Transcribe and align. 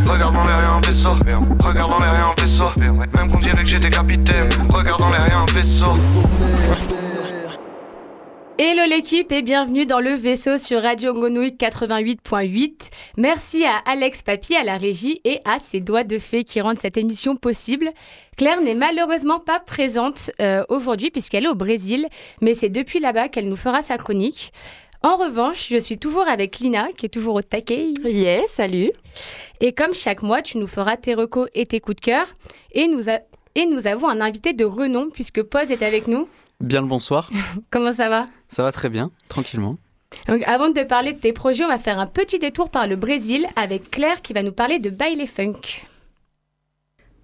Regarde 0.00 0.34
dans 0.34 0.44
les 0.44 0.54
rien 0.54 0.80
vaisseau. 0.84 1.10
Regarde 1.12 1.92
les 2.00 2.10
rien 2.10 2.34
vaisseau. 2.38 2.64
Même 3.14 3.30
qu'on 3.30 3.38
dirait 3.38 3.62
que 3.62 3.68
j'étais 3.68 3.90
capitaine. 3.90 4.48
Regarde 4.68 5.00
dans 5.00 5.10
les 5.10 5.18
rien 5.18 5.46
vaisseau. 5.52 5.92
Hello 8.56 8.82
l'équipe 8.88 9.32
et 9.32 9.42
bienvenue 9.42 9.84
dans 9.84 10.00
le 10.00 10.12
vaisseau 10.14 10.58
sur 10.58 10.82
Radio 10.82 11.12
Grenouille 11.12 11.56
88.8. 11.58 12.90
Merci 13.16 13.64
à 13.64 13.78
Alex 13.84 14.22
Papy 14.22 14.54
à 14.54 14.62
la 14.62 14.76
régie 14.76 15.20
et 15.24 15.40
à 15.44 15.58
ses 15.58 15.80
doigts 15.80 16.04
de 16.04 16.18
fée 16.18 16.44
qui 16.44 16.60
rendent 16.60 16.78
cette 16.78 16.96
émission 16.96 17.34
possible. 17.34 17.90
Claire 18.36 18.60
n'est 18.60 18.74
malheureusement 18.74 19.40
pas 19.40 19.58
présente 19.58 20.30
euh, 20.40 20.64
aujourd'hui 20.68 21.10
puisqu'elle 21.10 21.46
est 21.46 21.48
au 21.48 21.56
Brésil, 21.56 22.08
mais 22.42 22.54
c'est 22.54 22.68
depuis 22.68 23.00
là-bas 23.00 23.28
qu'elle 23.28 23.48
nous 23.48 23.56
fera 23.56 23.82
sa 23.82 23.96
chronique. 23.96 24.52
En 25.04 25.16
revanche, 25.16 25.68
je 25.68 25.76
suis 25.76 25.98
toujours 25.98 26.26
avec 26.26 26.60
Lina, 26.60 26.88
qui 26.96 27.04
est 27.04 27.10
toujours 27.10 27.34
au 27.34 27.42
taquet. 27.42 27.92
Yes, 28.04 28.50
salut. 28.50 28.90
Et 29.60 29.74
comme 29.74 29.92
chaque 29.92 30.22
mois, 30.22 30.40
tu 30.40 30.56
nous 30.56 30.66
feras 30.66 30.96
tes 30.96 31.14
recos 31.14 31.46
et 31.52 31.66
tes 31.66 31.78
coups 31.78 31.96
de 31.96 32.00
cœur. 32.00 32.26
Et 32.72 32.86
nous, 32.86 33.10
et 33.10 33.66
nous 33.66 33.86
avons 33.86 34.08
un 34.08 34.22
invité 34.22 34.54
de 34.54 34.64
renom, 34.64 35.10
puisque 35.12 35.42
Pose 35.42 35.70
est 35.70 35.82
avec 35.82 36.08
nous. 36.08 36.26
Bien 36.58 36.80
le 36.80 36.86
bonsoir. 36.86 37.28
Comment 37.70 37.92
ça 37.92 38.08
va? 38.08 38.28
Ça 38.48 38.62
va 38.62 38.72
très 38.72 38.88
bien, 38.88 39.10
tranquillement. 39.28 39.76
Donc, 40.26 40.42
avant 40.46 40.70
de 40.70 40.72
te 40.72 40.84
parler 40.86 41.12
de 41.12 41.18
tes 41.18 41.34
projets, 41.34 41.66
on 41.66 41.68
va 41.68 41.78
faire 41.78 41.98
un 41.98 42.06
petit 42.06 42.38
détour 42.38 42.70
par 42.70 42.86
le 42.86 42.96
Brésil 42.96 43.46
avec 43.56 43.90
Claire 43.90 44.22
qui 44.22 44.32
va 44.32 44.42
nous 44.42 44.52
parler 44.52 44.78
de 44.78 44.88
baile 44.88 45.26
funk. 45.26 45.82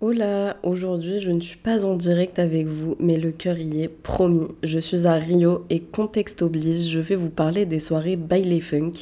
Hola, 0.02 0.56
aujourd'hui 0.62 1.18
je 1.18 1.30
ne 1.30 1.42
suis 1.42 1.58
pas 1.58 1.84
en 1.84 1.94
direct 1.94 2.38
avec 2.38 2.66
vous, 2.66 2.96
mais 3.00 3.18
le 3.18 3.32
cœur 3.32 3.58
y 3.58 3.82
est, 3.82 3.88
promis. 3.88 4.48
Je 4.62 4.78
suis 4.78 5.06
à 5.06 5.12
Rio 5.12 5.66
et 5.68 5.80
contexte 5.80 6.40
oblige, 6.40 6.88
je 6.88 7.00
vais 7.00 7.16
vous 7.16 7.28
parler 7.28 7.66
des 7.66 7.80
soirées 7.80 8.16
baile 8.16 8.62
funk 8.62 8.92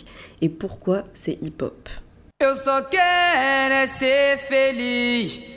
et 0.42 0.48
pourquoi 0.48 1.04
c'est 1.14 1.40
hip-hop? 1.40 1.88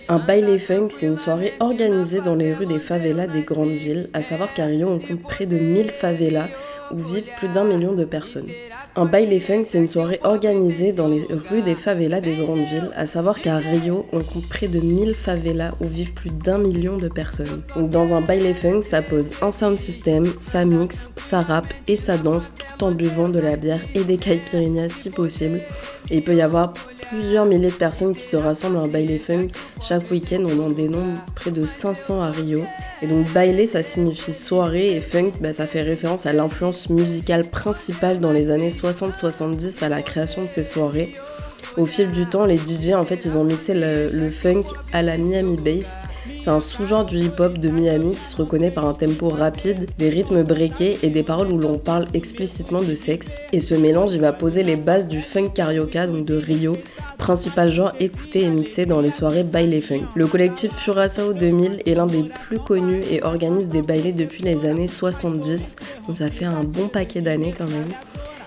Un 0.09 0.19
baile 0.19 0.59
funk, 0.59 0.89
c'est 0.91 1.07
une 1.07 1.17
soirée 1.17 1.53
organisée 1.59 2.21
dans 2.21 2.35
les 2.35 2.53
rues 2.53 2.67
des 2.67 2.79
favelas 2.79 3.25
des 3.25 3.41
grandes 3.41 3.69
villes, 3.69 4.11
à 4.13 4.21
savoir 4.21 4.53
qu'à 4.53 4.65
Rio 4.65 4.89
on 4.89 4.99
compte 4.99 5.23
près 5.23 5.47
de 5.47 5.57
1000 5.57 5.89
favelas 5.89 6.49
où 6.91 6.97
vivent 6.97 7.31
plus 7.37 7.49
d'un 7.49 7.63
million 7.63 7.93
de 7.93 8.05
personnes. 8.05 8.51
Un 8.97 9.05
baile 9.05 9.39
funk, 9.39 9.61
c'est 9.63 9.77
une 9.77 9.87
soirée 9.87 10.19
organisée 10.21 10.91
dans 10.91 11.07
les 11.07 11.25
rues 11.29 11.61
des 11.61 11.75
favelas 11.75 12.19
des 12.19 12.35
grandes 12.35 12.65
villes, 12.65 12.91
à 12.93 13.05
savoir 13.05 13.39
qu'à 13.39 13.55
Rio, 13.55 14.05
on 14.11 14.19
compte 14.19 14.49
près 14.49 14.67
de 14.67 14.81
1000 14.81 15.13
favelas 15.13 15.71
où 15.79 15.87
vivent 15.87 16.13
plus 16.13 16.29
d'un 16.29 16.57
million 16.57 16.97
de 16.97 17.07
personnes. 17.07 17.63
Donc 17.77 17.89
dans 17.89 18.13
un 18.13 18.19
baile 18.19 18.53
funk, 18.53 18.81
ça 18.81 19.01
pose 19.01 19.31
un 19.41 19.53
sound 19.53 19.79
system, 19.79 20.25
ça 20.41 20.65
mixe, 20.65 21.09
ça 21.15 21.39
rappe 21.39 21.73
et 21.87 21.95
ça 21.95 22.17
danse 22.17 22.51
tout 22.53 22.83
en 22.83 22.91
buvant 22.91 23.29
de 23.29 23.39
la 23.39 23.55
bière 23.55 23.79
et 23.95 24.03
des 24.03 24.17
caipirinhas 24.17 24.89
si 24.89 25.09
possible. 25.09 25.61
Et 26.09 26.17
il 26.17 26.23
peut 26.25 26.35
y 26.35 26.41
avoir 26.41 26.73
plusieurs 27.11 27.45
milliers 27.45 27.71
de 27.71 27.75
personnes 27.75 28.13
qui 28.13 28.23
se 28.23 28.35
rassemblent 28.35 28.77
à 28.77 28.81
un 28.81 28.87
baile 28.89 29.19
funk. 29.19 29.47
Chaque 29.81 30.09
week-end, 30.11 30.43
on 30.45 30.65
en 30.65 30.67
dénombre 30.67 31.23
près 31.35 31.51
de 31.51 31.65
500 31.65 32.21
à 32.21 32.31
Rio. 32.31 32.63
Et 33.01 33.07
donc 33.07 33.31
baile, 33.33 33.67
ça 33.67 33.83
signifie 33.83 34.33
soirée 34.33 34.95
et 34.95 34.99
funk, 34.99 35.31
bah, 35.41 35.53
ça 35.53 35.67
fait 35.67 35.81
référence 35.81 36.25
à 36.25 36.33
l'influence 36.33 36.89
musicale 36.89 37.45
principale 37.45 38.19
dans 38.19 38.31
les 38.31 38.49
années 38.49 38.69
60-70 38.81 39.83
à 39.83 39.89
la 39.89 40.01
création 40.01 40.43
de 40.43 40.47
ces 40.47 40.63
soirées. 40.63 41.13
Au 41.77 41.85
fil 41.85 42.07
du 42.07 42.25
temps, 42.25 42.45
les 42.45 42.57
DJ, 42.57 42.93
en 42.95 43.03
fait, 43.03 43.23
ils 43.23 43.37
ont 43.37 43.45
mixé 43.45 43.73
le, 43.73 44.29
funk 44.29 44.63
à 44.91 45.01
la 45.01 45.17
Miami 45.17 45.55
Bass. 45.55 46.03
C'est 46.41 46.49
un 46.49 46.59
sous-genre 46.59 47.05
du 47.05 47.17
hip-hop 47.17 47.59
de 47.59 47.69
Miami 47.69 48.11
qui 48.13 48.25
se 48.25 48.35
reconnaît 48.35 48.71
par 48.71 48.87
un 48.87 48.93
tempo 48.93 49.29
rapide, 49.29 49.87
des 49.97 50.09
rythmes 50.09 50.43
breakés 50.43 50.97
et 51.01 51.09
des 51.09 51.23
paroles 51.23 51.53
où 51.53 51.57
l'on 51.57 51.77
parle 51.77 52.07
explicitement 52.13 52.81
de 52.81 52.93
sexe. 52.95 53.39
Et 53.53 53.59
ce 53.59 53.73
mélange, 53.73 54.15
va 54.15 54.33
poser 54.33 54.63
les 54.63 54.75
bases 54.75 55.07
du 55.07 55.21
funk 55.21 55.49
carioca, 55.55 56.07
donc 56.07 56.25
de 56.25 56.35
Rio, 56.35 56.75
principal 57.17 57.71
genre 57.71 57.93
écouté 57.99 58.41
et 58.41 58.49
mixé 58.49 58.85
dans 58.85 58.99
les 58.99 59.11
soirées 59.11 59.43
baile 59.43 59.81
funk. 59.81 60.07
Le 60.15 60.27
collectif 60.27 60.73
Furasao 60.73 61.33
2000 61.33 61.83
est 61.85 61.93
l'un 61.93 62.07
des 62.07 62.23
plus 62.23 62.59
connus 62.59 63.01
et 63.09 63.23
organise 63.23 63.69
des 63.69 63.81
bailés 63.81 64.11
depuis 64.11 64.43
les 64.43 64.65
années 64.65 64.87
70, 64.87 65.75
donc 66.07 66.17
ça 66.17 66.27
fait 66.27 66.45
un 66.45 66.63
bon 66.63 66.87
paquet 66.89 67.21
d'années 67.21 67.53
quand 67.57 67.69
même. 67.69 67.87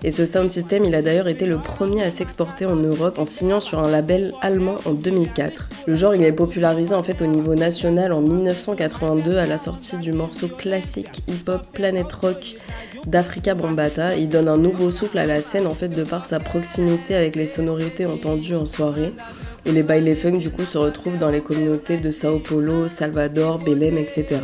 Et 0.07 0.11
ce 0.11 0.27
sound 0.27 0.51
system, 0.51 0.85
il 0.85 0.95
a 0.95 1.01
d'ailleurs 1.01 1.29
été 1.29 1.47
le 1.47 1.57
premier 1.57 2.03
à 2.03 2.11
s'exporter 2.11 2.67
en 2.67 2.77
Europe 2.77 3.19
en 3.19 3.25
signant 3.25 3.59
sur 3.59 3.79
un 3.79 3.91
label 3.91 4.33
allemand 4.43 4.77
en 4.85 4.93
2004. 4.93 5.71
Le 5.87 5.95
genre, 5.95 6.15
il 6.15 6.23
est 6.25 6.33
popularisé 6.33 6.95
en 6.95 7.03
fait 7.03 7.23
au 7.23 7.27
niveau 7.27 7.55
national 7.55 8.13
en 8.13 8.21
1982 8.21 9.39
à 9.39 9.47
la 9.47 9.57
sortie 9.57 9.97
du 9.97 10.13
morceau 10.13 10.49
classique 10.49 11.23
hip-hop 11.27 11.63
Planet 11.73 12.13
Rock 12.13 12.57
d'Africa 13.07 13.55
Bambata. 13.55 14.15
Il 14.17 14.29
donne 14.29 14.49
un 14.49 14.59
nouveau 14.59 14.91
souffle 14.91 15.17
à 15.17 15.25
la 15.25 15.41
scène 15.41 15.67
en 15.67 15.75
fait 15.75 15.89
de 15.89 16.05
par 16.05 16.27
sa 16.27 16.39
proximité 16.39 17.15
avec 17.15 17.35
les 17.35 17.47
sonorités 17.47 18.05
entendues 18.05 18.57
en 18.57 18.67
soirée. 18.67 19.13
Et 19.65 19.73
les 19.73 19.83
baile 19.83 20.15
funk 20.15 20.37
du 20.37 20.51
coup 20.51 20.67
se 20.67 20.77
retrouvent 20.77 21.19
dans 21.19 21.31
les 21.31 21.41
communautés 21.41 21.97
de 21.97 22.11
Sao 22.11 22.41
Paulo, 22.41 22.89
Salvador, 22.89 23.57
Belém, 23.57 23.97
etc. 23.97 24.41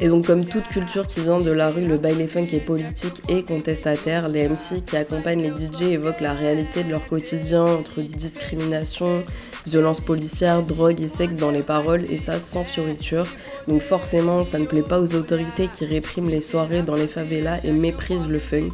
Et 0.00 0.08
donc 0.08 0.26
comme 0.26 0.44
toute 0.44 0.66
culture 0.66 1.06
qui 1.06 1.20
vient 1.20 1.40
de 1.40 1.52
la 1.52 1.70
rue, 1.70 1.84
le 1.84 1.96
baile 1.96 2.28
funk 2.28 2.48
est 2.52 2.64
politique 2.64 3.22
et 3.28 3.44
contestataire. 3.44 4.28
Les 4.28 4.48
MC 4.48 4.84
qui 4.84 4.96
accompagnent 4.96 5.42
les 5.42 5.50
DJ 5.50 5.92
évoquent 5.92 6.20
la 6.20 6.34
réalité 6.34 6.82
de 6.82 6.90
leur 6.90 7.06
quotidien 7.06 7.64
entre 7.64 8.02
discrimination, 8.02 9.24
violence 9.66 10.00
policière, 10.00 10.64
drogue 10.64 11.00
et 11.00 11.08
sexe 11.08 11.36
dans 11.36 11.52
les 11.52 11.62
paroles 11.62 12.10
et 12.10 12.18
ça 12.18 12.40
sans 12.40 12.64
fioriture. 12.64 13.26
Donc 13.68 13.82
forcément 13.82 14.42
ça 14.42 14.58
ne 14.58 14.66
plaît 14.66 14.82
pas 14.82 15.00
aux 15.00 15.14
autorités 15.14 15.68
qui 15.68 15.86
répriment 15.86 16.28
les 16.28 16.40
soirées 16.40 16.82
dans 16.82 16.96
les 16.96 17.08
favelas 17.08 17.60
et 17.62 17.70
méprisent 17.70 18.28
le 18.28 18.40
funk. 18.40 18.72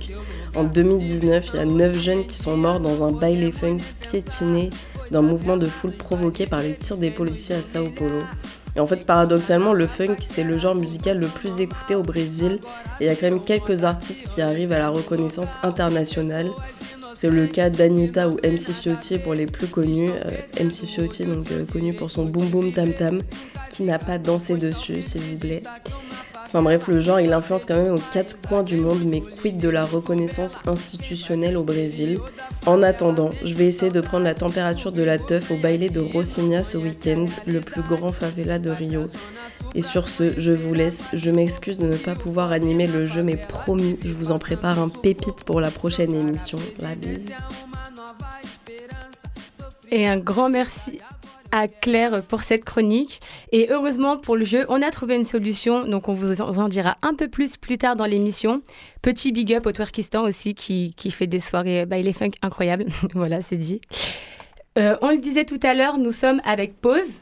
En 0.56 0.64
2019, 0.64 1.50
il 1.52 1.56
y 1.58 1.62
a 1.62 1.64
9 1.64 2.00
jeunes 2.00 2.26
qui 2.26 2.36
sont 2.36 2.56
morts 2.56 2.80
dans 2.80 3.04
un 3.06 3.12
baile 3.12 3.52
funk 3.52 3.76
piétiné 4.00 4.70
d'un 5.10 5.22
mouvement 5.22 5.56
de 5.56 5.66
foule 5.66 5.96
provoqué 5.96 6.46
par 6.46 6.62
les 6.62 6.74
tirs 6.74 6.96
des 6.96 7.10
policiers 7.10 7.56
à 7.56 7.62
Sao 7.62 7.88
Paulo. 7.90 8.20
Et 8.76 8.80
en 8.80 8.86
fait, 8.86 9.04
paradoxalement, 9.06 9.72
le 9.72 9.86
funk, 9.86 10.16
c'est 10.20 10.44
le 10.44 10.58
genre 10.58 10.76
musical 10.76 11.18
le 11.18 11.26
plus 11.26 11.60
écouté 11.60 11.94
au 11.94 12.02
Brésil. 12.02 12.58
Et 13.00 13.04
il 13.04 13.06
y 13.06 13.10
a 13.10 13.16
quand 13.16 13.28
même 13.28 13.42
quelques 13.42 13.84
artistes 13.84 14.28
qui 14.32 14.42
arrivent 14.42 14.72
à 14.72 14.78
la 14.78 14.88
reconnaissance 14.88 15.52
internationale. 15.62 16.46
C'est 17.14 17.28
le 17.28 17.46
cas 17.46 17.68
d'Anita 17.68 18.28
ou 18.28 18.36
MC 18.44 18.72
Fiotti 18.72 19.18
pour 19.18 19.34
les 19.34 19.46
plus 19.46 19.66
connus. 19.66 20.10
Euh, 20.10 20.64
MC 20.64 20.86
Fiotti, 20.86 21.24
donc 21.26 21.50
euh, 21.50 21.66
connu 21.66 21.92
pour 21.92 22.10
son 22.10 22.24
boom 22.24 22.48
boom 22.48 22.72
tam 22.72 22.92
tam, 22.92 23.18
qui 23.70 23.82
n'a 23.82 23.98
pas 23.98 24.18
dansé 24.18 24.56
dessus, 24.56 25.02
s'il 25.02 25.22
vous 25.22 25.36
plaît. 25.36 25.62
Enfin 26.52 26.64
bref, 26.64 26.88
le 26.88 26.98
genre 26.98 27.20
il 27.20 27.32
influence 27.32 27.64
quand 27.64 27.80
même 27.80 27.94
aux 27.94 28.02
quatre 28.10 28.40
coins 28.40 28.64
du 28.64 28.76
monde, 28.76 29.04
mais 29.06 29.20
quid 29.20 29.56
de 29.56 29.68
la 29.68 29.84
reconnaissance 29.84 30.58
institutionnelle 30.66 31.56
au 31.56 31.62
Brésil? 31.62 32.18
En 32.66 32.82
attendant, 32.82 33.30
je 33.44 33.54
vais 33.54 33.68
essayer 33.68 33.92
de 33.92 34.00
prendre 34.00 34.24
la 34.24 34.34
température 34.34 34.90
de 34.90 35.04
la 35.04 35.16
teuf 35.16 35.52
au 35.52 35.56
baile 35.56 35.92
de 35.92 36.00
Rocinha 36.00 36.64
ce 36.64 36.76
week-end, 36.76 37.26
le 37.46 37.60
plus 37.60 37.82
grand 37.82 38.08
favela 38.08 38.58
de 38.58 38.68
Rio. 38.68 39.02
Et 39.76 39.82
sur 39.82 40.08
ce, 40.08 40.40
je 40.40 40.50
vous 40.50 40.74
laisse. 40.74 41.08
Je 41.12 41.30
m'excuse 41.30 41.78
de 41.78 41.86
ne 41.86 41.96
pas 41.96 42.16
pouvoir 42.16 42.50
animer 42.50 42.88
le 42.88 43.06
jeu, 43.06 43.22
mais 43.22 43.36
promis, 43.36 43.96
je 44.04 44.12
vous 44.12 44.32
en 44.32 44.40
prépare 44.40 44.80
un 44.80 44.88
pépite 44.88 45.44
pour 45.46 45.60
la 45.60 45.70
prochaine 45.70 46.12
émission. 46.12 46.58
La 46.80 46.96
bise. 46.96 47.30
Et 49.92 50.08
un 50.08 50.18
grand 50.18 50.48
merci 50.48 50.98
à 51.52 51.68
Claire 51.68 52.22
pour 52.24 52.42
cette 52.42 52.64
chronique. 52.64 53.20
Et 53.52 53.68
heureusement 53.70 54.16
pour 54.16 54.36
le 54.36 54.44
jeu, 54.44 54.66
on 54.68 54.82
a 54.82 54.90
trouvé 54.90 55.16
une 55.16 55.24
solution, 55.24 55.86
donc 55.86 56.08
on 56.08 56.14
vous 56.14 56.40
en 56.40 56.68
dira 56.68 56.96
un 57.02 57.14
peu 57.14 57.28
plus 57.28 57.56
plus 57.56 57.78
tard 57.78 57.96
dans 57.96 58.04
l'émission. 58.04 58.62
Petit 59.02 59.32
big 59.32 59.54
up 59.54 59.66
au 59.66 59.72
Twerkistan 59.72 60.22
aussi 60.22 60.54
qui, 60.54 60.94
qui 60.96 61.10
fait 61.10 61.26
des 61.26 61.40
soirées 61.40 61.86
by 61.86 62.02
les 62.02 62.12
funk 62.12 62.32
incroyables. 62.42 62.86
voilà, 63.14 63.40
c'est 63.40 63.56
dit. 63.56 63.80
Euh, 64.78 64.96
on 65.02 65.10
le 65.10 65.18
disait 65.18 65.44
tout 65.44 65.60
à 65.62 65.74
l'heure, 65.74 65.98
nous 65.98 66.12
sommes 66.12 66.40
avec 66.44 66.80
Pause. 66.80 67.20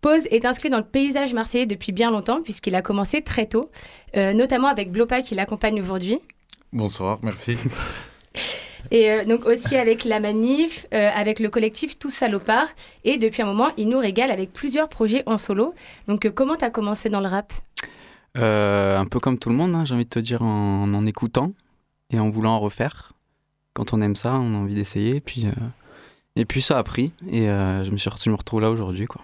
Pause 0.00 0.26
est 0.30 0.44
inscrit 0.44 0.70
dans 0.70 0.78
le 0.78 0.84
paysage 0.84 1.34
marseillais 1.34 1.66
depuis 1.66 1.92
bien 1.92 2.10
longtemps 2.10 2.42
puisqu'il 2.42 2.74
a 2.74 2.82
commencé 2.82 3.22
très 3.22 3.46
tôt, 3.46 3.70
euh, 4.16 4.32
notamment 4.32 4.68
avec 4.68 4.90
Blopa 4.90 5.22
qui 5.22 5.34
l'accompagne 5.34 5.80
aujourd'hui. 5.80 6.18
Bonsoir, 6.72 7.18
merci. 7.22 7.56
Et 8.90 9.10
euh, 9.10 9.24
donc 9.24 9.46
aussi 9.46 9.76
avec 9.76 10.04
la 10.04 10.20
manif, 10.20 10.86
euh, 10.92 11.10
avec 11.14 11.38
le 11.38 11.48
collectif 11.48 11.98
Tous 11.98 12.10
Salopards. 12.10 12.68
Et 13.04 13.18
depuis 13.18 13.42
un 13.42 13.46
moment, 13.46 13.70
il 13.76 13.88
nous 13.88 13.98
régale 13.98 14.30
avec 14.30 14.52
plusieurs 14.52 14.88
projets 14.88 15.22
en 15.26 15.38
solo. 15.38 15.74
Donc 16.08 16.26
euh, 16.26 16.30
comment 16.30 16.56
tu 16.56 16.64
as 16.64 16.70
commencé 16.70 17.08
dans 17.08 17.20
le 17.20 17.28
rap? 17.28 17.52
Un 18.36 19.06
peu 19.10 19.18
comme 19.18 19.38
tout 19.38 19.48
le 19.48 19.56
monde, 19.56 19.74
hein, 19.74 19.84
j'ai 19.84 19.94
envie 19.94 20.04
de 20.04 20.10
te 20.10 20.20
dire, 20.20 20.42
en, 20.42 20.92
en, 20.94 21.06
écoutant 21.06 21.52
et 22.10 22.20
en 22.20 22.30
voulant 22.30 22.52
en 22.52 22.60
refaire. 22.60 23.12
Quand 23.74 23.92
on 23.92 24.00
aime 24.00 24.14
ça, 24.16 24.34
on 24.34 24.54
a 24.54 24.58
envie 24.58 24.74
d'essayer. 24.74 25.16
Et 25.16 25.20
puis, 25.20 25.46
et 26.36 26.44
puis 26.44 26.62
ça 26.62 26.78
a 26.78 26.82
pris. 26.84 27.12
Et 27.28 27.46
je, 27.46 27.90
me 27.90 27.96
suis, 27.96 28.10
je 28.24 28.30
me 28.30 28.36
retrouve 28.36 28.60
là 28.60 28.70
aujourd'hui. 28.70 29.06
quoi. 29.06 29.22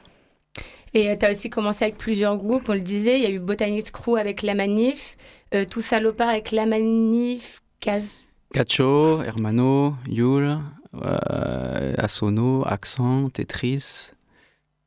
Et 0.92 1.16
tu 1.16 1.24
as 1.24 1.30
aussi 1.30 1.50
commencé 1.50 1.84
avec 1.84 1.98
plusieurs 1.98 2.36
groupes, 2.36 2.68
on 2.68 2.74
le 2.74 2.80
disait. 2.80 3.18
Il 3.18 3.22
y 3.22 3.26
a 3.26 3.30
eu 3.30 3.38
Botanist 3.38 3.92
Crew 3.92 4.16
avec 4.16 4.42
La 4.42 4.54
Manif, 4.54 5.16
Tous 5.70 5.82
Salopards 5.82 6.28
avec 6.28 6.50
La 6.50 6.66
Manif, 6.66 7.60
Case 7.78 8.25
Cacho, 8.52 9.22
Hermano, 9.22 9.94
Yul, 10.08 10.58
euh, 10.94 11.94
Asono, 11.98 12.62
Accent, 12.66 13.28
Tetris. 13.30 14.10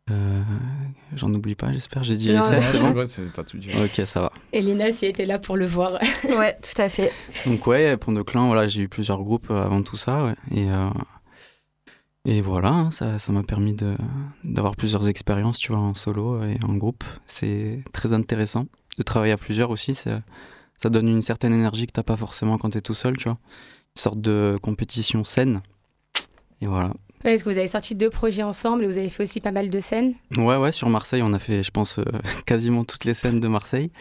Euh, 0.10 0.42
J'en 1.16 1.32
oublie 1.34 1.54
pas, 1.56 1.72
j'espère. 1.72 2.02
J'ai 2.02 2.16
dit 2.16 2.32
les 2.32 2.42
7, 2.42 2.64
c'est 2.66 2.80
bon 2.82 2.94
pas 3.36 3.44
tout 3.44 3.58
dit. 3.60 3.70
Ok, 3.84 4.06
ça 4.06 4.22
va. 4.22 4.32
Et 4.54 4.62
Lina, 4.62 4.92
si 4.92 5.06
était 5.06 5.26
là 5.28 5.38
pour 5.38 5.56
le 5.56 5.68
voir. 5.68 6.00
ouais, 6.24 6.58
tout 6.62 6.82
à 6.82 6.90
fait. 6.90 7.12
Donc, 7.46 7.68
ouais, 7.68 7.96
pour 7.98 8.12
de 8.14 8.22
clan, 8.24 8.48
voilà, 8.48 8.68
j'ai 8.68 8.82
eu 8.84 8.88
plusieurs 8.90 9.22
groupes 9.22 9.52
avant 9.52 9.84
tout 9.84 9.98
ça. 9.98 10.24
Ouais. 10.26 10.36
Et, 10.52 10.68
euh, 10.70 10.90
Et 12.26 12.42
voilà, 12.42 12.70
hein, 12.70 12.92
ça 12.92 13.18
ça 13.20 13.32
m'a 13.32 13.44
permis 13.44 13.74
de- 13.74 13.96
d'avoir 14.44 14.76
plusieurs 14.76 15.08
expériences, 15.08 15.58
tu 15.60 15.72
vois, 15.72 15.82
en 15.82 15.94
solo 15.94 16.44
et 16.44 16.58
en 16.68 16.74
groupe. 16.76 17.04
C'est 17.28 17.84
très 17.94 18.14
intéressant. 18.14 18.66
De 18.98 19.04
travailler 19.04 19.34
à 19.34 19.38
plusieurs 19.38 19.70
aussi, 19.70 19.94
ça 20.82 20.90
donne 20.90 21.08
une 21.08 21.22
certaine 21.22 21.54
énergie 21.54 21.86
que 21.86 21.92
t'as 21.92 22.04
pas 22.04 22.16
forcément 22.18 22.58
quand 22.58 22.72
t'es 22.72 22.82
tout 22.82 22.94
seul, 22.94 23.18
tu 23.18 23.26
vois. 23.26 23.38
Une 23.96 24.02
sorte 24.02 24.22
de 24.22 24.58
compétition 24.62 25.24
saine. 25.24 25.62
Et 26.62 26.68
voilà. 26.68 26.94
Ouais, 27.26 27.34
Est-ce 27.34 27.44
que 27.44 27.50
vous 27.50 27.58
avez 27.58 27.68
sorti 27.68 27.96
deux 27.96 28.10
projets 28.10 28.44
ensemble 28.44 28.86
et 28.86 28.88
vous 28.88 28.98
avez 28.98 29.10
fait 29.10 29.24
aussi 29.24 29.42
pas 29.42 29.52
mal 29.52 29.70
de 29.70 29.80
scènes 29.80 30.14
Ouais, 30.38 30.56
ouais, 30.56 30.72
sur 30.72 30.90
Marseille, 30.90 31.22
on 31.22 31.34
a 31.34 31.40
fait, 31.40 31.64
je 31.64 31.72
pense, 31.72 32.00
euh, 32.00 32.06
quasiment 32.46 32.86
toutes 32.86 33.04
les 33.06 33.14
scènes 33.14 33.42
de 33.42 33.48
Marseille. 33.48 33.92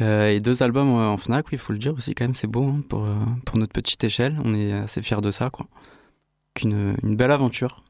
Euh, 0.00 0.30
et 0.30 0.40
deux 0.40 0.62
albums 0.62 0.88
en 0.88 1.16
Fnac, 1.18 1.46
oui, 1.46 1.52
il 1.52 1.58
faut 1.58 1.74
le 1.74 1.78
dire 1.78 1.94
aussi, 1.94 2.14
quand 2.14 2.24
même, 2.24 2.34
c'est 2.34 2.46
beau 2.46 2.64
hein, 2.64 2.82
pour, 2.88 3.04
euh, 3.04 3.14
pour 3.44 3.58
notre 3.58 3.72
petite 3.72 4.02
échelle. 4.02 4.38
On 4.44 4.54
est 4.54 4.72
assez 4.72 5.02
fiers 5.02 5.20
de 5.20 5.30
ça, 5.30 5.50
quoi. 5.50 5.66
Qu'une 6.54 6.96
une 7.02 7.16
belle 7.16 7.30
aventure. 7.30 7.84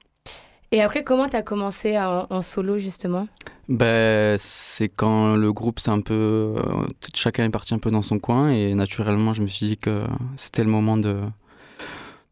Et 0.72 0.82
après, 0.82 1.04
comment 1.04 1.28
tu 1.28 1.36
as 1.36 1.42
commencé 1.42 1.98
en, 1.98 2.26
en 2.30 2.42
solo 2.42 2.78
justement? 2.78 3.26
Ben, 3.70 4.36
c'est 4.38 4.88
quand 4.88 5.36
le 5.36 5.52
groupe, 5.52 5.78
c'est 5.78 5.90
un 5.92 6.00
peu. 6.00 6.14
euh, 6.14 6.86
chacun 7.14 7.44
est 7.44 7.50
parti 7.50 7.72
un 7.72 7.78
peu 7.78 7.90
dans 7.92 8.02
son 8.02 8.18
coin, 8.18 8.50
et 8.50 8.74
naturellement, 8.74 9.32
je 9.32 9.42
me 9.42 9.46
suis 9.46 9.66
dit 9.66 9.76
que 9.78 10.04
c'était 10.36 10.64
le 10.64 10.70
moment 10.70 10.96
de, 10.96 11.20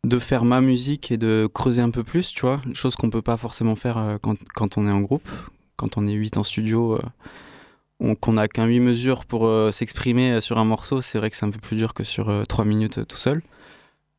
de 0.04 0.18
faire 0.18 0.44
ma 0.44 0.60
musique 0.60 1.12
et 1.12 1.16
de 1.16 1.48
creuser 1.52 1.80
un 1.82 1.90
peu 1.90 2.02
plus, 2.02 2.32
tu 2.32 2.40
vois. 2.40 2.60
Chose 2.74 2.96
qu'on 2.96 3.10
peut 3.10 3.22
pas 3.22 3.36
forcément 3.36 3.76
faire 3.76 3.98
euh, 3.98 4.16
quand, 4.20 4.34
quand 4.54 4.78
on 4.78 4.86
est 4.86 4.90
en 4.90 5.00
groupe. 5.00 5.28
Quand 5.76 5.96
on 5.96 6.08
est 6.08 6.12
8 6.12 6.36
en 6.38 6.42
studio, 6.42 6.94
euh, 6.96 7.02
on- 8.00 8.16
qu'on 8.16 8.36
a 8.36 8.48
qu'un 8.48 8.66
8 8.66 8.80
mesures 8.80 9.24
pour 9.24 9.48
s'exprimer 9.72 10.40
sur 10.40 10.58
un 10.58 10.64
morceau, 10.64 11.00
c'est 11.00 11.18
vrai 11.18 11.30
que 11.30 11.36
c'est 11.36 11.46
un 11.46 11.50
peu 11.50 11.60
plus 11.60 11.76
dur 11.76 11.94
que 11.94 12.02
sur 12.04 12.32
3 12.48 12.64
minutes 12.64 13.06
tout 13.06 13.16
seul. 13.16 13.42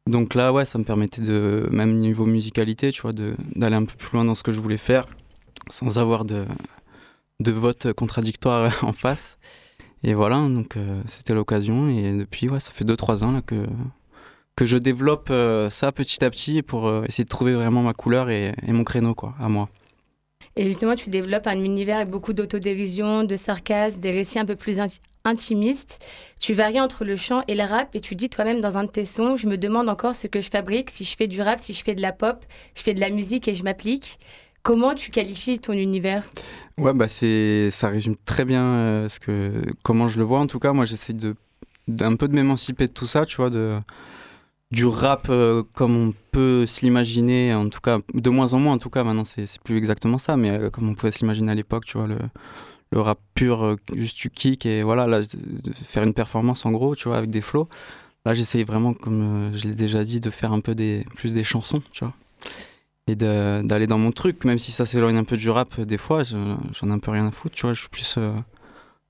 Donc 0.08 0.36
là, 0.36 0.54
ouais, 0.54 0.66
ça 0.66 0.80
me 0.80 0.86
permettait 0.86 1.22
de, 1.22 1.68
même 1.72 1.96
niveau 1.96 2.26
musicalité, 2.26 2.92
tu 2.94 3.02
vois, 3.02 3.12
de- 3.14 3.36
d'aller 3.56 3.76
un 3.76 3.86
peu 3.86 3.96
plus 3.98 4.14
loin 4.14 4.26
dans 4.26 4.36
ce 4.36 4.44
que 4.44 4.52
je 4.54 4.60
voulais 4.62 4.78
faire, 4.78 5.06
sans 5.70 5.98
avoir 6.00 6.26
de, 6.26 6.46
de 7.40 7.52
vote 7.52 7.94
contradictoire 7.94 8.72
en 8.84 8.94
face. 8.94 9.38
Et 10.04 10.14
voilà, 10.14 10.38
donc 10.48 10.78
euh, 10.78 11.02
c'était 11.08 11.34
l'occasion. 11.34 11.90
Et 11.90 12.12
depuis, 12.18 12.50
ouais, 12.50 12.60
ça 12.60 12.72
fait 12.72 12.86
2-3 12.86 13.24
ans 13.24 13.32
là, 13.32 13.42
que, 13.42 13.66
que 14.56 14.66
je 14.66 14.78
développe 14.78 15.30
euh, 15.30 15.70
ça 15.70 15.92
petit 15.92 16.24
à 16.24 16.30
petit 16.30 16.62
pour 16.62 16.88
euh, 16.88 17.04
essayer 17.08 17.24
de 17.24 17.30
trouver 17.30 17.54
vraiment 17.54 17.84
ma 17.84 17.94
couleur 17.94 18.30
et, 18.30 18.54
mon 18.68 18.84
créneau, 18.84 19.14
quoi, 19.14 19.36
à 19.40 19.50
moi. 19.50 19.70
Et 20.56 20.66
justement, 20.66 20.96
tu 20.96 21.10
développes 21.10 21.48
un 21.48 21.64
univers 21.64 21.98
avec 21.98 22.10
beaucoup 22.10 22.34
d'autodérision, 22.34 23.24
de 23.24 23.36
sarcasme, 23.36 24.00
des 24.00 24.12
récits 24.12 24.40
un 24.40 24.46
peu 24.46 24.56
plus 24.56 24.78
inti- 24.78 25.00
intimistes. 25.24 26.00
Tu 26.40 26.54
varies 26.54 26.82
entre 26.82 27.06
le 27.06 27.16
chant 27.16 27.44
et 27.48 27.56
le 27.56 27.64
rap 27.64 27.96
et 27.96 28.02
tu 28.02 28.16
dis 28.16 28.30
toi-même 28.30 28.60
dans 28.60 28.78
un 28.78 28.84
de 28.84 28.90
tes 28.90 29.06
sons, 29.06 29.38
je 29.38 29.48
me 29.48 29.58
demande 29.58 29.90
encore 29.90 30.16
ce 30.16 30.28
que 30.28 30.42
je 30.42 30.50
fabrique, 30.50 30.90
si 30.90 31.04
je 31.06 31.16
fais 31.16 31.28
du 31.28 31.42
rap, 31.42 31.60
si 31.60 31.74
je 31.74 31.84
fais 31.84 31.96
de 31.96 32.02
la 32.02 32.12
pop, 32.12 32.44
je 32.76 32.82
fais 32.82 32.94
de 32.94 33.00
la 33.00 33.10
musique 33.10 33.48
et 33.48 33.56
je 33.56 33.64
m'applique. 33.64 34.20
Comment 34.64 34.94
tu 34.94 35.12
qualifies 35.12 35.60
ton 35.60 35.74
univers? 35.74 36.24
Ouais, 36.78 36.94
bah 36.94 37.08
c'est, 37.08 37.70
ça 37.72 37.90
résume 37.90 38.16
très 38.26 38.46
bien 38.46 38.64
euh, 38.64 39.10
ce 39.10 39.20
que, 39.20 39.64
comment 39.84 40.08
je 40.08 40.18
le 40.18 40.24
vois. 40.24 40.40
En 40.40 40.48
tout 40.48 40.60
cas, 40.60 40.74
moi, 40.74 40.86
j'essaie 40.86 41.14
de, 41.14 41.36
d'un 41.88 42.16
peu 42.16 42.28
de 42.28 42.34
m'émanciper 42.34 42.88
de 42.88 42.92
tout 42.92 43.08
ça, 43.08 43.26
tu 43.26 43.38
vois, 43.38 43.50
de, 43.50 43.80
du 44.72 44.86
rap 44.86 45.28
euh, 45.30 45.64
comme 45.74 45.96
on 45.96 46.14
peut 46.32 46.66
se 46.66 46.82
l'imaginer, 46.82 47.54
en 47.54 47.70
tout 47.70 47.82
cas, 47.82 48.00
de 48.14 48.30
moins 48.30 48.54
en 48.54 48.60
moins, 48.60 48.74
en 48.74 48.78
tout 48.78 48.90
cas, 48.90 49.04
maintenant, 49.04 49.24
c'est, 49.24 49.46
plus 49.64 49.78
exactement 49.78 50.18
ça, 50.18 50.38
mais 50.38 50.52
euh, 50.52 50.70
comme 50.70 50.90
on 50.90 50.96
pouvait 50.96 51.12
se 51.12 51.20
l'imaginer 51.20 51.52
à 51.52 51.56
l'époque, 51.56 51.86
tu 51.86 51.98
vois, 51.98 52.08
le, 52.08 52.18
le 52.92 53.02
rap 53.02 53.20
pur, 53.36 53.78
juste 53.96 54.18
tu 54.18 54.30
kick 54.30 54.66
et 54.66 54.84
voilà, 54.84 55.22
faire 55.84 56.04
une 56.04 56.14
performance 56.14 56.66
en 56.66 56.72
gros, 56.72 56.96
tu 56.96 57.08
vois, 57.08 57.18
avec 57.18 57.30
des 57.30 57.42
flows. 57.42 57.68
Là, 58.26 58.34
j'essaye 58.34 58.64
vraiment, 58.64 58.94
comme 58.94 59.52
je 59.54 59.68
l'ai 59.68 59.76
déjà 59.76 60.04
dit, 60.04 60.20
de 60.20 60.30
faire 60.30 60.54
un 60.54 60.60
peu 60.60 60.76
des, 60.76 61.06
plus 61.16 61.34
des 61.34 61.44
chansons, 61.44 61.82
tu 61.92 62.04
vois 62.04 62.14
et 63.12 63.16
d'aller 63.16 63.88
dans 63.88 63.98
mon 63.98 64.12
truc, 64.12 64.44
même 64.46 64.60
si 64.60 64.72
ça 64.72 64.86
s'éloigne 64.86 65.18
un 65.18 65.24
peu 65.24 65.38
du 65.38 65.50
rap 65.50 65.80
des 65.82 65.98
fois, 65.98 66.24
je- 66.24 66.56
j'en 66.74 66.90
ai 66.90 66.94
un 66.94 67.00
peu 67.00 67.12
rien 67.12 67.28
à 67.28 67.32
foutre, 67.32 67.56
tu 67.56 67.64
vois, 67.64 67.74
je 67.74 67.80
suis 67.82 67.90
plus 67.90 68.16
euh, 68.18 68.34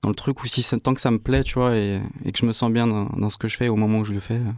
dans 0.02 0.08
le 0.08 0.14
truc 0.14 0.42
où 0.42 0.46
si 0.46 0.62
tant 0.80 0.94
que 0.94 1.00
ça 1.00 1.10
me 1.10 1.18
plaît, 1.18 1.42
tu 1.42 1.54
vois, 1.54 1.76
et, 1.76 2.00
et 2.24 2.32
que 2.32 2.38
je 2.38 2.46
me 2.46 2.52
sens 2.52 2.70
bien 2.70 2.86
dans, 2.86 3.04
dans 3.16 3.30
ce 3.30 3.36
que 3.38 3.48
je 3.48 3.56
fais 3.56 3.68
au 3.68 3.76
moment 3.76 3.98
où 3.98 4.04
je 4.04 4.12
le 4.14 4.20
fais, 4.20 4.34
euh, 4.34 4.52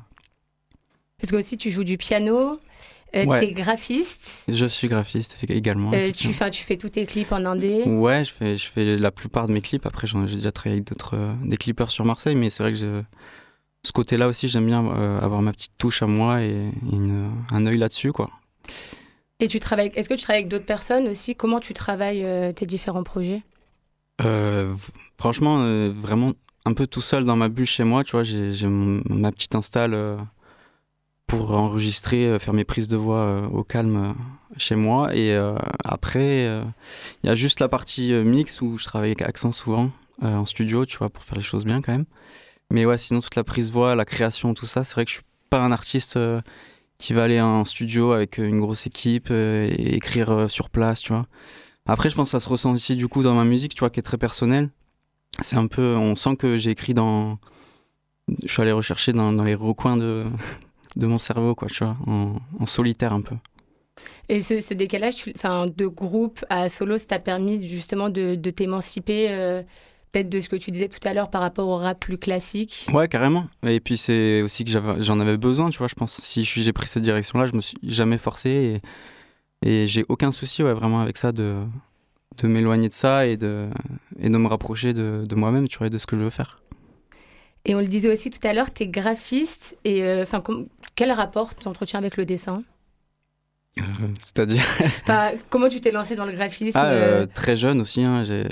Parce 1.20 1.30
que 1.30 1.36
aussi 1.36 1.56
tu 1.56 1.70
joues 1.70 1.84
du 1.84 1.98
piano, 1.98 2.58
euh, 3.14 3.26
Ouais. 3.26 3.40
t'es 3.40 3.52
graphiste, 3.52 4.44
je 4.48 4.66
suis 4.66 4.88
graphiste 4.88 5.36
également. 5.48 5.92
euh, 5.94 6.10
tu, 6.12 6.32
fais, 6.32 6.50
tu 6.50 6.62
fais 6.64 6.76
tous 6.76 6.88
tes 6.90 7.04
clips 7.06 7.32
en 7.32 7.44
indé. 7.44 7.82
Ouais, 7.84 8.24
je 8.24 8.32
fais, 8.32 8.56
je 8.56 8.66
fais 8.66 8.96
la 8.96 9.10
plupart 9.10 9.48
de 9.48 9.52
mes 9.52 9.60
clips, 9.60 9.84
après 9.86 10.06
j'ai 10.06 10.18
déjà 10.36 10.52
travaillé 10.52 10.76
avec 10.80 10.88
d'autres, 10.88 11.16
des 11.44 11.56
clippers 11.56 11.90
sur 11.90 12.04
Marseille, 12.04 12.34
mais 12.36 12.48
c'est 12.50 12.62
vrai 12.62 12.72
que 12.72 12.78
je- 12.78 13.02
ce 13.84 13.90
côté-là 13.92 14.28
aussi, 14.28 14.46
j'aime 14.46 14.66
bien 14.66 14.86
euh, 14.86 15.20
avoir 15.20 15.42
ma 15.42 15.52
petite 15.52 15.72
touche 15.76 16.02
à 16.02 16.06
moi 16.06 16.40
et, 16.42 16.46
et 16.52 16.94
une- 16.94 17.32
un 17.50 17.66
œil 17.66 17.78
là-dessus, 17.78 18.12
quoi. 18.12 18.30
Et 19.42 19.48
tu 19.48 19.58
travailles, 19.58 19.90
est-ce 19.96 20.08
que 20.08 20.14
tu 20.14 20.22
travailles 20.22 20.42
avec 20.42 20.50
d'autres 20.52 20.66
personnes 20.66 21.08
aussi? 21.08 21.34
Comment 21.34 21.58
tu 21.58 21.74
travailles 21.74 22.22
euh, 22.28 22.52
tes 22.52 22.64
différents 22.64 23.02
projets? 23.02 23.42
Euh, 24.20 24.72
franchement, 25.18 25.64
euh, 25.64 25.90
vraiment 25.92 26.34
un 26.64 26.74
peu 26.74 26.86
tout 26.86 27.00
seul 27.00 27.24
dans 27.24 27.34
ma 27.34 27.48
bulle 27.48 27.66
chez 27.66 27.82
moi, 27.82 28.04
tu 28.04 28.12
vois, 28.12 28.22
j'ai 28.22 28.68
ma 28.68 29.32
petite 29.32 29.56
install 29.56 30.18
pour 31.26 31.50
enregistrer, 31.54 32.38
faire 32.38 32.54
mes 32.54 32.62
prises 32.62 32.86
de 32.86 32.96
voix 32.96 33.48
au 33.52 33.64
calme 33.64 34.14
chez 34.58 34.76
moi. 34.76 35.12
Et 35.12 35.36
après, 35.84 36.44
il 37.24 37.26
y 37.26 37.28
a 37.28 37.34
juste 37.34 37.58
la 37.58 37.68
partie 37.68 38.12
mix 38.12 38.60
où 38.60 38.78
je 38.78 38.84
travaille 38.84 39.08
avec 39.08 39.22
Accent 39.22 39.50
souvent 39.50 39.90
en 40.20 40.46
studio, 40.46 40.86
tu 40.86 40.98
vois, 40.98 41.10
pour 41.10 41.24
faire 41.24 41.36
les 41.36 41.42
choses 41.42 41.64
bien 41.64 41.82
quand 41.82 41.90
même. 41.90 42.04
Mais 42.70 42.86
ouais, 42.86 42.96
sinon 42.96 43.20
toute 43.20 43.34
la 43.34 43.42
prise 43.42 43.72
voix, 43.72 43.96
la 43.96 44.04
création, 44.04 44.54
tout 44.54 44.66
ça, 44.66 44.84
c'est 44.84 44.94
vrai 44.94 45.04
que 45.04 45.10
je 45.10 45.16
suis 45.16 45.24
pas 45.50 45.58
un 45.58 45.72
artiste 45.72 46.16
qui 47.02 47.14
va 47.14 47.24
aller 47.24 47.40
en 47.40 47.64
studio 47.64 48.12
avec 48.12 48.38
euh, 48.38 48.44
une 48.44 48.60
grosse 48.60 48.86
équipe 48.86 49.28
euh, 49.32 49.68
et 49.68 49.96
écrire 49.96 50.30
euh, 50.30 50.48
sur 50.48 50.70
place, 50.70 51.00
tu 51.00 51.12
vois. 51.12 51.26
Après, 51.84 52.08
je 52.08 52.14
pense 52.14 52.28
que 52.28 52.30
ça 52.30 52.40
se 52.40 52.48
ressent 52.48 52.72
aussi 52.72 52.94
du 52.94 53.08
coup 53.08 53.24
dans 53.24 53.34
ma 53.34 53.42
musique, 53.42 53.74
tu 53.74 53.80
vois, 53.80 53.90
qui 53.90 53.98
est 53.98 54.04
très 54.04 54.18
personnelle. 54.18 54.70
C'est 55.40 55.56
un 55.56 55.66
peu, 55.66 55.96
on 55.96 56.14
sent 56.14 56.36
que 56.36 56.56
j'ai 56.56 56.70
écrit 56.70 56.94
dans, 56.94 57.38
je 58.44 58.52
suis 58.52 58.62
allé 58.62 58.70
rechercher 58.70 59.12
dans, 59.12 59.32
les 59.32 59.56
recoins 59.56 59.96
de, 59.96 60.22
de 60.96 61.06
mon 61.08 61.18
cerveau, 61.18 61.56
quoi, 61.56 61.66
tu 61.66 61.82
vois, 61.82 61.96
en, 62.06 62.66
solitaire 62.66 63.12
un 63.12 63.22
peu. 63.22 63.34
Et 64.28 64.40
ce, 64.40 64.72
décalage 64.72 65.24
enfin, 65.34 65.66
de 65.66 65.86
groupe 65.88 66.44
à 66.50 66.68
solo, 66.68 66.98
ça 66.98 67.06
t'a 67.06 67.18
permis 67.18 67.68
justement 67.68 68.10
de, 68.10 68.36
t'émanciper 68.36 69.64
peut-être 70.12 70.28
de 70.28 70.40
ce 70.40 70.48
que 70.48 70.56
tu 70.56 70.70
disais 70.70 70.88
tout 70.88 71.00
à 71.08 71.14
l'heure 71.14 71.30
par 71.30 71.40
rapport 71.40 71.66
au 71.68 71.78
rap 71.78 71.98
plus 71.98 72.18
classique. 72.18 72.86
Ouais, 72.92 73.08
carrément. 73.08 73.46
Et 73.66 73.80
puis 73.80 73.96
c'est 73.96 74.42
aussi 74.42 74.64
que 74.64 74.70
j'en 75.00 75.20
avais 75.20 75.38
besoin, 75.38 75.70
tu 75.70 75.78
vois, 75.78 75.88
je 75.88 75.94
pense. 75.94 76.20
Si 76.20 76.44
j'ai 76.44 76.72
pris 76.72 76.86
cette 76.86 77.02
direction-là, 77.02 77.46
je 77.46 77.54
me 77.54 77.60
suis 77.60 77.78
jamais 77.82 78.18
forcé 78.18 78.80
et, 79.62 79.68
et 79.68 79.86
j'ai 79.86 80.04
aucun 80.08 80.30
souci, 80.30 80.62
ouais, 80.62 80.74
vraiment 80.74 81.00
avec 81.00 81.16
ça 81.16 81.32
de, 81.32 81.56
de 82.38 82.46
m'éloigner 82.46 82.88
de 82.88 82.92
ça 82.92 83.26
et 83.26 83.36
de, 83.36 83.68
et 84.18 84.28
de 84.28 84.36
me 84.36 84.48
rapprocher 84.48 84.92
de, 84.92 85.24
de 85.26 85.34
moi-même, 85.34 85.66
tu 85.66 85.78
vois, 85.78 85.86
et 85.86 85.90
de 85.90 85.98
ce 85.98 86.06
que 86.06 86.16
je 86.16 86.22
veux 86.22 86.30
faire. 86.30 86.56
Et 87.64 87.74
on 87.74 87.78
le 87.80 87.86
disait 87.86 88.12
aussi 88.12 88.30
tout 88.30 88.46
à 88.46 88.52
l'heure, 88.52 88.72
tu 88.72 88.82
es 88.82 88.88
graphiste. 88.88 89.78
Et 89.84 90.02
euh, 90.02 90.24
enfin, 90.24 90.42
quel 90.96 91.12
rapport 91.12 91.54
tu 91.54 91.68
entretiens 91.68 92.00
avec 92.00 92.16
le 92.16 92.26
dessin? 92.26 92.64
Euh, 93.78 93.82
C'est-à-dire 94.20 94.62
Comment 95.50 95.68
tu 95.68 95.80
t'es 95.80 95.90
lancé 95.92 96.14
dans 96.14 96.26
le 96.26 96.32
graphisme 96.32 96.78
Ah, 96.78 96.90
euh, 96.90 97.22
euh, 97.22 97.26
très 97.26 97.56
jeune 97.56 97.80
aussi, 97.80 98.02
hein, 98.02 98.24
j'ai 98.24 98.46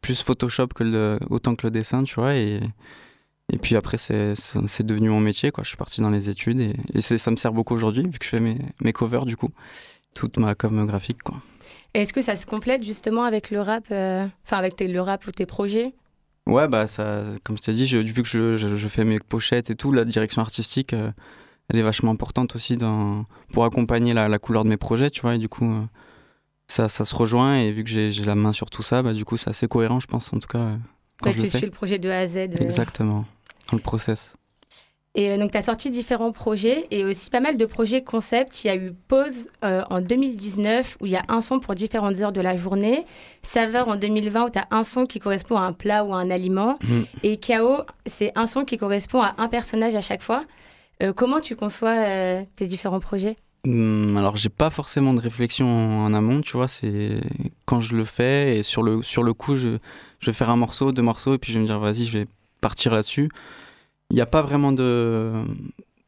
plus 0.00 0.22
Photoshop 0.22 0.68
que 0.68 0.82
le, 0.84 1.18
autant 1.30 1.54
que 1.54 1.66
le 1.66 1.70
dessin, 1.70 2.02
tu 2.04 2.14
vois. 2.16 2.34
Et, 2.34 2.60
et 3.52 3.58
puis 3.58 3.76
après, 3.76 3.96
c'est 3.96 4.34
devenu 4.82 5.08
mon 5.10 5.20
métier, 5.20 5.50
quoi. 5.52 5.62
Je 5.62 5.68
suis 5.68 5.76
parti 5.76 6.00
dans 6.00 6.10
les 6.10 6.30
études 6.30 6.60
et, 6.60 7.00
ça 7.00 7.30
me 7.30 7.36
sert 7.36 7.52
beaucoup 7.52 7.74
aujourd'hui, 7.74 8.02
vu 8.02 8.18
que 8.18 8.24
je 8.24 8.30
fais 8.30 8.40
mes, 8.40 8.58
mes 8.82 8.92
covers, 8.92 9.24
du 9.24 9.36
coup. 9.36 9.50
Toute 10.14 10.38
ma 10.38 10.54
com 10.54 10.84
graphique, 10.86 11.22
quoi. 11.22 11.36
Est-ce 11.94 12.12
que 12.12 12.22
ça 12.22 12.36
se 12.36 12.46
complète 12.46 12.82
justement 12.82 13.24
avec 13.24 13.50
le 13.50 13.60
rap 13.60 13.84
euh, 13.90 14.26
Enfin, 14.44 14.56
avec 14.58 14.76
tes- 14.76 14.88
le 14.88 15.00
rap 15.00 15.26
ou 15.26 15.30
tes 15.32 15.46
projets? 15.46 15.94
Ouais, 16.46 16.68
bah, 16.68 16.86
ça, 16.86 17.22
comme 17.44 17.56
je 17.56 17.62
t'ai 17.62 17.72
dit, 17.72 17.86
je- 17.86 17.98
vu 17.98 18.22
que 18.22 18.28
je, 18.28 18.56
je- 18.56 18.76
je 18.76 18.88
fais 18.88 19.04
mes 19.04 19.18
pochettes 19.18 19.70
et 19.70 19.74
tout, 19.76 19.92
la 19.92 20.04
direction 20.04 20.42
artistique, 20.42 20.94
elle 21.68 21.78
est 21.78 21.82
vachement 21.82 22.12
importante 22.12 22.54
aussi 22.54 22.76
dans, 22.76 23.24
pour 23.52 23.64
accompagner 23.64 24.14
la, 24.14 24.28
la 24.28 24.38
couleur 24.38 24.64
de 24.64 24.68
mes 24.68 24.76
projets, 24.76 25.10
tu 25.10 25.20
vois. 25.22 25.34
Et 25.34 25.38
du 25.38 25.48
coup, 25.48 25.70
euh, 25.70 25.82
ça, 26.68 26.88
ça 26.88 27.04
se 27.04 27.14
rejoint. 27.14 27.58
Et 27.58 27.72
vu 27.72 27.84
que 27.84 27.90
j'ai 27.90 28.10
la 28.24 28.34
main 28.34 28.52
sur 28.52 28.70
tout 28.70 28.82
ça, 28.82 29.02
bah, 29.02 29.12
du 29.12 29.24
coup, 29.24 29.36
c'est 29.36 29.50
assez 29.50 29.68
cohérent, 29.68 30.00
je 30.00 30.06
pense, 30.06 30.32
en 30.32 30.38
tout 30.38 30.48
cas, 30.48 30.58
euh, 30.58 30.76
quand 31.22 31.32
je 31.32 31.40
Tu 31.40 31.50
suis 31.50 31.60
le 31.60 31.70
projet 31.70 31.98
de 31.98 32.08
A 32.08 32.20
à 32.20 32.26
Z. 32.26 32.36
euh. 32.36 32.46
Exactement, 32.60 33.24
dans 33.70 33.76
le 33.76 33.82
process. 33.82 34.32
Et 35.18 35.38
donc, 35.38 35.50
tu 35.50 35.56
as 35.56 35.62
sorti 35.62 35.88
différents 35.90 36.30
projets 36.30 36.86
et 36.90 37.02
aussi 37.02 37.30
pas 37.30 37.40
mal 37.40 37.56
de 37.56 37.64
projets 37.64 38.04
concept. 38.04 38.62
Il 38.62 38.66
y 38.66 38.70
a 38.70 38.76
eu 38.76 38.92
Pause 39.08 39.48
euh, 39.64 39.82
en 39.88 40.02
2019 40.02 40.98
où 41.00 41.06
il 41.06 41.12
y 41.12 41.16
a 41.16 41.24
un 41.28 41.40
son 41.40 41.58
pour 41.58 41.74
différentes 41.74 42.20
heures 42.20 42.32
de 42.32 42.42
la 42.42 42.54
journée. 42.54 43.06
Saveur 43.40 43.88
en 43.88 43.96
2020 43.96 44.44
où 44.44 44.50
tu 44.50 44.58
as 44.58 44.66
un 44.70 44.84
son 44.84 45.06
qui 45.06 45.18
correspond 45.18 45.56
à 45.56 45.62
un 45.62 45.72
plat 45.72 46.04
ou 46.04 46.12
à 46.12 46.18
un 46.18 46.30
aliment. 46.30 46.78
Mm. 46.84 47.02
Et 47.22 47.38
Chaos, 47.38 47.78
c'est 48.04 48.30
un 48.34 48.46
son 48.46 48.66
qui 48.66 48.76
correspond 48.76 49.22
à 49.22 49.34
un 49.38 49.48
personnage 49.48 49.94
à 49.94 50.02
chaque 50.02 50.22
fois. 50.22 50.44
Euh, 51.02 51.12
comment 51.12 51.40
tu 51.40 51.56
conçois 51.56 51.96
euh, 51.96 52.42
tes 52.56 52.66
différents 52.66 53.00
projets? 53.00 53.36
Hum, 53.66 54.16
alors, 54.16 54.36
j'ai 54.36 54.48
pas 54.48 54.70
forcément 54.70 55.12
de 55.12 55.20
réflexion 55.20 55.66
en 56.04 56.14
amont, 56.14 56.40
tu 56.40 56.56
vois, 56.56 56.68
c'est 56.68 57.20
quand 57.64 57.80
je 57.80 57.96
le 57.96 58.04
fais 58.04 58.58
et 58.58 58.62
sur 58.62 58.82
le, 58.82 59.02
sur 59.02 59.22
le 59.22 59.34
coup, 59.34 59.56
je, 59.56 59.78
vais 60.24 60.32
faire 60.32 60.50
un 60.50 60.56
morceau, 60.56 60.92
deux 60.92 61.02
morceaux, 61.02 61.34
et 61.34 61.38
puis 61.38 61.52
je 61.52 61.58
vais 61.58 61.62
me 61.62 61.66
dire, 61.66 61.80
vas-y, 61.80 62.04
je 62.04 62.18
vais 62.18 62.26
partir 62.60 62.94
là-dessus. 62.94 63.28
Il 64.10 64.14
n'y 64.14 64.20
a 64.20 64.26
pas 64.26 64.42
vraiment 64.42 64.70
de, 64.70 65.44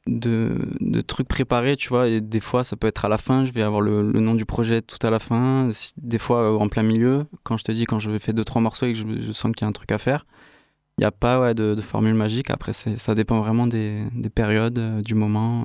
de, 0.08 1.00
trucs 1.00 1.28
préparés, 1.28 1.76
tu 1.76 1.88
vois. 1.88 2.08
Et 2.08 2.20
des 2.20 2.40
fois, 2.40 2.64
ça 2.64 2.76
peut 2.76 2.86
être 2.86 3.04
à 3.04 3.08
la 3.08 3.18
fin, 3.18 3.44
je 3.44 3.52
vais 3.52 3.62
avoir 3.62 3.80
le, 3.80 4.02
nom 4.12 4.34
du 4.34 4.44
projet 4.44 4.82
tout 4.82 5.04
à 5.06 5.10
la 5.10 5.18
fin. 5.18 5.70
Des 5.96 6.18
fois, 6.18 6.42
euh, 6.42 6.58
en 6.58 6.68
plein 6.68 6.82
milieu, 6.82 7.26
quand 7.42 7.56
je 7.56 7.64
te 7.64 7.72
dis, 7.72 7.84
quand 7.84 7.98
je 7.98 8.18
fais 8.18 8.32
deux, 8.32 8.44
trois 8.44 8.62
morceaux 8.62 8.86
et 8.86 8.92
que 8.92 8.98
je, 8.98 9.32
sens 9.32 9.52
qu'il 9.52 9.62
y 9.62 9.64
a 9.64 9.68
un 9.68 9.72
truc 9.72 9.92
à 9.92 9.98
faire, 9.98 10.26
n'y 10.98 11.06
a 11.06 11.10
pas 11.10 11.40
ouais, 11.40 11.54
de, 11.54 11.80
formule 11.80 12.14
magique. 12.14 12.50
Après, 12.50 12.72
ça 12.72 13.14
dépend 13.14 13.40
vraiment 13.40 13.66
des, 13.66 14.04
périodes, 14.34 14.78
euh, 14.78 15.00
du 15.00 15.14
moment. 15.14 15.64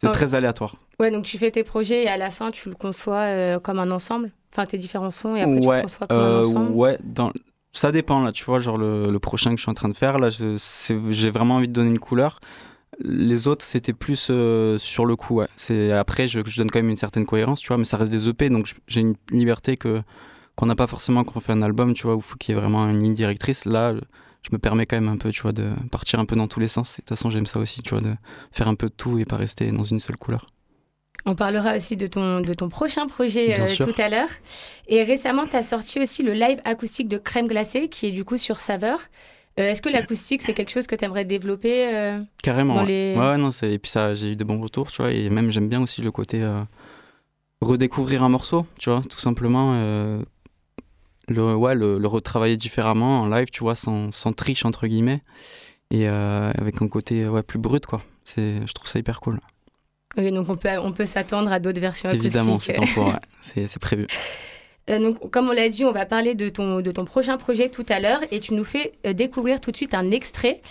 C'est 0.00 0.10
très 0.10 0.34
aléatoire. 0.34 0.76
Ouais, 1.00 1.10
donc 1.10 1.24
tu 1.24 1.38
fais 1.38 1.50
tes 1.50 1.64
projets 1.64 2.04
et 2.04 2.08
à 2.08 2.16
la 2.16 2.30
fin, 2.30 2.50
tu 2.50 2.68
le 2.68 2.74
conçois 2.74 3.20
euh, 3.20 3.58
comme 3.58 3.78
un 3.78 3.90
ensemble 3.90 4.30
Enfin, 4.52 4.64
tes 4.66 4.78
différents 4.78 5.10
sons 5.10 5.36
et 5.36 5.42
après, 5.42 5.60
tu 5.60 5.66
le 5.66 5.82
conçois 5.82 6.06
comme 6.06 6.18
un 6.18 6.40
ensemble 6.40 6.70
Ouais, 6.72 6.98
dans 7.04 7.32
ça 7.76 7.92
dépend 7.92 8.24
là, 8.24 8.32
tu 8.32 8.44
vois, 8.44 8.58
genre 8.58 8.78
le, 8.78 9.10
le, 9.10 9.18
prochain 9.18 9.50
que 9.50 9.56
je 9.58 9.62
suis 9.62 9.70
en 9.70 9.74
train 9.74 9.90
de 9.90 9.96
faire, 9.96 10.18
là, 10.18 10.30
j'ai 10.30 11.30
vraiment 11.30 11.56
envie 11.56 11.68
de 11.68 11.72
donner 11.72 11.90
une 11.90 11.98
couleur. 11.98 12.40
Les 13.00 13.48
autres, 13.48 13.64
c'était 13.64 13.92
plus 13.92 14.28
euh, 14.30 14.78
sur 14.78 15.04
le 15.04 15.14
coup. 15.16 15.42
Ouais. 15.42 15.92
Après, 15.92 16.26
je, 16.26 16.40
je, 16.46 16.56
donne 16.56 16.70
quand 16.70 16.78
même 16.78 16.88
une 16.88 16.96
certaine 16.96 17.26
cohérence, 17.26 17.60
tu 17.60 17.68
vois, 17.68 17.76
mais 17.76 17.84
ça 17.84 17.98
reste 17.98 18.10
des 18.10 18.28
EP, 18.28 18.48
donc 18.48 18.74
j'ai 18.88 19.02
une 19.02 19.14
liberté 19.30 19.76
que 19.76 20.02
qu'on 20.54 20.64
n'a 20.64 20.74
pas 20.74 20.86
forcément 20.86 21.22
quand 21.22 21.36
on 21.36 21.40
fait 21.40 21.52
un 21.52 21.60
album, 21.60 21.92
tu 21.92 22.04
vois, 22.04 22.14
où 22.14 22.20
il 22.20 22.22
faut 22.22 22.36
qu'il 22.36 22.54
y 22.54 22.58
ait 22.58 22.60
vraiment 22.60 22.88
une 22.88 22.98
ligne 22.98 23.12
directrice. 23.12 23.66
Là, 23.66 23.92
je 24.48 24.54
me 24.54 24.58
permets 24.58 24.86
quand 24.86 24.96
même 24.96 25.08
un 25.08 25.16
peu, 25.16 25.30
tu 25.30 25.42
vois, 25.42 25.52
de 25.52 25.70
partir 25.90 26.20
un 26.20 26.24
peu 26.24 26.36
dans 26.36 26.46
tous 26.46 26.60
les 26.60 26.68
sens. 26.68 26.92
De 26.92 26.96
toute 26.96 27.08
façon, 27.08 27.30
j'aime 27.30 27.46
ça 27.46 27.58
aussi, 27.58 27.82
tu 27.82 27.90
vois, 27.90 28.00
de 28.00 28.14
faire 28.52 28.68
un 28.68 28.76
peu 28.76 28.86
de 28.86 28.92
tout 28.92 29.18
et 29.18 29.24
pas 29.24 29.36
rester 29.36 29.70
dans 29.70 29.82
une 29.82 29.98
seule 29.98 30.16
couleur. 30.16 30.46
On 31.24 31.34
parlera 31.34 31.74
aussi 31.74 31.96
de 31.96 32.06
ton, 32.06 32.40
de 32.40 32.54
ton 32.54 32.68
prochain 32.68 33.08
projet 33.08 33.60
euh, 33.60 33.66
tout 33.76 34.00
à 34.00 34.08
l'heure. 34.08 34.28
Et 34.86 35.02
récemment, 35.02 35.46
tu 35.48 35.56
as 35.56 35.64
sorti 35.64 35.98
aussi 35.98 36.22
le 36.22 36.32
live 36.32 36.60
acoustique 36.64 37.08
de 37.08 37.18
Crème 37.18 37.48
Glacée, 37.48 37.88
qui 37.88 38.06
est 38.06 38.12
du 38.12 38.24
coup 38.24 38.36
sur 38.36 38.60
Saveur. 38.60 39.00
Euh, 39.58 39.70
est-ce 39.70 39.82
que 39.82 39.88
l'acoustique, 39.88 40.42
c'est 40.42 40.54
quelque 40.54 40.70
chose 40.70 40.86
que 40.86 40.94
tu 40.94 41.04
aimerais 41.04 41.24
développer 41.24 41.92
euh, 41.92 42.20
Carrément. 42.42 42.84
Ouais, 42.84 43.36
non, 43.38 43.50
et 43.50 43.78
puis 43.78 43.90
ça, 43.90 44.14
j'ai 44.14 44.32
eu 44.32 44.36
de 44.36 44.44
bons 44.44 44.60
retours, 44.60 44.92
tu 44.92 45.02
vois, 45.02 45.10
et 45.10 45.28
même 45.28 45.50
j'aime 45.50 45.68
bien 45.68 45.82
aussi 45.82 46.02
le 46.02 46.12
côté 46.12 46.46
redécouvrir 47.60 48.22
un 48.22 48.28
morceau, 48.28 48.66
tu 48.78 48.90
vois, 48.90 49.00
tout 49.00 49.18
simplement. 49.18 50.20
Le, 51.28 51.54
ouais, 51.54 51.74
le, 51.74 52.06
retravailler 52.06 52.56
différemment 52.56 53.22
en 53.22 53.28
live, 53.28 53.48
tu 53.50 53.60
vois, 53.60 53.74
sans, 53.74 54.12
sans 54.12 54.32
triche, 54.32 54.64
entre 54.64 54.86
guillemets, 54.86 55.22
et 55.90 56.06
avec 56.06 56.82
un 56.82 56.88
côté 56.88 57.28
ouais, 57.28 57.42
plus 57.42 57.58
brut, 57.58 57.86
quoi. 57.86 58.02
Je 58.36 58.72
trouve 58.72 58.88
ça 58.88 58.98
hyper 58.98 59.20
cool. 59.20 59.40
Oui, 60.16 60.30
donc 60.32 60.48
on 60.48 60.56
peut, 60.56 60.68
on 60.82 60.92
peut 60.92 61.06
s'attendre 61.06 61.52
à 61.52 61.58
d'autres 61.58 61.80
versions 61.80 62.10
Évidemment, 62.10 62.58
c'est 63.40 63.66
c'est 63.66 63.78
prévu. 63.78 64.06
Euh, 64.88 64.98
donc, 64.98 65.30
comme 65.30 65.48
on 65.48 65.52
l'a 65.52 65.68
dit, 65.68 65.84
on 65.84 65.92
va 65.92 66.06
parler 66.06 66.34
de 66.34 66.48
ton, 66.48 66.80
de 66.80 66.92
ton 66.92 67.04
prochain 67.04 67.36
projet 67.36 67.68
tout 67.70 67.86
à 67.88 68.00
l'heure 68.00 68.20
et 68.30 68.40
tu 68.40 68.54
nous 68.54 68.64
fais 68.64 68.92
euh, 69.06 69.12
découvrir 69.12 69.60
tout 69.60 69.70
de 69.70 69.76
suite 69.76 69.94
un 69.94 70.10
extrait. 70.10 70.62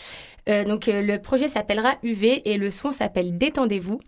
Euh, 0.47 0.63
donc, 0.63 0.85
le 0.87 1.17
projet 1.17 1.47
s'appellera 1.47 1.95
UV 2.03 2.49
et 2.49 2.57
le 2.57 2.71
son 2.71 2.91
s'appelle 2.91 3.37
Détendez-vous. 3.37 3.99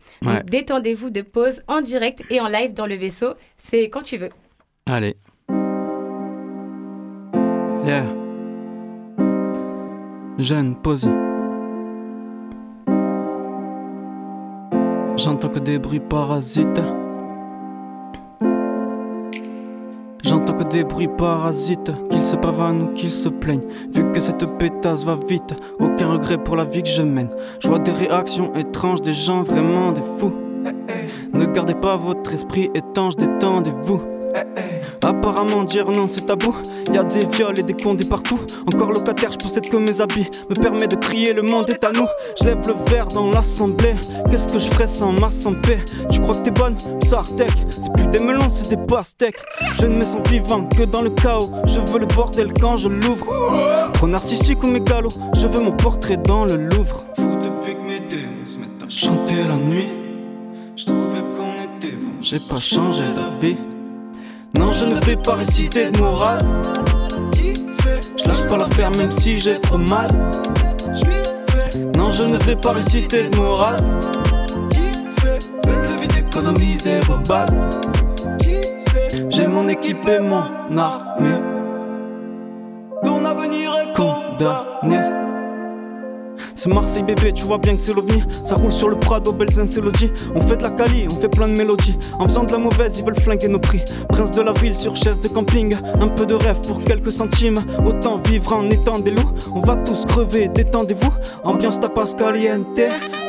Détendez-vous 0.45 1.09
de 1.09 1.21
pause 1.21 1.61
en 1.67 1.81
direct 1.81 2.23
et 2.29 2.39
en 2.39 2.47
live 2.47 2.73
dans 2.73 2.85
le 2.85 2.95
vaisseau. 2.95 3.33
C'est 3.57 3.89
quand 3.89 4.03
tu 4.03 4.17
veux. 4.17 4.29
Allez. 4.85 5.17
Jeune, 10.37 10.75
pause. 10.75 11.07
J'entends 15.15 15.47
que 15.47 15.59
des 15.59 15.79
bruits 15.79 16.01
parasites. 16.01 16.81
J'entends 20.21 20.53
que 20.53 20.63
des 20.65 20.83
bruits 20.83 21.07
parasites, 21.07 21.91
qu'ils 22.09 22.21
se 22.21 22.35
pavanent 22.35 22.81
ou 22.81 22.93
qu'ils 22.93 23.11
se 23.11 23.29
plaignent. 23.29 23.67
Vu 23.93 24.11
que 24.11 24.19
cette 24.19 24.45
pétasse 24.57 25.05
va 25.05 25.17
vite, 25.27 25.55
aucun 25.79 26.11
regret 26.11 26.37
pour 26.37 26.57
la 26.57 26.65
vie 26.65 26.83
que 26.83 26.89
je 26.89 27.03
mène. 27.03 27.29
Je 27.61 27.69
vois 27.69 27.79
des 27.79 27.93
réactions 27.93 28.53
étranges, 28.55 29.01
des 29.01 29.13
gens 29.13 29.43
vraiment 29.43 29.93
des 29.93 30.03
fous. 30.17 30.33
Ne 31.33 31.45
gardez 31.45 31.75
pas 31.75 31.95
votre 31.95 32.33
esprit 32.33 32.69
étanche, 32.75 33.15
détendez-vous. 33.15 34.01
Apparemment 35.03 35.63
dire 35.63 35.89
non 35.91 36.07
c'est 36.07 36.25
tabou. 36.25 36.55
Y 36.91 36.97
a 36.97 37.03
des 37.03 37.25
viols 37.25 37.59
et 37.59 37.63
des 37.63 37.73
condés 37.73 38.05
partout. 38.05 38.39
Encore 38.67 38.91
locataire 38.91 39.31
je 39.31 39.37
possède 39.37 39.69
que 39.69 39.77
mes 39.77 40.01
habits. 40.01 40.29
Me 40.49 40.55
permet 40.55 40.87
de 40.87 40.95
crier 40.95 41.33
le 41.33 41.41
monde 41.41 41.69
est 41.69 41.83
à 41.83 41.91
nous. 41.91 42.07
Je 42.39 42.45
lève 42.45 42.65
le 42.67 42.73
verre 42.89 43.07
dans 43.07 43.29
l'assemblée. 43.29 43.95
Qu'est-ce 44.29 44.47
que 44.47 44.59
je 44.59 44.69
ferais 44.69 44.87
sans 44.87 45.11
ma 45.11 45.31
santé? 45.31 45.79
Tu 46.09 46.19
crois 46.19 46.35
que 46.35 46.43
t'es 46.43 46.51
bonne? 46.51 46.75
Sartec 47.07 47.51
C'est 47.69 47.91
plus 47.93 48.07
des 48.07 48.19
melons 48.19 48.49
c'est 48.49 48.69
des 48.69 48.77
pastèques. 48.77 49.39
Je 49.79 49.85
ne 49.85 49.97
me 49.97 50.03
sens 50.03 50.27
vivant 50.29 50.65
que 50.65 50.83
dans 50.83 51.01
le 51.01 51.09
chaos. 51.09 51.51
Je 51.65 51.79
veux 51.79 51.99
le 51.99 52.07
bordel 52.07 52.53
quand 52.59 52.77
je 52.77 52.89
l'ouvre. 52.89 53.27
Trop 53.93 54.07
narcissique 54.07 54.63
ou 54.63 54.67
mégalo 54.67 55.09
Je 55.35 55.47
veux 55.47 55.59
mon 55.59 55.71
portrait 55.71 56.17
dans 56.17 56.45
le 56.45 56.57
Louvre. 56.57 57.03
Fou 57.15 57.37
depuis 57.41 57.73
que 57.73 57.87
mes 57.87 57.99
démons 57.99 58.45
se 58.45 58.57
mettent 58.57 58.83
à 58.85 58.89
chanter 58.89 59.43
la 59.47 59.55
nuit. 59.55 59.87
Je 60.75 60.85
trouvais 60.85 61.21
qu'on 61.35 61.53
était 61.63 61.95
bon 61.95 62.11
J'ai 62.21 62.39
pas 62.39 62.57
changé 62.57 63.03
d'avis 63.15 63.57
non, 64.55 64.71
je 64.71 64.85
ne 64.85 64.95
vais 65.05 65.15
pas 65.15 65.35
réciter 65.35 65.91
de 65.91 65.97
morale. 65.99 66.45
Je 68.17 68.27
lâche 68.27 68.45
pas 68.47 68.57
l'affaire 68.57 68.91
même 68.91 69.11
si 69.11 69.39
j'ai 69.39 69.59
trop 69.59 69.77
mal. 69.77 70.09
Non, 71.95 72.11
je 72.11 72.23
ne 72.23 72.37
vais 72.37 72.55
pas 72.55 72.73
réciter 72.73 73.29
de 73.29 73.35
morale. 73.35 73.83
Faites 75.17 75.89
le 75.89 76.01
vide, 76.01 76.27
économiser 76.27 76.99
vos 77.07 77.17
balles. 77.17 77.69
J'ai 79.29 79.47
mon 79.47 79.67
équipe 79.67 80.07
et 80.07 80.19
mon 80.19 80.77
armée. 80.77 81.41
Ton 83.03 83.25
avenir 83.25 83.71
est 83.75 83.93
condamné. 83.95 85.06
C'est 86.57 86.73
Marseille 86.73 87.03
bébé, 87.03 87.33
tu 87.33 87.45
vois 87.45 87.59
bien 87.59 87.75
que 87.75 87.81
c'est 87.83 87.93
l'OVNI. 87.93 88.23
Ça 88.43 88.55
roule 88.55 88.71
sur 88.71 88.89
le 88.89 88.97
Prado, 88.97 89.31
belles 89.31 89.47
Lodji. 89.55 90.09
On 90.33 90.41
fait 90.41 90.57
de 90.57 90.63
la 90.63 90.71
Cali, 90.71 91.05
on 91.07 91.21
fait 91.21 91.29
plein 91.29 91.47
de 91.47 91.55
mélodies. 91.55 91.95
En 92.17 92.27
faisant 92.27 92.45
de 92.45 92.51
la 92.51 92.57
mauvaise, 92.57 92.97
ils 92.97 93.05
veulent 93.05 93.19
flinguer 93.19 93.47
nos 93.47 93.59
prix. 93.59 93.83
Prince 94.09 94.31
de 94.31 94.41
la 94.41 94.53
ville 94.53 94.73
sur 94.73 94.95
chaise 94.95 95.19
de 95.19 95.27
camping. 95.27 95.75
Un 96.01 96.07
peu 96.07 96.25
de 96.25 96.33
rêve 96.33 96.59
pour 96.61 96.83
quelques 96.83 97.11
centimes. 97.11 97.63
Autant 97.85 98.17
vivre 98.17 98.53
en 98.53 98.67
étant 98.71 98.97
des 98.97 99.11
loups. 99.11 99.33
On 99.53 99.59
va 99.59 99.77
tous 99.77 100.03
crever, 100.05 100.47
détendez-vous. 100.47 101.13
Ambiance 101.43 101.79
tapas 101.79 102.15
caliente. 102.17 102.79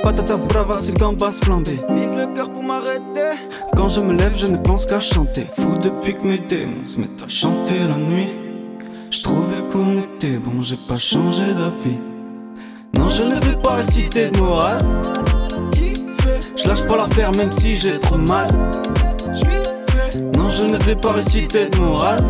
Patatas 0.02 0.46
bravas, 0.48 0.78
c'est 0.78 0.96
gambas 0.96 1.32
flambé. 1.32 1.78
Vise 1.90 2.16
le 2.16 2.34
cœur 2.34 2.50
pour 2.50 2.62
m'arrêter. 2.62 3.36
Quand 3.76 3.90
je 3.90 4.00
me 4.00 4.14
lève, 4.16 4.36
je 4.38 4.46
ne 4.46 4.56
pense 4.56 4.86
qu'à 4.86 5.00
chanter. 5.00 5.46
Fou 5.52 5.76
depuis 5.82 6.14
que 6.14 6.26
mes 6.26 6.38
démons 6.38 6.84
se 6.84 6.98
mettent 6.98 7.22
à 7.22 7.28
chanter 7.28 7.74
la 7.86 7.98
nuit. 7.98 8.30
Je 9.10 9.22
trouvais 9.22 9.62
qu'on 9.70 9.98
était 9.98 10.38
bon, 10.38 10.62
j'ai 10.62 10.78
pas 10.88 10.96
changé 10.96 11.44
d'avis. 11.44 12.17
Non, 12.94 13.08
je 13.10 13.22
ne 13.22 13.34
vais 13.34 13.60
pas 13.62 13.74
réciter 13.74 14.30
de 14.30 14.38
morale. 14.38 14.84
Je 16.56 16.66
lâche 16.66 16.86
pas 16.86 16.96
l'affaire 16.96 17.32
même 17.32 17.52
si 17.52 17.76
j'ai 17.76 17.98
trop 17.98 18.16
mal. 18.18 18.48
Non, 20.36 20.50
je 20.50 20.66
ne 20.66 20.76
vais 20.78 20.96
pas 20.96 21.12
réciter 21.12 21.68
de 21.68 21.76
morale. 21.78 22.24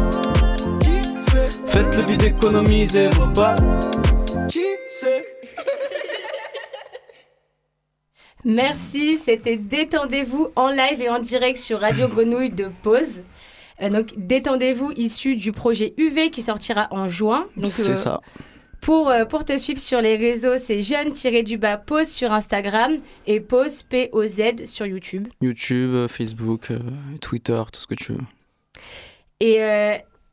Faites 1.66 1.94
le 1.96 2.02
vide, 2.02 2.22
économisez 2.22 3.08
vos 3.08 3.26
balles. 3.26 3.62
Qui 4.48 4.64
sait? 4.86 5.26
Merci, 8.44 9.18
c'était 9.18 9.56
Détendez-vous 9.56 10.48
en 10.56 10.68
live 10.68 11.00
et 11.00 11.08
en 11.08 11.18
direct 11.18 11.58
sur 11.58 11.80
Radio 11.80 12.08
Grenouille 12.08 12.50
de 12.50 12.70
Pause. 12.82 13.22
Euh, 13.82 13.90
donc, 13.90 14.14
Détendez-vous 14.16 14.92
issu 14.96 15.36
du 15.36 15.52
projet 15.52 15.94
UV 15.98 16.30
qui 16.30 16.42
sortira 16.42 16.88
en 16.90 17.08
juin. 17.08 17.46
C'est 17.64 17.90
euh, 17.90 17.94
ça. 17.94 18.20
Pour, 18.80 19.10
euh, 19.10 19.24
pour 19.24 19.44
te 19.44 19.56
suivre 19.58 19.80
sur 19.80 20.00
les 20.00 20.16
réseaux, 20.16 20.56
c'est 20.56 20.82
jeune-du-bas 20.82 21.78
pause 21.78 22.08
sur 22.08 22.32
Instagram 22.32 22.96
et 23.26 23.40
pause 23.40 23.82
P-O-Z 23.82 24.64
sur 24.64 24.86
YouTube. 24.86 25.28
YouTube, 25.40 25.90
euh, 25.94 26.08
Facebook, 26.08 26.70
euh, 26.70 26.78
Twitter, 27.20 27.60
tout 27.72 27.80
ce 27.80 27.86
que 27.86 27.94
tu 27.94 28.12
veux. 28.12 28.18
Et, 29.40 29.60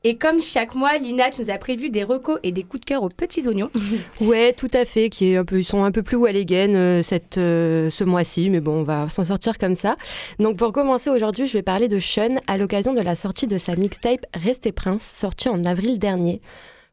et 0.03 0.17
comme 0.17 0.41
chaque 0.41 0.73
mois, 0.73 0.97
Lina, 0.97 1.29
tu 1.29 1.41
nous 1.41 1.51
as 1.51 1.59
prévu 1.59 1.89
des 1.89 2.03
recos 2.03 2.39
et 2.41 2.51
des 2.51 2.63
coups 2.63 2.81
de 2.81 2.85
cœur 2.85 3.03
aux 3.03 3.09
petits 3.09 3.47
oignons. 3.47 3.69
ouais, 4.21 4.53
tout 4.53 4.69
à 4.73 4.83
fait, 4.83 5.09
qui 5.09 5.33
est 5.33 5.37
un 5.37 5.45
peu, 5.45 5.59
ils 5.59 5.63
sont 5.63 5.83
un 5.83 5.91
peu 5.91 6.01
plus 6.01 6.17
Walligan 6.17 7.01
cette, 7.03 7.35
ce 7.35 8.03
mois-ci, 8.03 8.49
mais 8.49 8.61
bon, 8.61 8.79
on 8.79 8.83
va 8.83 9.09
s'en 9.09 9.25
sortir 9.25 9.59
comme 9.59 9.75
ça. 9.75 9.95
Donc 10.39 10.57
pour 10.57 10.71
commencer 10.73 11.11
aujourd'hui, 11.11 11.45
je 11.45 11.53
vais 11.53 11.61
parler 11.61 11.87
de 11.87 11.99
Sean 11.99 12.37
à 12.47 12.57
l'occasion 12.57 12.93
de 12.93 13.01
la 13.01 13.13
sortie 13.13 13.45
de 13.45 13.59
sa 13.59 13.75
mixtape 13.75 14.25
Restez 14.33 14.71
Prince, 14.71 15.03
sortie 15.03 15.49
en 15.49 15.63
avril 15.63 15.99
dernier. 15.99 16.41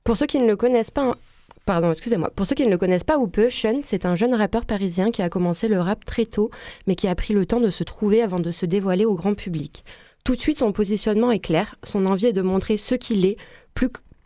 Pour 0.05 0.17
ceux 0.17 0.27
qui 0.27 0.39
ne 0.39 0.47
le 0.47 0.57
connaissent 0.57 0.91
pas, 0.91 1.17
Pardon, 1.65 1.93
excusez-moi. 1.93 2.31
Pour 2.35 2.47
ceux 2.47 2.57
qui 2.57 2.67
ne 2.67 2.71
le 2.71 2.79
connaissent 2.79 3.05
pas 3.05 3.19
ou 3.19 3.29
peu, 3.29 3.49
Sean, 3.49 3.83
c'est 3.87 4.05
un 4.05 4.17
jeune 4.17 4.35
rappeur 4.35 4.67
parisien 4.67 5.13
qui 5.13 5.23
a 5.23 5.29
commencé 5.29 5.69
le 5.69 5.81
rap 5.81 6.05
très 6.05 6.27
tôt, 6.27 6.51
mais 6.87 6.97
qui 6.97 7.07
a 7.07 7.15
pris 7.15 7.35
le 7.35 7.47
temps 7.47 7.61
de 7.61 7.71
se 7.71 7.85
trouver 7.85 8.21
avant 8.21 8.41
de 8.41 8.51
se 8.51 8.67
dévoiler 8.67 9.05
au 9.05 9.15
grand 9.15 9.35
public. 9.35 9.85
Tout 10.25 10.35
de 10.35 10.41
suite, 10.41 10.59
son 10.59 10.73
positionnement 10.73 11.31
est 11.31 11.41
clair. 11.41 11.77
Son 11.85 12.07
envie 12.07 12.27
est 12.27 12.33
de 12.33 12.43
montrer 12.43 12.77
ce 12.77 12.97
qu'il 12.97 13.25
est, 13.27 13.37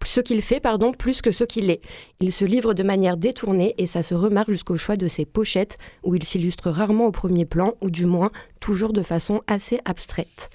ce 0.05 0.21
qu'il 0.21 0.40
fait, 0.40 0.61
pardon, 0.61 0.93
plus 0.93 1.21
que 1.21 1.31
ce 1.31 1.45
qu'il 1.45 1.71
est. 1.71 1.83
Il 2.21 2.33
se 2.33 2.45
livre 2.45 2.75
de 2.75 2.83
manière 2.83 3.16
détournée 3.16 3.75
et 3.76 3.87
ça 3.87 4.02
se 4.02 4.14
remarque 4.14 4.50
jusqu'au 4.50 4.78
choix 4.78 4.97
de 4.97 5.09
ses 5.09 5.26
pochettes, 5.26 5.78
où 6.05 6.14
il 6.14 6.25
s'illustre 6.25 6.71
rarement 6.71 7.07
au 7.07 7.12
premier 7.12 7.45
plan, 7.45 7.75
ou 7.83 7.90
du 7.90 8.07
moins 8.07 8.31
toujours 8.61 8.93
de 8.93 9.02
façon 9.02 9.43
assez 9.47 9.81
abstraite. 9.85 10.49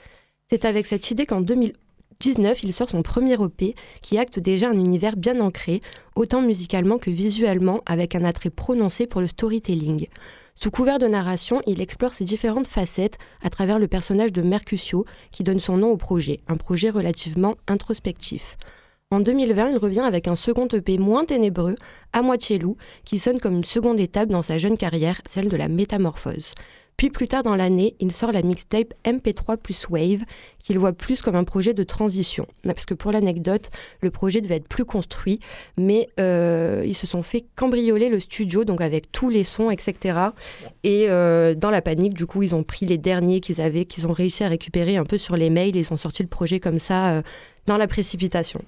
C'est 0.49 0.65
avec 0.65 0.85
cette 0.85 1.11
idée 1.11 1.25
qu'en 1.25 1.41
2011, 1.41 1.73
19, 2.21 2.63
il 2.63 2.71
sort 2.71 2.89
son 2.89 3.01
premier 3.01 3.33
EP 3.33 3.75
qui 4.03 4.19
acte 4.19 4.37
déjà 4.37 4.69
un 4.69 4.77
univers 4.77 5.17
bien 5.17 5.39
ancré, 5.41 5.81
autant 6.15 6.41
musicalement 6.41 6.99
que 6.99 7.09
visuellement, 7.09 7.81
avec 7.87 8.13
un 8.15 8.23
attrait 8.23 8.51
prononcé 8.51 9.07
pour 9.07 9.21
le 9.21 9.27
storytelling. 9.27 10.07
Sous 10.53 10.69
couvert 10.69 10.99
de 10.99 11.07
narration, 11.07 11.63
il 11.65 11.81
explore 11.81 12.13
ses 12.13 12.23
différentes 12.23 12.67
facettes 12.67 13.17
à 13.41 13.49
travers 13.49 13.79
le 13.79 13.87
personnage 13.87 14.31
de 14.31 14.43
Mercutio 14.43 15.05
qui 15.31 15.43
donne 15.43 15.59
son 15.59 15.77
nom 15.77 15.89
au 15.89 15.97
projet, 15.97 16.41
un 16.47 16.57
projet 16.57 16.91
relativement 16.91 17.55
introspectif. 17.67 18.55
En 19.09 19.19
2020, 19.19 19.71
il 19.71 19.77
revient 19.77 20.01
avec 20.01 20.27
un 20.27 20.35
second 20.35 20.67
EP 20.67 20.99
moins 20.99 21.25
ténébreux, 21.25 21.75
à 22.13 22.21
moitié 22.21 22.59
loup, 22.59 22.77
qui 23.03 23.17
sonne 23.17 23.41
comme 23.41 23.57
une 23.57 23.65
seconde 23.65 23.99
étape 23.99 24.29
dans 24.29 24.43
sa 24.43 24.59
jeune 24.59 24.77
carrière, 24.77 25.21
celle 25.27 25.49
de 25.49 25.57
la 25.57 25.67
métamorphose. 25.67 26.53
Puis 26.97 27.09
plus 27.09 27.27
tard 27.27 27.41
dans 27.43 27.55
l'année, 27.55 27.95
il 27.99 28.11
sort 28.11 28.31
la 28.31 28.43
mixtape 28.43 28.93
MP3 29.05 29.57
plus 29.57 29.89
Wave, 29.89 30.21
qu'il 30.59 30.77
voit 30.77 30.93
plus 30.93 31.21
comme 31.21 31.35
un 31.35 31.43
projet 31.43 31.73
de 31.73 31.83
transition. 31.83 32.45
Parce 32.63 32.85
que 32.85 32.93
pour 32.93 33.11
l'anecdote, 33.11 33.71
le 34.01 34.11
projet 34.11 34.39
devait 34.41 34.57
être 34.57 34.67
plus 34.67 34.85
construit, 34.85 35.39
mais 35.77 36.09
euh, 36.19 36.83
ils 36.85 36.93
se 36.93 37.07
sont 37.07 37.23
fait 37.23 37.45
cambrioler 37.55 38.09
le 38.09 38.19
studio, 38.19 38.65
donc 38.65 38.81
avec 38.81 39.11
tous 39.11 39.29
les 39.29 39.43
sons, 39.43 39.71
etc. 39.71 40.19
Et 40.83 41.09
euh, 41.09 41.55
dans 41.55 41.71
la 41.71 41.81
panique, 41.81 42.13
du 42.13 42.27
coup, 42.27 42.43
ils 42.43 42.53
ont 42.53 42.63
pris 42.63 42.85
les 42.85 42.97
derniers 42.99 43.39
qu'ils 43.39 43.61
avaient, 43.61 43.85
qu'ils 43.85 44.07
ont 44.07 44.13
réussi 44.13 44.43
à 44.43 44.47
récupérer 44.47 44.97
un 44.97 45.03
peu 45.03 45.17
sur 45.17 45.35
les 45.35 45.49
mails, 45.49 45.75
et 45.75 45.79
ils 45.79 45.93
ont 45.93 45.97
sorti 45.97 46.21
le 46.21 46.29
projet 46.29 46.59
comme 46.59 46.79
ça, 46.79 47.13
euh, 47.13 47.21
dans 47.65 47.77
la 47.77 47.87
précipitation. 47.87 48.61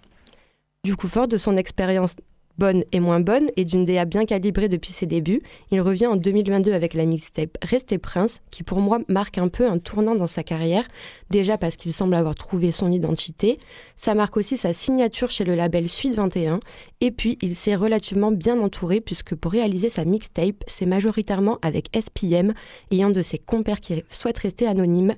Du 0.83 0.95
coup, 0.95 1.07
fort 1.07 1.27
de 1.27 1.37
son 1.37 1.55
expérience 1.55 2.15
bonne 2.57 2.83
et 2.91 3.00
moins 3.00 3.19
bonne 3.19 3.50
et 3.55 3.65
d'une 3.65 3.86
DA 3.86 4.05
bien 4.05 4.25
calibrée 4.25 4.69
depuis 4.69 4.91
ses 4.91 5.05
débuts, 5.05 5.41
il 5.72 5.81
revient 5.81 6.07
en 6.07 6.15
2022 6.15 6.74
avec 6.74 6.93
la 6.93 7.05
mixtape 7.05 7.57
Restez 7.62 7.98
Prince, 7.98 8.41
qui 8.51 8.63
pour 8.63 8.79
moi 8.79 9.00
marque 9.07 9.38
un 9.38 9.48
peu 9.48 9.67
un 9.67 9.79
tournant 9.79 10.15
dans 10.15 10.27
sa 10.27 10.43
carrière, 10.43 10.88
déjà 11.29 11.57
parce 11.57 11.75
qu'il 11.75 11.93
semble 11.93 12.15
avoir 12.15 12.36
trouvé 12.36 12.72
son 12.72 12.91
identité, 12.91 13.60
ça 13.95 14.13
marque 14.13 14.38
aussi 14.38 14.57
sa 14.57 14.74
signature 14.74 15.31
chez 15.31 15.43
le 15.43 15.55
label 15.55 15.89
Suite 15.89 16.15
21, 16.15 16.60
et 17.01 17.12
puis 17.12 17.38
il 17.41 17.55
s'est 17.55 17.75
relativement 17.75 18.31
bien 18.31 18.60
entouré 18.60 19.01
puisque 19.01 19.36
pour 19.36 19.51
réaliser 19.51 19.89
sa 19.89 20.05
mixtape, 20.05 20.63
c'est 20.67 20.86
majoritairement 20.86 21.60
avec 21.62 21.89
SPM 21.95 22.53
et 22.91 23.03
un 23.03 23.10
de 23.10 23.22
ses 23.22 23.38
compères 23.38 23.81
qui 23.81 24.03
souhaite 24.10 24.38
rester 24.38 24.67
anonyme, 24.67 25.15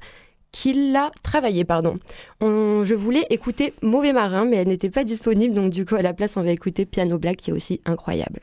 qu'il 0.55 0.95
a 0.95 1.12
travaillé. 1.21 1.65
Pardon. 1.65 1.97
je 2.41 2.95
voulais 2.95 3.25
écouter 3.29 3.74
Mauvais 3.81 4.13
Marin, 4.13 4.45
mais 4.45 4.55
elle 4.55 4.69
n'était 4.69 4.89
pas 4.89 5.03
disponible, 5.03 5.53
donc 5.53 5.69
du 5.69 5.85
coup, 5.85 5.95
à 5.95 6.01
la 6.01 6.13
place, 6.13 6.38
on 6.38 6.43
va 6.43 6.51
écouter 6.51 6.85
Piano 6.85 7.17
Black, 7.17 7.38
qui 7.38 7.51
est 7.51 7.53
aussi 7.53 7.81
incroyable. 7.85 8.39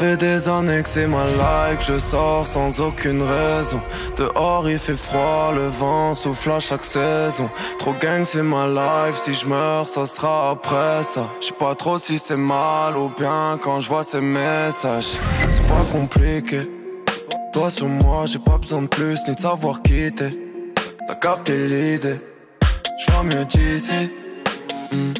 Fait 0.00 0.16
des 0.16 0.48
années 0.48 0.82
que 0.82 0.88
c'est 0.88 1.06
ma 1.06 1.26
life, 1.26 1.80
je 1.86 1.98
sors 1.98 2.46
sans 2.46 2.80
aucune 2.80 3.22
raison. 3.22 3.80
Dehors 4.16 4.66
il 4.70 4.78
fait 4.78 4.96
froid, 4.96 5.52
le 5.54 5.66
vent 5.66 6.14
souffle 6.14 6.52
à 6.52 6.58
chaque 6.58 6.84
saison. 6.84 7.50
Trop 7.78 7.94
gang 8.00 8.24
c'est 8.24 8.42
ma 8.42 8.66
life, 8.66 9.16
si 9.16 9.34
je 9.34 9.46
meurs 9.46 9.88
ça 9.88 10.06
sera 10.06 10.52
après 10.52 11.04
ça. 11.04 11.28
J'sais 11.42 11.52
pas 11.52 11.74
trop 11.74 11.98
si 11.98 12.18
c'est 12.18 12.42
mal 12.56 12.96
ou 12.96 13.10
bien 13.18 13.58
quand 13.62 13.80
je 13.80 13.88
vois 13.90 14.02
ces 14.02 14.22
messages. 14.22 15.18
C'est 15.50 15.66
pas 15.66 15.84
compliqué. 15.92 16.60
Toi 17.52 17.68
sur 17.68 17.88
moi, 17.88 18.24
j'ai 18.24 18.38
pas 18.38 18.56
besoin 18.56 18.82
de 18.82 18.88
plus 18.88 19.18
ni 19.28 19.34
de 19.34 19.40
savoir 19.40 19.82
qui 19.82 20.10
t'es. 20.12 20.30
T'as 21.06 21.14
capté 21.16 21.58
l'idée, 21.68 22.18
je 23.00 23.12
vois 23.12 23.22
mieux 23.22 23.44
d'ici. 23.44 24.10
Hmm. 24.92 25.12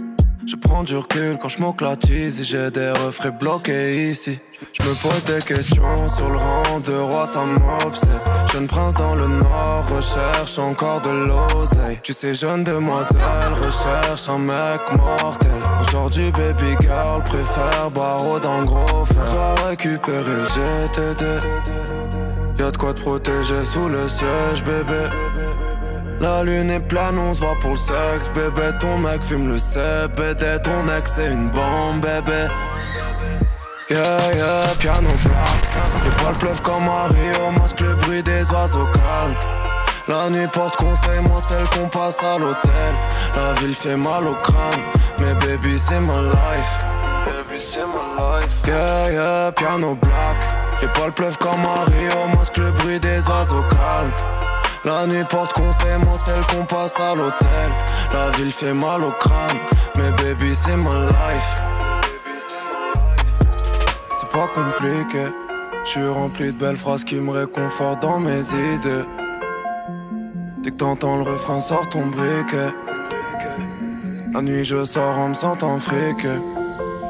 Je 0.46 0.56
prends 0.56 0.84
du 0.84 0.96
recul 0.96 1.37
quand 1.38 1.50
je 1.50 1.60
m'oclatise 1.60 2.40
et 2.40 2.44
j'ai 2.44 2.70
des 2.70 2.90
refrains 2.90 3.30
bloqués 3.30 4.10
ici. 4.10 4.38
Je 4.73 4.83
me 4.83 4.95
pose 4.95 5.25
des 5.25 5.43
questions 5.43 6.09
sur 6.09 6.29
le 6.29 6.37
rang 6.37 6.81
de 6.81 6.95
roi, 6.95 7.26
ça 7.26 7.40
m'obsède. 7.40 8.23
Jeune 8.52 8.67
prince 8.67 8.95
dans 8.95 9.14
le 9.14 9.26
nord, 9.26 9.85
recherche 9.88 10.59
encore 10.59 11.00
de 11.00 11.11
l'oseille. 11.11 11.99
Tu 12.02 12.12
sais, 12.12 12.35
jeune 12.35 12.62
demoiselle, 12.62 13.52
recherche 13.52 14.29
un 14.29 14.38
mec 14.38 14.81
mortel. 14.97 15.50
Aujourd'hui, 15.81 16.31
baby 16.33 16.76
girl, 16.81 17.23
préfère 17.25 17.90
barreau 17.90 18.38
dans 18.38 18.62
gros 18.64 19.05
fer. 19.07 19.25
Je 19.27 19.68
récupérer 19.68 20.35
le 20.35 20.46
GTD. 20.46 21.25
Y'a 22.59 22.70
de 22.70 22.77
quoi 22.77 22.92
te 22.92 23.01
protéger 23.01 23.64
sous 23.64 23.88
le 23.88 24.09
siège, 24.09 24.62
bébé. 24.64 25.09
La 26.20 26.42
lune 26.42 26.70
est 26.70 26.81
pleine, 26.81 27.18
on 27.18 27.33
se 27.33 27.40
voit 27.40 27.57
pour 27.61 27.70
le 27.70 27.77
sexe, 27.77 28.29
bébé. 28.35 28.77
Ton 28.79 28.99
mec 28.99 29.23
fume 29.23 29.49
le 29.49 29.59
CBD, 29.59 30.61
ton 30.62 30.87
ex 30.94 31.14
c'est 31.14 31.33
une 31.33 31.49
bombe, 31.49 32.03
bébé. 32.03 32.46
Yeah, 33.90 34.33
yeah, 34.37 34.74
piano 34.79 35.11
black. 35.24 36.05
Les 36.05 36.22
balles 36.22 36.38
pleuvent 36.38 36.62
comme 36.62 36.88
à 36.88 37.09
Rio, 37.09 37.50
masque 37.59 37.81
le 37.81 37.96
bruit 37.96 38.22
des 38.22 38.48
oiseaux 38.53 38.87
calmes. 38.87 39.35
La 40.07 40.31
nuit 40.31 40.46
porte 40.53 40.76
conseil, 40.76 41.18
moi 41.20 41.40
celle 41.40 41.68
qu'on 41.70 41.88
passe 41.88 42.22
à 42.22 42.38
l'hôtel. 42.38 42.94
La 43.35 43.55
ville 43.55 43.74
fait 43.74 43.96
mal 43.96 44.29
au 44.29 44.35
crâne, 44.35 44.85
mais 45.18 45.35
baby 45.35 45.76
c'est 45.76 45.98
ma 45.98 46.22
life. 46.22 46.79
Baby 47.26 47.61
c'est 47.61 47.81
ma 47.81 48.38
life. 48.38 48.53
Yeah, 48.64 49.11
yeah, 49.11 49.53
piano 49.53 49.96
black. 49.96 50.38
Les 50.81 50.88
balles 50.88 51.12
pleuvent 51.12 51.38
comme 51.38 51.64
à 51.64 51.85
Rio, 51.87 52.38
masque 52.38 52.59
le 52.59 52.70
bruit 52.70 53.00
des 53.00 53.26
oiseaux 53.29 53.64
calmes. 53.70 54.12
La 54.85 55.05
nuit 55.09 55.24
porte 55.29 55.53
conseil, 55.53 55.98
moi 56.07 56.16
celle 56.16 56.46
qu'on 56.46 56.64
passe 56.64 56.94
à 57.00 57.16
l'hôtel. 57.16 57.72
La 58.12 58.31
ville 58.37 58.53
fait 58.53 58.72
mal 58.72 59.03
au 59.03 59.11
crâne, 59.11 59.59
mais 59.96 60.12
baby 60.12 60.55
c'est 60.55 60.76
ma 60.76 60.94
life. 60.94 61.57
Compliqué, 64.33 65.27
je 65.85 65.90
suis 65.90 66.07
rempli 66.07 66.47
de 66.47 66.59
belles 66.59 66.77
phrases 66.77 67.05
qui 67.05 67.16
me 67.16 67.31
réconfortent 67.31 68.03
dans 68.03 68.19
mes 68.19 68.40
idées. 68.40 69.05
Dès 70.62 70.71
que 70.71 70.77
t'entends 70.77 71.16
le 71.16 71.23
refrain, 71.23 71.61
sort 71.61 71.88
ton 71.88 72.07
briquet. 72.07 72.73
La 74.33 74.40
nuit 74.40 74.64
je 74.64 74.85
sors 74.85 75.19
en 75.19 75.29
me 75.31 75.35
sentant 75.35 75.79
friqué. 75.81 76.31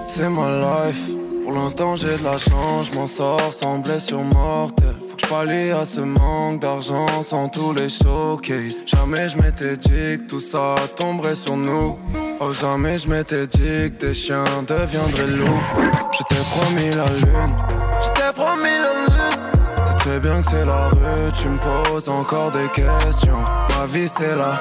C'est 0.08 0.28
ma 0.28 0.86
life. 0.86 1.10
Pour 1.42 1.52
l'instant 1.52 1.94
j'ai 1.96 2.16
de 2.16 2.24
la 2.24 2.38
chance, 2.38 2.90
je 2.90 2.98
m'en 2.98 3.06
sors 3.06 3.52
sans 3.52 3.78
blessure 3.78 4.24
mortelle. 4.24 4.96
Faut 5.00 5.16
que 5.16 5.22
je 5.22 5.26
pallie 5.26 5.70
à 5.70 5.84
ce 5.84 6.00
manque 6.00 6.60
d'argent 6.60 7.22
sans 7.22 7.48
tous 7.48 7.72
les 7.74 7.88
showcases. 7.88 8.78
Jamais 8.86 9.28
je 9.28 9.36
m'étais 9.36 9.76
dit 9.76 10.18
que 10.18 10.26
tout 10.26 10.40
ça 10.40 10.74
tomberait 10.96 11.36
sur 11.36 11.56
nous. 11.56 11.96
Oh 12.40 12.52
jamais 12.52 12.98
je 12.98 13.08
m'étais 13.08 13.46
dit 13.46 13.92
que 13.92 14.06
des 14.06 14.14
chiens 14.14 14.44
deviendraient 14.66 15.36
loups. 15.36 15.99
Je 16.12 16.24
t'ai 16.24 16.42
promis 16.50 16.90
la 16.90 17.06
lune, 17.06 17.56
je 18.00 18.08
t'ai 18.08 18.32
promis 18.34 18.76
la 18.82 18.92
lune. 19.00 19.84
C'est 19.84 19.96
très 19.96 20.20
bien 20.20 20.42
que 20.42 20.50
c'est 20.50 20.64
la 20.64 20.88
rue, 20.88 21.32
tu 21.34 21.48
me 21.48 21.58
poses 21.58 22.08
encore 22.08 22.50
des 22.50 22.68
questions. 22.68 23.42
Ma 23.78 23.86
vie 23.86 24.08
c'est 24.08 24.34
la 24.34 24.60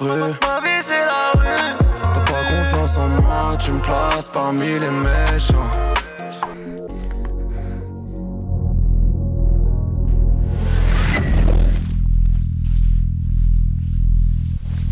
rue, 0.00 0.08
ma 0.08 0.60
vie 0.60 0.82
c'est 0.82 1.04
la 1.06 1.40
rue. 1.40 1.76
T'as 2.14 2.20
pas 2.20 2.42
confiance 2.50 2.96
en 2.98 3.08
moi, 3.08 3.56
tu 3.58 3.72
me 3.72 3.80
places 3.80 4.28
parmi 4.32 4.66
les 4.66 4.90
méchants. 4.90 5.70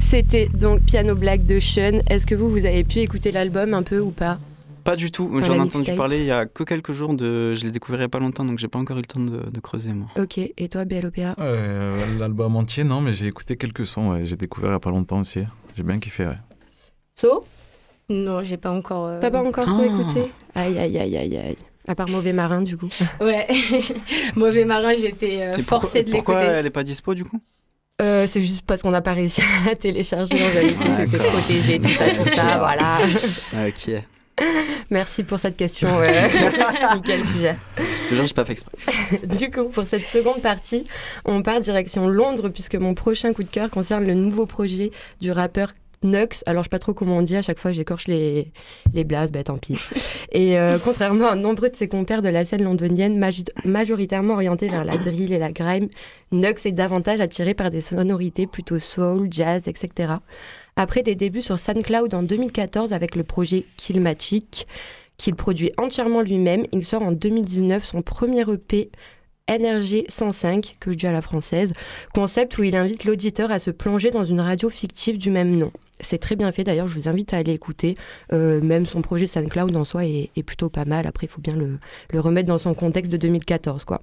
C'était 0.08 0.48
donc 0.54 0.82
Piano 0.82 1.16
Black 1.16 1.44
de 1.44 1.58
Sean. 1.58 2.00
Est-ce 2.08 2.26
que 2.26 2.36
vous, 2.36 2.48
vous 2.48 2.64
avez 2.64 2.84
pu 2.84 3.00
écouter 3.00 3.32
l'album 3.32 3.74
un 3.74 3.82
peu 3.82 3.98
ou 3.98 4.12
pas? 4.12 4.38
Pas 4.86 4.96
du 4.96 5.10
tout. 5.10 5.30
J'en 5.42 5.54
ai 5.54 5.60
entendu 5.60 5.92
parler 5.94 6.20
il 6.20 6.26
y 6.26 6.30
a 6.30 6.46
que 6.46 6.62
quelques 6.62 6.92
jours. 6.92 7.12
De... 7.12 7.54
Je 7.54 7.64
l'ai 7.64 7.70
découvert 7.70 7.98
il 7.98 8.02
n'y 8.02 8.06
a 8.06 8.08
pas 8.08 8.18
longtemps, 8.18 8.44
donc 8.44 8.58
j'ai 8.58 8.68
pas 8.68 8.78
encore 8.78 8.96
eu 8.96 9.00
le 9.00 9.06
temps 9.06 9.20
de, 9.20 9.60
creuser, 9.60 9.92
moi. 9.92 10.08
Ok. 10.16 10.38
Et 10.38 10.68
toi, 10.68 10.84
BLOPA 10.84 11.34
euh, 11.40 12.18
L'album 12.18 12.56
entier, 12.56 12.84
non, 12.84 13.00
mais 13.00 13.12
j'ai 13.12 13.26
écouté 13.26 13.56
quelques 13.56 13.86
sons. 13.86 14.24
J'ai 14.24 14.36
découvert 14.36 14.70
il 14.70 14.72
n'y 14.72 14.76
a 14.76 14.80
pas 14.80 14.90
longtemps 14.90 15.20
aussi. 15.20 15.40
J'ai 15.74 15.82
bien 15.82 15.98
kiffé. 15.98 16.26
Ouais. 16.26 16.38
So? 17.14 17.44
Non, 18.08 18.42
j'ai 18.42 18.56
pas 18.56 18.70
encore. 18.70 19.06
Euh... 19.06 19.18
T'as 19.20 19.30
pas 19.30 19.42
encore 19.42 19.64
trop 19.64 19.82
ah. 19.82 19.86
écouté? 19.86 20.30
Aïe, 20.54 20.78
aïe, 20.78 20.98
aïe, 20.98 21.16
aïe, 21.16 21.36
aïe. 21.36 21.56
À 21.88 21.94
part 21.94 22.08
Mauvais 22.08 22.32
Marin, 22.32 22.62
du 22.62 22.76
coup. 22.76 22.88
Ouais, 23.20 23.46
Mauvais 24.36 24.64
Marin, 24.64 24.94
j'étais 24.94 25.42
euh, 25.42 25.58
forcée 25.58 26.02
de 26.02 26.10
l'écouter. 26.10 26.24
Pourquoi 26.24 26.42
elle 26.42 26.66
est 26.66 26.70
pas 26.70 26.84
dispo, 26.84 27.14
du 27.14 27.24
coup? 27.24 27.40
Euh, 28.02 28.26
c'est 28.26 28.42
juste 28.42 28.62
parce 28.66 28.82
qu'on 28.82 28.90
n'a 28.90 29.00
pas 29.00 29.14
réussi 29.14 29.40
à 29.62 29.68
la 29.68 29.74
télécharger. 29.74 30.36
On 30.38 30.46
avait 30.46 30.66
dit 30.66 30.74
que 30.74 30.96
c'était 30.96 31.24
protégé, 31.24 31.78
tout 31.78 31.88
ça, 31.88 32.10
tout 32.10 32.28
ça, 32.30 32.58
voilà. 32.58 32.98
Ok. 33.66 34.02
Merci 34.90 35.24
pour 35.24 35.38
cette 35.38 35.56
question. 35.56 35.88
Nickel 36.94 37.26
sujet. 37.26 37.56
Je 37.78 38.08
te 38.08 38.14
jure, 38.14 38.26
je 38.26 38.34
pas 38.34 38.44
fait 38.44 38.52
exprès. 38.52 38.76
du 39.24 39.50
coup, 39.50 39.64
pour 39.64 39.86
cette 39.86 40.04
seconde 40.04 40.42
partie, 40.42 40.86
on 41.24 41.42
part 41.42 41.60
direction 41.60 42.08
Londres 42.08 42.48
puisque 42.48 42.74
mon 42.74 42.94
prochain 42.94 43.32
coup 43.32 43.42
de 43.42 43.48
cœur 43.48 43.70
concerne 43.70 44.06
le 44.06 44.14
nouveau 44.14 44.46
projet 44.46 44.90
du 45.20 45.30
rappeur 45.32 45.72
Nux, 46.02 46.42
alors 46.44 46.62
je 46.62 46.66
sais 46.66 46.70
pas 46.70 46.78
trop 46.78 46.92
comment 46.92 47.16
on 47.16 47.22
dit, 47.22 47.36
à 47.36 47.42
chaque 47.42 47.58
fois 47.58 47.72
j'écorche 47.72 48.06
les, 48.06 48.52
les 48.92 49.04
blases, 49.04 49.32
bah 49.32 49.42
tant 49.42 49.56
pis. 49.56 49.78
Et 50.30 50.58
euh, 50.58 50.78
contrairement 50.82 51.28
à 51.28 51.34
nombreux 51.34 51.70
de 51.70 51.76
ses 51.76 51.88
compères 51.88 52.20
de 52.20 52.28
la 52.28 52.44
scène 52.44 52.62
londonienne, 52.62 53.18
majoritairement 53.64 54.34
orientés 54.34 54.68
vers 54.68 54.84
la 54.84 54.98
drill 54.98 55.32
et 55.32 55.38
la 55.38 55.52
grime, 55.52 55.88
Nux 56.32 56.66
est 56.66 56.72
davantage 56.72 57.20
attiré 57.20 57.54
par 57.54 57.70
des 57.70 57.80
sonorités 57.80 58.46
plutôt 58.46 58.78
soul, 58.78 59.28
jazz, 59.30 59.62
etc. 59.66 60.14
Après 60.78 61.02
des 61.02 61.14
débuts 61.14 61.40
sur 61.40 61.58
SoundCloud 61.58 62.12
en 62.12 62.22
2014 62.22 62.92
avec 62.92 63.16
le 63.16 63.24
projet 63.24 63.64
Killmatic, 63.78 64.66
qu'il 65.16 65.34
produit 65.34 65.72
entièrement 65.78 66.20
lui-même, 66.20 66.64
il 66.70 66.84
sort 66.84 67.00
en 67.00 67.12
2019 67.12 67.82
son 67.82 68.02
premier 68.02 68.42
EP 68.42 68.90
NRG 69.48 70.04
105, 70.10 70.76
que 70.78 70.92
je 70.92 70.98
dis 70.98 71.06
à 71.06 71.12
la 71.12 71.22
française, 71.22 71.72
concept 72.12 72.58
où 72.58 72.62
il 72.62 72.76
invite 72.76 73.04
l'auditeur 73.06 73.50
à 73.50 73.58
se 73.58 73.70
plonger 73.70 74.10
dans 74.10 74.26
une 74.26 74.40
radio 74.40 74.68
fictive 74.68 75.16
du 75.16 75.30
même 75.30 75.56
nom. 75.56 75.72
C'est 76.00 76.18
très 76.18 76.36
bien 76.36 76.52
fait 76.52 76.62
d'ailleurs, 76.62 76.88
je 76.88 76.98
vous 76.98 77.08
invite 77.08 77.32
à 77.32 77.38
aller 77.38 77.52
écouter. 77.52 77.96
Euh, 78.34 78.60
même 78.60 78.84
son 78.84 79.00
projet 79.00 79.26
SoundCloud 79.26 79.74
en 79.76 79.84
soi 79.86 80.04
est, 80.04 80.42
plutôt 80.44 80.68
pas 80.68 80.84
mal. 80.84 81.06
Après, 81.06 81.24
il 81.26 81.30
faut 81.30 81.40
bien 81.40 81.56
le, 81.56 81.78
le, 82.10 82.20
remettre 82.20 82.48
dans 82.48 82.58
son 82.58 82.74
contexte 82.74 83.10
de 83.10 83.16
2014. 83.16 83.86
quoi. 83.86 84.02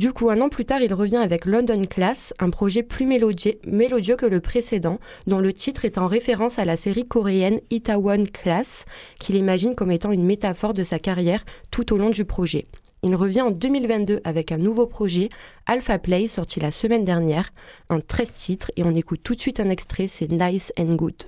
Du 0.00 0.12
coup, 0.12 0.28
un 0.28 0.40
an 0.40 0.48
plus 0.48 0.64
tard, 0.64 0.82
il 0.82 0.92
revient 0.92 1.18
avec 1.18 1.44
London 1.44 1.84
Class, 1.88 2.34
un 2.40 2.50
projet 2.50 2.82
plus 2.82 3.06
mélodieux, 3.06 4.16
que 4.16 4.26
le 4.26 4.40
précédent, 4.40 4.98
dont 5.28 5.38
le 5.38 5.52
titre 5.52 5.84
est 5.84 5.98
en 5.98 6.08
référence 6.08 6.58
à 6.58 6.64
la 6.64 6.76
série 6.76 7.06
coréenne 7.06 7.60
Itaewon 7.70 8.24
Class, 8.24 8.86
qu'il 9.20 9.36
imagine 9.36 9.76
comme 9.76 9.92
étant 9.92 10.10
une 10.10 10.24
métaphore 10.24 10.74
de 10.74 10.82
sa 10.82 10.98
carrière 10.98 11.44
tout 11.70 11.92
au 11.92 11.96
long 11.96 12.10
du 12.10 12.24
projet. 12.24 12.64
Il 13.04 13.14
revient 13.14 13.42
en 13.42 13.52
2022 13.52 14.20
avec 14.24 14.50
un 14.50 14.58
nouveau 14.58 14.88
projet, 14.88 15.28
Alpha 15.66 16.00
Play, 16.00 16.26
sorti 16.26 16.58
la 16.58 16.72
semaine 16.72 17.04
dernière, 17.04 17.52
un 17.88 18.00
13 18.00 18.32
titres, 18.32 18.72
et 18.74 18.82
on 18.82 18.96
écoute 18.96 19.20
tout 19.22 19.36
de 19.36 19.40
suite 19.40 19.60
un 19.60 19.70
extrait, 19.70 20.08
c'est 20.08 20.28
Nice 20.28 20.72
and 20.76 20.96
Good. 20.96 21.22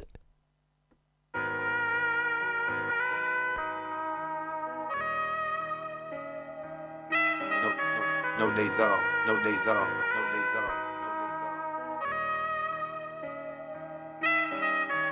No, 8.38 8.50
days 8.54 8.78
off, 8.78 9.00
no 9.26 9.42
days 9.42 9.66
off, 9.66 9.88
no 9.88 10.22
days 10.32 10.54
off, 10.56 10.68
no 11.00 11.08
days 11.22 11.40
off. 11.40 11.66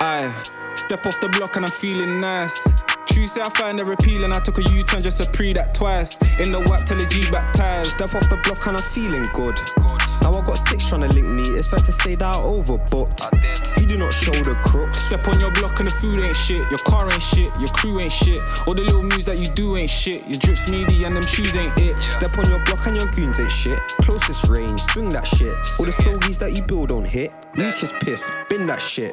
I 0.00 0.28
step 0.76 1.06
off 1.06 1.18
the 1.20 1.30
block 1.30 1.56
and 1.56 1.64
I'm 1.64 1.72
feeling 1.72 2.20
nice. 2.20 2.68
Tuesday 3.06 3.40
I 3.40 3.48
find 3.48 3.80
a 3.80 3.84
repeal 3.84 4.24
and 4.24 4.34
I 4.34 4.40
took 4.40 4.58
a 4.58 4.62
U-turn 4.62 5.02
just 5.02 5.22
to 5.22 5.30
pre 5.30 5.54
that 5.54 5.72
twice. 5.72 6.18
In 6.38 6.52
the 6.52 6.60
white 6.60 6.86
till 6.86 6.98
the 6.98 7.06
G 7.06 7.30
baptized. 7.30 7.92
Step 7.92 8.14
off 8.14 8.28
the 8.28 8.36
block 8.44 8.66
and 8.66 8.76
I'm 8.76 8.82
feeling 8.82 9.26
good. 9.32 9.58
Now 9.78 9.96
I 9.98 10.03
got 10.44 10.58
six 10.58 10.88
trying 10.88 11.02
to 11.02 11.08
link 11.08 11.26
me. 11.26 11.42
It's 11.42 11.68
fair 11.68 11.80
to 11.80 11.92
say 11.92 12.14
that 12.14 12.36
I 12.36 12.38
overbooked. 12.38 13.22
I 13.24 13.30
did. 13.40 13.80
You 13.80 13.86
do 13.86 13.98
not 13.98 14.12
show 14.12 14.32
the 14.32 14.54
crooks. 14.62 14.98
Step 14.98 15.26
on 15.28 15.40
your 15.40 15.50
block 15.52 15.80
and 15.80 15.88
the 15.88 15.94
food 15.94 16.24
ain't 16.24 16.36
shit. 16.36 16.68
Your 16.70 16.78
car 16.78 17.10
ain't 17.12 17.22
shit. 17.22 17.48
Your 17.58 17.68
crew 17.68 18.00
ain't 18.00 18.12
shit. 18.12 18.40
All 18.66 18.74
the 18.74 18.82
little 18.82 19.02
moves 19.02 19.24
that 19.26 19.38
you 19.38 19.46
do 19.54 19.76
ain't 19.76 19.90
shit. 19.90 20.26
Your 20.26 20.38
drips 20.38 20.70
meaty 20.70 21.04
and 21.04 21.16
them 21.16 21.26
shoes 21.26 21.56
ain't 21.58 21.78
it. 21.78 21.94
Step 22.02 22.36
on 22.38 22.48
your 22.48 22.62
block 22.64 22.86
and 22.86 22.96
your 22.96 23.08
goons 23.08 23.40
ain't 23.40 23.50
shit. 23.50 23.78
Closest 24.00 24.48
range, 24.48 24.80
swing 24.80 25.08
that 25.10 25.26
shit. 25.26 25.54
All 25.78 25.86
the 25.86 25.92
stogies 25.92 26.38
that 26.38 26.52
you 26.52 26.62
build 26.62 26.88
don't 26.88 27.06
hit. 27.06 27.34
Weakest 27.56 27.94
piff, 28.00 28.22
bin 28.48 28.66
that 28.66 28.80
shit. 28.80 29.12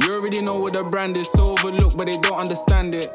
You 0.00 0.14
already 0.14 0.40
know 0.40 0.58
what 0.60 0.72
the 0.74 0.84
brand 0.84 1.16
is, 1.16 1.30
so 1.32 1.44
overlooked, 1.44 1.96
but 1.96 2.06
they 2.06 2.12
don't 2.12 2.38
understand 2.38 2.94
it. 2.94 3.12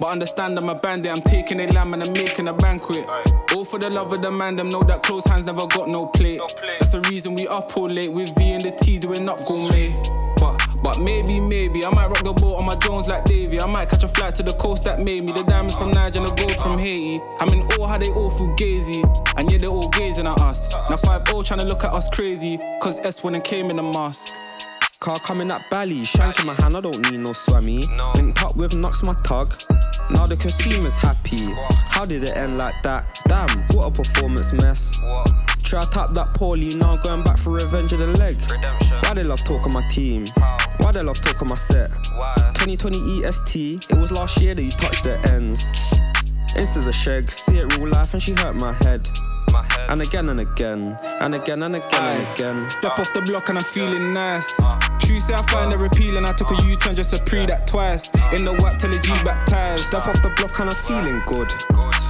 But 0.00 0.08
understand 0.08 0.58
I'm 0.58 0.68
a 0.68 0.74
bandit, 0.74 1.12
I'm 1.16 1.22
taking 1.22 1.60
a 1.60 1.66
lamb 1.68 1.94
and 1.94 2.02
I'm 2.02 2.12
making 2.12 2.48
a 2.48 2.52
banquet. 2.52 3.06
All 3.54 3.64
for 3.64 3.78
the 3.78 3.88
love 3.90 4.12
of 4.12 4.22
the 4.22 4.30
man, 4.30 4.56
them 4.56 4.68
know 4.68 4.82
that 4.82 5.02
close 5.02 5.24
hands 5.24 5.46
never 5.46 5.66
got 5.68 5.88
no 5.88 6.06
plate. 6.06 6.40
That's 6.80 6.92
the 6.92 7.00
reason 7.10 7.34
we 7.34 7.46
up 7.46 7.76
all 7.76 7.88
late 7.88 8.12
with 8.12 8.34
V 8.36 8.52
and 8.52 8.60
the 8.60 8.72
T 8.72 8.98
doing 8.98 9.28
up 9.28 9.44
gourmet. 9.46 9.92
But, 10.36 10.60
but 10.82 11.00
maybe, 11.00 11.38
maybe 11.38 11.86
I 11.86 11.90
might 11.90 12.08
rock 12.08 12.24
the 12.24 12.32
boat 12.32 12.56
on 12.56 12.64
my 12.66 12.74
Jones 12.76 13.08
like 13.08 13.24
Davy. 13.24 13.60
I 13.60 13.66
might 13.66 13.88
catch 13.88 14.02
a 14.02 14.08
flight 14.08 14.34
to 14.34 14.42
the 14.42 14.52
coast 14.54 14.84
that 14.84 15.00
made 15.00 15.22
me. 15.22 15.32
The 15.32 15.44
diamonds 15.44 15.76
from 15.76 15.92
Niger 15.92 16.18
and 16.18 16.28
the 16.28 16.34
gold 16.34 16.60
from 16.60 16.76
Haiti. 16.78 17.22
I'm 17.38 17.48
in 17.48 17.62
awe 17.78 17.86
how 17.86 17.98
they 17.98 18.10
all 18.10 18.30
feel 18.30 18.54
gazy. 18.56 19.02
And 19.36 19.50
yeah, 19.50 19.58
they're 19.58 19.70
all 19.70 19.88
gazing 19.90 20.26
at 20.26 20.40
us. 20.40 20.74
Now 20.90 20.96
5 20.96 21.28
0 21.28 21.42
trying 21.42 21.60
to 21.60 21.66
look 21.66 21.84
at 21.84 21.94
us 21.94 22.08
crazy. 22.08 22.58
Cause 22.82 22.98
S 22.98 23.22
when 23.22 23.34
it 23.34 23.44
came 23.44 23.70
in 23.70 23.76
the 23.76 23.82
mask. 23.82 24.34
Car 25.04 25.18
coming 25.18 25.50
at 25.50 25.68
Bally, 25.68 26.02
shank 26.02 26.40
in 26.40 26.46
my 26.46 26.54
hand, 26.54 26.74
I 26.74 26.80
don't 26.80 27.10
need 27.10 27.20
no 27.20 27.32
swammy. 27.32 27.86
No. 27.94 28.12
Linked 28.16 28.42
up 28.42 28.56
with 28.56 28.74
Knox, 28.74 29.02
my 29.02 29.12
tug. 29.22 29.52
Now 30.08 30.24
the 30.24 30.34
consumer's 30.34 30.96
happy. 30.96 31.52
How 31.90 32.06
did 32.06 32.22
it 32.24 32.34
end 32.34 32.56
like 32.56 32.82
that? 32.84 33.20
Damn, 33.28 33.66
what 33.76 33.86
a 33.86 33.90
performance 33.90 34.54
mess. 34.54 34.98
What? 35.02 35.30
Try 35.62 35.82
to 35.82 35.90
tap 35.90 36.12
that 36.12 36.32
poorly, 36.32 36.74
now 36.76 36.96
going 37.02 37.22
back 37.22 37.36
for 37.36 37.50
revenge 37.50 37.92
of 37.92 37.98
the 37.98 38.06
leg. 38.18 38.38
Redemption. 38.50 38.96
Why 39.00 39.12
they 39.12 39.24
love 39.24 39.44
talking 39.44 39.74
my 39.74 39.86
team? 39.88 40.24
How? 40.36 40.56
Why 40.78 40.92
they 40.92 41.02
love 41.02 41.20
talking 41.20 41.48
my 41.48 41.54
set? 41.54 41.90
Why? 42.16 42.34
2020 42.54 43.26
EST, 43.26 43.90
it 43.90 43.96
was 43.98 44.10
last 44.10 44.40
year 44.40 44.54
that 44.54 44.62
you 44.62 44.70
touched 44.70 45.04
the 45.04 45.20
ends. 45.30 45.70
Insta's 46.56 46.88
a 46.88 46.92
shag, 46.94 47.30
see 47.30 47.56
it 47.56 47.76
real 47.76 47.88
life 47.88 48.14
and 48.14 48.22
she 48.22 48.32
hurt 48.32 48.58
my 48.58 48.72
head. 48.72 49.06
And 49.88 50.00
again 50.02 50.28
and 50.28 50.40
again, 50.40 50.98
and 51.20 51.34
again 51.34 51.62
and 51.62 51.76
again 51.76 51.88
Aye. 51.92 52.12
and 52.12 52.34
again. 52.34 52.70
Step 52.70 52.98
off 52.98 53.12
the 53.12 53.22
block 53.22 53.48
and 53.48 53.58
I'm 53.58 53.64
feeling 53.64 54.12
nice. 54.12 54.60
Tuesday 55.00 55.34
I 55.34 55.42
find 55.42 55.72
a 55.72 55.78
repeal 55.78 56.16
and 56.16 56.26
I 56.26 56.32
took 56.32 56.50
a 56.50 56.66
U-turn 56.66 56.96
just 56.96 57.14
to 57.14 57.22
pre 57.22 57.46
that 57.46 57.66
twice. 57.66 58.10
In 58.32 58.44
the 58.44 58.54
white 58.60 58.78
till 58.78 58.90
the 58.90 58.98
G 58.98 59.10
baptized. 59.24 59.84
Step 59.84 60.06
off 60.06 60.22
the 60.22 60.30
block 60.36 60.58
and 60.60 60.70
I'm 60.70 60.76
feeling 60.76 61.22
good. 61.26 61.52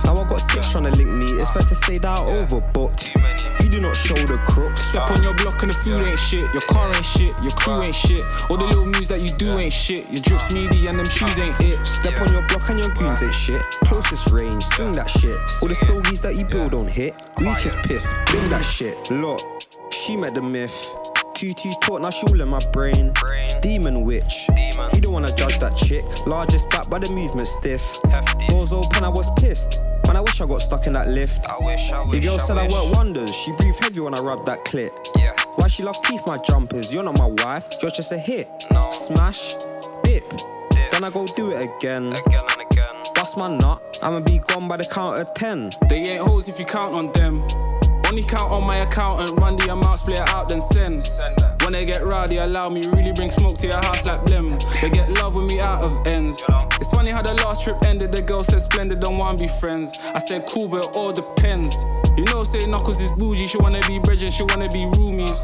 Now 0.04 0.14
I 0.14 0.28
got 0.28 0.40
six 0.40 0.70
trying 0.72 0.84
to 0.84 0.90
link 0.90 1.10
me. 1.10 1.26
It's 1.26 1.50
fair 1.50 1.62
to 1.62 1.74
say 1.74 1.98
that 1.98 2.18
I 2.18 2.22
overbooked. 2.22 3.43
You 3.62 3.68
do 3.68 3.80
not 3.80 3.96
show 3.96 4.14
the 4.14 4.38
crooks. 4.46 4.82
Step 4.82 5.10
on 5.10 5.22
your 5.22 5.34
block 5.34 5.62
and 5.62 5.72
the 5.72 5.76
food 5.76 6.06
ain't 6.06 6.18
shit. 6.18 6.52
Your 6.52 6.62
car 6.62 6.86
ain't 6.94 7.04
shit. 7.04 7.30
Your 7.40 7.50
crew 7.56 7.82
ain't 7.82 7.94
shit. 7.94 8.24
All 8.50 8.56
the 8.56 8.64
little 8.64 8.86
moves 8.86 9.08
that 9.08 9.20
you 9.20 9.28
do 9.28 9.58
ain't 9.58 9.72
shit. 9.72 10.10
Your 10.10 10.22
drips 10.22 10.52
meaty 10.52 10.86
and 10.86 10.98
them 10.98 11.08
shoes 11.08 11.40
ain't 11.40 11.60
it. 11.62 11.84
Step 11.86 12.20
on 12.20 12.32
your 12.32 12.46
block 12.48 12.68
and 12.70 12.78
your 12.78 12.90
goons 12.90 13.22
ain't 13.22 13.34
shit. 13.34 13.62
Closest 13.84 14.30
range, 14.30 14.62
swing 14.62 14.92
that 14.92 15.08
shit. 15.08 15.36
All 15.62 15.68
the 15.68 15.74
stories 15.74 16.20
that 16.22 16.36
you 16.36 16.44
build 16.44 16.72
don't 16.72 16.90
hit. 16.90 17.16
Weakest 17.38 17.76
piff, 17.82 18.04
bring 18.26 18.48
that 18.50 18.62
shit. 18.64 18.96
Look, 19.10 19.40
she 19.92 20.16
met 20.16 20.34
the 20.34 20.42
myth. 20.42 20.74
QT 21.34 21.80
talk, 21.80 22.00
now 22.00 22.10
she 22.10 22.26
all 22.28 22.40
in 22.40 22.48
my 22.48 22.60
brain. 22.72 23.12
Demon 23.60 24.04
witch. 24.04 24.46
Demon. 24.54 24.90
You 24.94 25.00
don't 25.00 25.12
wanna 25.12 25.34
judge 25.34 25.58
that 25.58 25.76
chick. 25.76 26.04
Largest 26.26 26.70
back 26.70 26.88
by 26.88 26.98
the 26.98 27.10
movement 27.10 27.48
stiff. 27.48 27.98
Hefty. 28.10 28.46
Doors 28.46 28.72
open, 28.72 29.02
I 29.02 29.08
was 29.08 29.28
pissed. 29.40 29.80
Man, 30.06 30.16
I 30.16 30.20
wish 30.20 30.40
I 30.40 30.46
got 30.46 30.60
stuck 30.60 30.86
in 30.86 30.92
that 30.92 31.08
lift. 31.08 31.46
I 31.48 31.56
wish, 31.60 31.92
I 31.92 32.02
wish. 32.02 32.12
The 32.12 32.20
girl 32.20 32.34
I 32.34 32.38
said 32.38 32.56
wish. 32.56 32.72
I 32.72 32.84
work 32.84 32.94
wonders. 32.94 33.34
She 33.34 33.52
breathed 33.52 33.82
heavy 33.82 34.00
when 34.00 34.14
I 34.14 34.20
rubbed 34.20 34.46
that 34.46 34.64
clip. 34.64 34.92
Yeah. 35.16 35.30
Why 35.56 35.68
she 35.68 35.82
love 35.82 35.96
teeth 36.02 36.22
my 36.26 36.38
jumpers? 36.38 36.92
You're 36.92 37.04
not 37.04 37.18
my 37.18 37.26
wife. 37.26 37.66
You're 37.80 37.90
just 37.90 38.12
a 38.12 38.18
hit. 38.18 38.48
No. 38.70 38.82
Smash. 38.90 39.54
Dip. 40.02 40.28
Dip. 40.70 40.90
Then 40.92 41.04
I 41.04 41.10
go 41.10 41.26
do 41.26 41.50
it 41.52 41.62
again. 41.62 42.12
Again 42.12 42.40
and 42.52 42.60
again. 42.70 42.94
Bust 43.14 43.38
my 43.38 43.56
nut. 43.56 43.98
I'ma 44.02 44.20
be 44.20 44.38
gone 44.38 44.68
by 44.68 44.76
the 44.76 44.84
count 44.84 45.20
of 45.20 45.32
ten. 45.34 45.70
They 45.88 46.00
ain't 46.00 46.26
hoes 46.26 46.48
if 46.48 46.58
you 46.58 46.66
count 46.66 46.94
on 46.94 47.12
them. 47.12 47.42
Only 48.08 48.22
count 48.22 48.50
on 48.50 48.64
my 48.64 48.76
accountant, 48.78 49.30
run 49.38 49.56
the 49.56 49.72
amount, 49.72 49.96
split 49.96 50.18
it 50.18 50.28
out, 50.28 50.48
then 50.48 50.60
send. 50.60 51.02
send 51.02 51.36
when 51.64 51.72
they 51.72 51.86
get 51.86 52.04
rowdy, 52.04 52.36
allow 52.36 52.68
me, 52.68 52.82
really 52.88 53.12
bring 53.12 53.30
smoke 53.30 53.56
to 53.56 53.66
your 53.66 53.82
house 53.82 54.04
like 54.06 54.20
blim. 54.26 54.60
They 54.82 54.90
get 54.90 55.08
love 55.22 55.34
with 55.34 55.50
me 55.50 55.60
out 55.60 55.82
of 55.82 56.06
ends. 56.06 56.44
It's 56.78 56.90
funny 56.90 57.10
how 57.10 57.22
the 57.22 57.32
last 57.42 57.64
trip 57.64 57.82
ended, 57.86 58.12
the 58.12 58.20
girl 58.20 58.44
said 58.44 58.60
splendid, 58.60 59.00
don't 59.00 59.16
wanna 59.16 59.38
be 59.38 59.48
friends. 59.48 59.98
I 60.14 60.18
said 60.18 60.46
cool, 60.46 60.68
but 60.68 60.84
it 60.84 60.96
all 60.96 61.12
depends. 61.12 61.74
You 62.16 62.24
know, 62.26 62.44
say 62.44 62.66
Knuckles 62.66 63.00
is 63.00 63.10
bougie, 63.10 63.48
she 63.48 63.58
wanna 63.58 63.80
be 63.88 63.98
bridging, 63.98 64.30
she 64.30 64.44
wanna 64.44 64.68
be 64.68 64.84
roomies. 64.96 65.42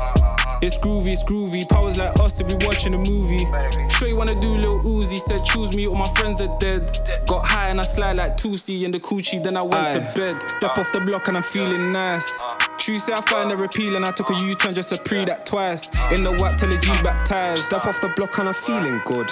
It's 0.62 0.78
groovy, 0.78 1.08
it's 1.12 1.24
groovy. 1.24 1.68
Powers 1.68 1.98
like 1.98 2.20
us 2.20 2.36
to 2.38 2.44
be 2.44 2.54
watching 2.64 2.94
a 2.94 2.98
movie. 2.98 3.44
Sure 3.88 4.06
you 4.06 4.16
wanna 4.16 4.38
do 4.40 4.54
little 4.56 4.78
Uzi, 4.80 5.18
said 5.18 5.44
choose 5.44 5.74
me, 5.74 5.86
all 5.86 5.96
my 5.96 6.08
friends 6.16 6.40
are 6.40 6.56
dead. 6.58 6.98
Got 7.26 7.46
high 7.46 7.70
and 7.70 7.80
I 7.80 7.82
slide 7.82 8.18
like 8.18 8.36
Tusi 8.36 8.82
in 8.82 8.92
the 8.92 9.00
coochie, 9.00 9.42
then 9.42 9.56
I 9.56 9.62
went 9.62 9.90
Aye. 9.90 9.98
to 9.98 10.00
bed. 10.14 10.50
Step 10.50 10.78
off 10.78 10.92
the 10.92 11.00
block 11.00 11.28
and 11.28 11.38
I'm 11.38 11.42
feeling 11.42 11.92
nice. 11.92 12.40
Tuesday 12.78 13.14
I 13.14 13.20
find 13.22 13.50
a 13.50 13.56
repeal 13.56 13.96
and 13.96 14.04
I 14.04 14.12
took 14.12 14.30
a 14.30 14.34
U-turn 14.44 14.74
just 14.74 14.94
to 14.94 15.00
pre 15.00 15.24
that 15.24 15.46
twice. 15.46 15.90
In 16.12 16.22
the 16.22 16.32
white 16.34 16.56
till 16.58 16.70
the 16.70 16.78
G 16.78 16.88
baptized. 17.02 17.64
Step 17.64 17.84
off 17.86 18.00
the 18.00 18.08
block 18.10 18.38
and 18.38 18.48
I'm 18.48 18.54
feeling 18.54 19.00
good. 19.04 19.30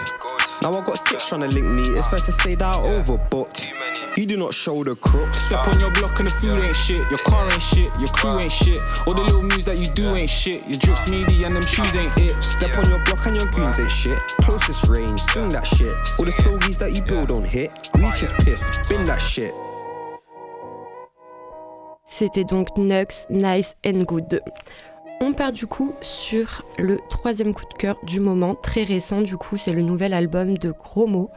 Now 0.63 0.73
I 0.73 0.85
got 0.85 0.99
six 0.99 1.29
trying 1.29 1.43
to 1.43 1.49
link 1.49 1.67
me. 1.67 1.83
It's 1.83 2.09
fair 2.09 2.19
to 2.19 2.33
say 2.33 2.55
that 2.57 2.77
I 2.77 2.79
overbooked. 2.79 4.17
You 4.17 4.27
do 4.27 4.37
not 4.37 4.53
show 4.53 4.83
the 4.83 4.97
crooks. 4.97 5.39
Step 5.39 5.69
on 5.69 5.79
your 5.79 5.93
block 5.93 6.19
and 6.19 6.29
the 6.29 6.33
food 6.35 6.65
ain't 6.65 6.75
shit. 6.75 7.09
Your 7.09 7.19
car 7.19 7.45
ain't 7.53 7.63
shit. 7.63 7.87
Your 8.01 8.09
crew 8.09 8.41
ain't 8.41 8.51
shit. 8.51 8.83
All 9.07 9.15
the 9.15 9.23
little 9.23 9.43
moves 9.43 9.65
that 9.67 9.79
you 9.79 9.85
do 9.95 10.17
ain't 10.17 10.29
shit. 10.29 10.67
Your 10.67 10.79
drips 10.79 11.09
meaty 11.09 11.45
and 11.45 11.55
them 11.55 11.65
shoes 11.65 11.97
ain't 11.97 12.13
it. 12.19 12.35
Step 12.43 12.77
on 12.77 12.91
your 12.91 12.99
block 13.05 13.25
and 13.27 13.37
your 13.37 13.47
goons 13.47 13.79
ain't 13.79 13.91
shit. 13.91 14.19
Closest 14.43 14.89
range, 14.89 15.21
swing 15.21 15.51
that 15.51 15.65
shit. 15.65 15.95
All 16.19 16.25
the 16.25 16.33
stories 16.33 16.79
that 16.79 16.91
you 16.93 17.03
build 17.03 17.29
don't 17.29 17.47
hit. 17.47 17.71
Weakest 17.95 18.35
piff, 18.39 18.61
bin 18.89 19.05
that 19.05 19.21
shit. 19.21 19.55
C'était 22.05 22.43
donc 22.43 22.77
Nux, 22.77 23.27
Nice 23.31 23.77
and 23.85 24.05
Good. 24.05 24.41
On 25.21 25.33
part 25.33 25.53
du 25.53 25.67
coup 25.67 25.95
sur 26.01 26.65
le 26.79 27.01
troisième 27.11 27.53
coup 27.53 27.65
de 27.65 27.77
cœur 27.77 27.99
du 28.05 28.21
moment, 28.21 28.55
très 28.55 28.85
récent 28.85 29.21
du 29.21 29.37
coup, 29.37 29.57
c'est 29.57 29.73
le 29.73 29.83
nouvel 29.83 30.15
album 30.15 30.57
de 30.57 30.71
Gros 30.71 31.09
Mots. 31.09 31.31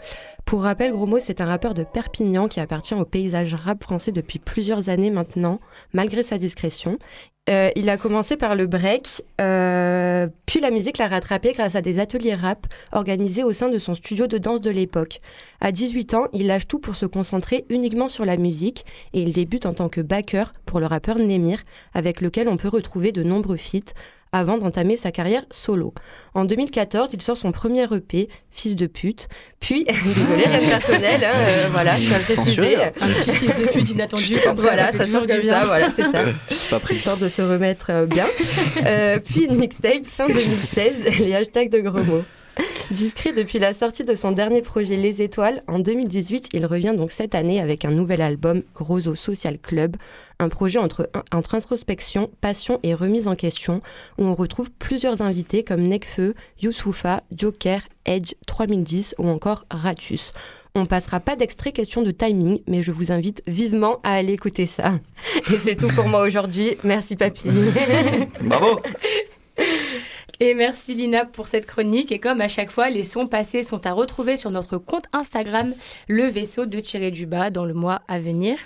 Pour 0.45 0.61
rappel, 0.61 0.91
Gros 0.91 1.07
Mots, 1.07 1.19
c'est 1.19 1.41
un 1.41 1.45
rappeur 1.45 1.73
de 1.73 1.83
Perpignan 1.83 2.47
qui 2.47 2.59
appartient 2.59 2.93
au 2.93 3.05
paysage 3.05 3.55
rap 3.55 3.81
français 3.81 4.11
depuis 4.11 4.37
plusieurs 4.37 4.89
années 4.89 5.09
maintenant, 5.09 5.59
malgré 5.93 6.21
sa 6.21 6.37
discrétion. 6.37 6.99
Euh, 7.49 7.71
il 7.75 7.89
a 7.89 7.97
commencé 7.97 8.37
par 8.37 8.55
le 8.55 8.67
break, 8.67 9.23
euh, 9.41 10.27
puis 10.45 10.59
la 10.59 10.69
musique 10.69 10.99
l'a 10.99 11.07
rattrapé 11.07 11.53
grâce 11.53 11.73
à 11.75 11.81
des 11.81 11.97
ateliers 11.97 12.35
rap 12.35 12.67
organisés 12.91 13.43
au 13.43 13.51
sein 13.51 13.69
de 13.69 13.79
son 13.79 13.95
studio 13.95 14.27
de 14.27 14.37
danse 14.37 14.61
de 14.61 14.69
l'époque. 14.69 15.19
À 15.59 15.71
18 15.71 16.13
ans, 16.13 16.27
il 16.33 16.45
lâche 16.45 16.67
tout 16.67 16.77
pour 16.77 16.95
se 16.95 17.07
concentrer 17.07 17.65
uniquement 17.69 18.09
sur 18.09 18.25
la 18.25 18.37
musique 18.37 18.85
et 19.13 19.23
il 19.23 19.33
débute 19.33 19.65
en 19.65 19.73
tant 19.73 19.89
que 19.89 20.01
backer 20.01 20.53
pour 20.67 20.79
le 20.79 20.85
rappeur 20.85 21.17
Nemir, 21.17 21.63
avec 21.95 22.21
lequel 22.21 22.47
on 22.47 22.57
peut 22.57 22.67
retrouver 22.67 23.11
de 23.11 23.23
nombreux 23.23 23.57
feats, 23.57 23.93
avant 24.31 24.57
d'entamer 24.57 24.97
sa 24.97 25.11
carrière 25.11 25.43
solo. 25.51 25.93
En 26.33 26.45
2014, 26.45 27.09
il 27.13 27.21
sort 27.21 27.37
son 27.37 27.51
premier 27.51 27.83
EP, 27.93 28.29
Fils 28.49 28.75
de 28.75 28.87
pute, 28.87 29.27
puis, 29.59 29.83
désolé, 29.83 30.45
rien 30.45 30.61
de 30.61 30.69
personnel, 30.69 31.23
hein, 31.23 31.33
euh, 31.35 31.67
voilà, 31.71 31.97
je 31.97 32.09
là. 32.09 32.91
Un 33.01 33.07
petit 33.07 33.31
fils 33.31 33.49
de 33.49 33.67
pute 33.71 33.89
inattendu. 33.89 34.35
Comme 34.43 34.57
voilà, 34.57 34.91
ça 34.91 35.05
sort 35.05 35.25
du 35.25 35.41
ça, 35.47 35.65
voilà, 35.65 35.91
c'est 35.91 36.03
ça. 36.03 36.23
Pas 36.69 36.79
pris. 36.79 36.95
Histoire 36.95 37.17
de 37.17 37.27
se 37.27 37.41
remettre 37.41 37.87
euh, 37.89 38.05
bien. 38.05 38.25
Euh, 38.85 39.19
puis 39.19 39.45
une 39.45 39.55
mixtape 39.55 40.05
fin 40.05 40.27
2016, 40.27 41.19
les 41.19 41.35
hashtags 41.35 41.69
de 41.69 41.79
gros 41.79 42.03
mots. 42.03 42.23
Discret 42.91 43.31
depuis 43.31 43.59
la 43.59 43.73
sortie 43.73 44.03
de 44.03 44.15
son 44.15 44.31
dernier 44.31 44.61
projet 44.61 44.97
Les 44.97 45.21
Étoiles, 45.21 45.63
en 45.67 45.79
2018, 45.79 46.49
il 46.53 46.65
revient 46.65 46.93
donc 46.97 47.11
cette 47.11 47.35
année 47.35 47.61
avec 47.61 47.85
un 47.85 47.91
nouvel 47.91 48.21
album, 48.21 48.63
Grosso 48.75 49.15
Social 49.15 49.59
Club, 49.59 49.95
un 50.41 50.49
projet 50.49 50.79
entre, 50.79 51.09
entre 51.31 51.55
introspection, 51.55 52.29
passion 52.41 52.79
et 52.83 52.93
remise 52.93 53.27
en 53.27 53.35
question, 53.35 53.81
où 54.17 54.25
on 54.25 54.35
retrouve 54.35 54.71
plusieurs 54.71 55.21
invités 55.21 55.63
comme 55.63 55.83
Nekfeu, 55.83 56.33
Youssoufa, 56.59 57.21
Joker, 57.31 57.81
Edge, 58.05 58.33
3010 58.47 59.15
ou 59.19 59.29
encore 59.29 59.65
Ratus. 59.69 60.33
On 60.73 60.85
passera 60.85 61.19
pas 61.19 61.35
d'extrait 61.35 61.73
question 61.73 62.01
de 62.01 62.11
timing, 62.11 62.61
mais 62.67 62.81
je 62.81 62.91
vous 62.91 63.11
invite 63.11 63.43
vivement 63.45 63.99
à 64.03 64.13
aller 64.13 64.33
écouter 64.33 64.65
ça. 64.65 64.93
Et 65.51 65.57
c'est 65.57 65.75
tout 65.75 65.89
pour 65.89 66.07
moi 66.07 66.25
aujourd'hui. 66.25 66.77
Merci 66.83 67.15
papy. 67.15 67.49
Bravo 68.41 68.79
Et 70.39 70.55
merci 70.55 70.95
Lina 70.95 71.25
pour 71.25 71.47
cette 71.47 71.67
chronique. 71.67 72.11
Et 72.11 72.19
comme 72.19 72.41
à 72.41 72.47
chaque 72.47 72.71
fois, 72.71 72.89
les 72.89 73.03
sons 73.03 73.27
passés 73.27 73.63
sont 73.63 73.85
à 73.85 73.91
retrouver 73.91 74.37
sur 74.37 74.49
notre 74.49 74.77
compte 74.77 75.05
Instagram, 75.13 75.73
le 76.07 76.23
vaisseau 76.23 76.65
de 76.65 76.79
tirer 76.79 77.11
du 77.11 77.25
bas 77.25 77.51
dans 77.51 77.65
le 77.65 77.73
mois 77.73 78.01
à 78.07 78.19
venir. 78.19 78.57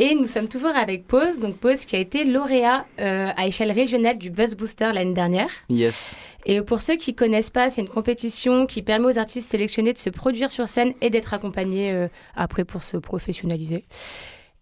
Et 0.00 0.14
nous 0.14 0.28
sommes 0.28 0.46
toujours 0.46 0.76
avec 0.76 1.08
Pause, 1.08 1.40
donc 1.40 1.56
Pause 1.56 1.84
qui 1.84 1.96
a 1.96 1.98
été 1.98 2.22
lauréat 2.22 2.86
euh, 3.00 3.30
à 3.36 3.48
échelle 3.48 3.72
régionale 3.72 4.16
du 4.16 4.30
Buzz 4.30 4.54
Booster 4.54 4.92
l'année 4.94 5.12
dernière. 5.12 5.50
Yes. 5.68 6.16
Et 6.46 6.62
pour 6.62 6.82
ceux 6.82 6.94
qui 6.94 7.16
connaissent 7.16 7.50
pas, 7.50 7.68
c'est 7.68 7.80
une 7.80 7.88
compétition 7.88 8.66
qui 8.66 8.82
permet 8.82 9.06
aux 9.06 9.18
artistes 9.18 9.50
sélectionnés 9.50 9.92
de 9.92 9.98
se 9.98 10.08
produire 10.08 10.52
sur 10.52 10.68
scène 10.68 10.94
et 11.00 11.10
d'être 11.10 11.34
accompagnés 11.34 11.90
euh, 11.90 12.06
après 12.36 12.64
pour 12.64 12.84
se 12.84 12.96
professionnaliser. 12.96 13.84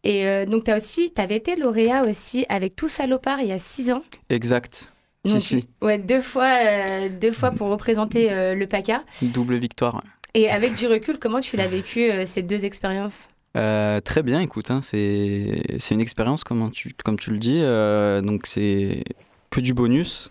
Et 0.04 0.26
euh, 0.26 0.46
donc 0.46 0.64
tu 0.64 0.72
aussi, 0.72 1.12
avais 1.16 1.36
été 1.36 1.56
lauréat 1.56 2.04
aussi 2.04 2.46
avec 2.48 2.76
Tout 2.76 2.88
Salopard 2.88 3.40
il 3.40 3.48
y 3.48 3.52
a 3.52 3.58
six 3.58 3.90
ans. 3.90 4.02
Exact. 4.30 4.94
Donc, 5.24 5.40
Si, 5.40 5.40
si. 5.40 5.68
Ouais, 5.82 5.98
deux 5.98 6.20
fois, 6.22 6.48
euh, 6.64 7.08
deux 7.08 7.32
fois 7.32 7.50
pour 7.50 7.68
représenter 7.68 8.32
euh, 8.32 8.54
le 8.54 8.66
PACA. 8.66 9.02
Double 9.20 9.56
victoire. 9.56 10.02
Et 10.32 10.48
avec 10.48 10.76
du 10.76 10.86
recul, 10.86 11.18
comment 11.18 11.40
tu 11.40 11.56
l'as 11.56 11.66
vécu 11.66 12.10
ces 12.24 12.42
deux 12.42 12.64
expériences? 12.64 13.28
Euh, 13.56 14.00
très 14.00 14.22
bien, 14.22 14.40
écoute, 14.40 14.70
hein, 14.70 14.80
c'est 14.82 15.90
une 15.90 16.00
expérience 16.00 16.44
comme 16.44 16.70
tu, 16.70 16.94
comme 17.04 17.18
tu 17.18 17.30
le 17.30 17.38
dis, 17.38 17.60
euh, 17.62 18.20
donc 18.20 18.46
c'est 18.46 19.02
que 19.50 19.60
du 19.60 19.72
bonus. 19.72 20.30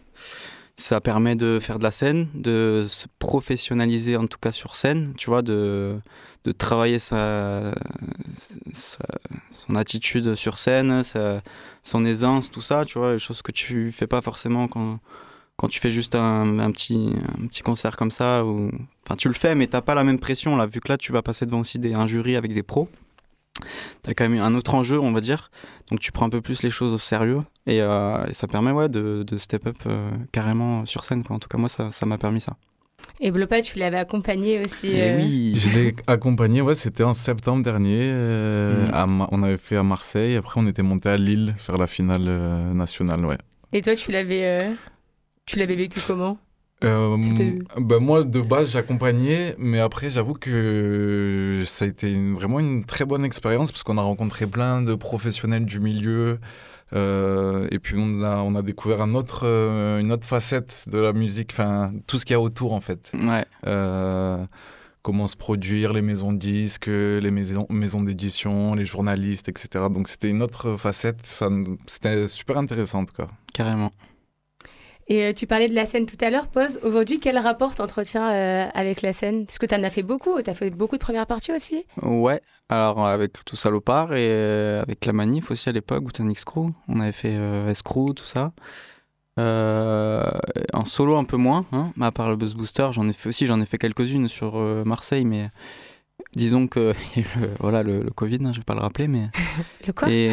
Ça 0.78 1.00
permet 1.00 1.36
de 1.38 1.60
faire 1.62 1.80
de 1.80 1.84
la 1.84 1.92
scène, 1.92 2.28
de 2.34 2.86
se 2.86 3.08
professionnaliser 3.18 4.18
en 4.18 4.28
tout 4.28 4.38
cas 4.38 4.52
sur 4.52 4.76
scène, 4.76 5.14
tu 5.16 5.30
vois, 5.30 5.42
de, 5.42 5.96
de 6.44 6.52
travailler 6.52 7.00
sa, 7.00 7.74
son 9.52 9.76
attitude 9.76 10.36
sur 10.36 10.58
scène, 10.58 11.02
son 11.82 12.06
aisance, 12.06 12.52
tout 12.52 12.62
ça, 12.62 12.84
tu 12.84 13.00
vois, 13.00 13.14
les 13.14 13.20
choses 13.20 13.42
que 13.42 13.54
tu 13.54 13.94
fais 13.94 14.06
pas 14.06 14.22
forcément 14.22 14.68
quand, 14.68 15.00
quand 15.56 15.70
tu 15.70 15.80
fais 15.80 15.94
juste 15.94 16.14
un, 16.14 16.60
un 16.60 16.72
petit, 16.72 17.14
un 17.42 17.48
petit 17.48 17.62
concert 17.62 17.96
comme 17.96 18.12
ça. 18.12 18.44
Ou... 18.44 18.70
Enfin, 19.06 19.16
tu 19.16 19.30
le 19.30 19.34
fais, 19.34 19.56
mais 19.56 19.68
t'as 19.68 19.82
pas 19.82 19.96
la 19.96 20.04
même 20.04 20.20
pression, 20.20 20.58
là, 20.58 20.66
vu 20.66 20.82
que 20.82 20.90
là, 20.90 20.98
tu 20.98 21.14
vas 21.14 21.22
passer 21.22 21.46
devant 21.46 21.62
aussi 21.62 21.80
des, 21.80 21.94
un 21.94 22.06
jury 22.06 22.36
avec 22.36 22.54
des 22.54 22.64
pros. 22.64 22.90
T'as 24.04 24.14
quand 24.14 24.28
même 24.30 24.42
un 24.42 24.54
autre 24.56 24.74
enjeu, 24.76 25.00
on 25.00 25.12
va 25.12 25.22
dire. 25.22 25.50
Donc 25.90 26.00
tu 26.00 26.12
prends 26.12 26.26
un 26.26 26.30
peu 26.30 26.42
plus 26.42 26.64
les 26.64 26.70
choses 26.70 26.94
au 26.94 26.98
sérieux. 26.98 27.42
Et, 27.68 27.82
euh, 27.82 28.26
et 28.28 28.34
ça 28.34 28.48
permet 28.48 28.72
ouais, 28.72 28.90
de, 28.90 29.24
de 29.26 29.38
step 29.38 29.66
up 29.68 29.76
euh, 29.88 30.10
carrément 30.32 30.86
sur 30.86 31.06
scène. 31.06 31.24
Quoi. 31.24 31.36
En 31.36 31.40
tout 31.40 31.48
cas, 31.48 31.58
moi, 31.58 31.70
ça 31.70 31.90
ça 31.90 32.06
m'a 32.06 32.18
permis 32.18 32.42
ça. 32.42 32.56
Et 33.20 33.32
Blopa, 33.32 33.62
tu 33.62 33.78
l'avais 33.80 33.98
accompagné 33.98 34.60
aussi. 34.64 34.88
Et 34.88 35.02
euh, 35.12 35.18
oui 35.18 35.56
Je 35.58 35.70
l'ai 35.70 35.96
accompagné, 36.08 36.62
ouais, 36.62 36.76
c'était 36.76 37.04
en 37.04 37.14
septembre 37.14 37.64
dernier. 37.64 38.08
euh, 38.10 38.86
Mm. 38.88 38.94
à 38.94 39.28
on 39.32 39.44
avait 39.44 39.58
fait 39.58 39.78
à 39.78 39.84
Marseille, 39.84 40.36
après 40.36 40.60
on 40.60 40.66
était 40.66 40.84
monté 40.84 41.10
à 41.10 41.18
Lille 41.18 41.54
faire 41.58 41.78
la 41.78 41.88
finale 41.88 42.26
euh, 42.28 42.74
nationale, 42.74 43.26
ouais. 43.26 43.38
Et 43.74 43.82
toi, 43.82 43.96
tu 43.96 44.12
l'avais, 44.12 44.44
euh, 44.46 44.74
tu 45.46 45.60
l'avais 45.60 45.76
vécu 45.76 46.00
comment? 46.06 46.38
Euh, 46.84 47.18
ben 47.80 48.00
moi, 48.00 48.24
de 48.24 48.42
base, 48.42 48.72
j'accompagnais, 48.72 49.56
mais 49.58 49.80
après, 49.80 50.10
j'avoue 50.10 50.34
que 50.34 51.64
ça 51.66 51.86
a 51.86 51.88
été 51.88 52.12
une- 52.12 52.34
vraiment 52.34 52.60
une 52.60 52.84
très 52.86 53.06
bonne 53.06 53.24
expérience 53.26 53.72
parce 53.72 53.84
qu'on 53.84 53.98
a 53.98 54.02
rencontré 54.02 54.46
plein 54.46 54.82
de 54.82 54.94
professionnels 54.96 55.66
du 55.66 55.80
milieu. 55.80 56.40
euh, 56.94 57.68
et 57.72 57.80
puis, 57.80 57.96
on 57.98 58.22
a, 58.22 58.38
on 58.38 58.54
a 58.56 58.62
découvert 58.62 59.02
un 59.02 59.16
autre, 59.16 59.42
euh, 59.44 60.00
une 60.00 60.12
autre 60.12 60.28
facette 60.28 60.86
de 60.88 61.00
la 61.00 61.14
musique, 61.14 61.50
enfin, 61.54 61.92
tout 62.08 62.18
ce 62.20 62.26
qu'il 62.26 62.34
y 62.34 62.38
a 62.38 62.40
autour, 62.42 62.74
en 62.74 62.80
fait. 62.82 63.12
Ouais, 63.16 63.44
Euh, 63.66 64.46
comment 65.02 65.28
se 65.28 65.36
produire, 65.36 65.94
les 65.94 66.02
maisons 66.04 66.32
de 66.34 66.38
disques, 66.38 66.88
les 66.88 67.32
maisons, 67.32 67.66
maisons 67.70 68.04
d'édition, 68.04 68.76
les 68.76 68.86
journalistes, 68.86 69.50
etc. 69.50 69.86
Donc, 69.90 70.08
c'était 70.08 70.30
une 70.30 70.44
autre 70.44 70.78
facette. 70.78 71.26
C'était 71.88 72.28
super 72.28 72.58
intéressant, 72.58 73.00
en 73.00 73.06
tout 73.06 73.16
cas. 73.16 73.28
carrément. 73.54 73.92
Et 75.08 75.24
euh, 75.24 75.34
tu 75.34 75.46
parlais 75.46 75.68
de 75.68 75.76
la 75.76 75.86
scène 75.86 76.08
tout 76.08 76.18
à 76.20 76.32
l'heure, 76.32 76.48
Pause. 76.48 76.80
Aujourd'hui, 76.82 77.20
quel 77.20 77.38
rapport 77.38 77.76
t'entretiens 77.76 78.32
euh, 78.32 78.68
avec 78.74 79.04
la 79.04 79.14
scène? 79.14 79.46
Parce 79.46 79.60
que 79.60 79.68
tu 79.68 79.76
en 79.76 79.84
as 79.84 79.92
fait 79.92 80.02
beaucoup. 80.02 80.42
Tu 80.42 80.50
as 80.50 80.56
fait 80.56 80.72
beaucoup 80.72 80.96
de 80.96 81.02
premières 81.02 81.28
parties 81.28 81.52
aussi. 81.52 81.86
Ouais, 82.02 82.42
alors 82.70 83.06
avec 83.06 83.34
tout 83.46 83.56
salopard 83.56 84.14
et 84.16 84.28
euh, 84.32 84.82
avec 84.82 85.06
la 85.06 85.14
manif 85.14 85.52
aussi 85.52 85.70
à 85.70 85.72
l'époque, 85.72 86.04
Botanix 86.04 86.44
Crew. 86.44 86.72
On 86.88 87.00
avait 87.00 87.12
fait 87.12 87.36
euh, 87.36 87.70
Escrew, 87.70 88.14
tout 88.16 88.26
ça. 88.26 88.52
En 89.38 90.86
solo 90.86 91.18
un 91.18 91.24
peu 91.26 91.38
moins, 91.38 91.66
hein, 91.72 91.92
à 92.02 92.12
part 92.12 92.30
le 92.30 92.36
Buzz 92.36 92.56
Booster, 92.56 92.88
j'en 92.92 93.08
ai 93.08 93.14
fait 93.14 93.30
aussi, 93.30 93.46
j'en 93.46 93.60
ai 93.62 93.66
fait 93.66 93.78
quelques-unes 93.78 94.28
sur 94.30 94.56
Marseille, 94.86 95.26
mais 95.26 95.50
disons 96.36 96.68
que 96.68 96.94
le, 97.18 97.50
voilà, 97.60 97.84
le, 97.84 98.02
le 98.02 98.12
Covid, 98.12 98.40
hein, 98.46 98.54
je 98.54 98.60
vais 98.60 98.64
pas 98.64 98.76
le 98.76 98.80
rappeler, 98.80 99.08
mais 99.10 99.28
Le 99.88 99.92
quoi? 99.94 100.10
et 100.10 100.32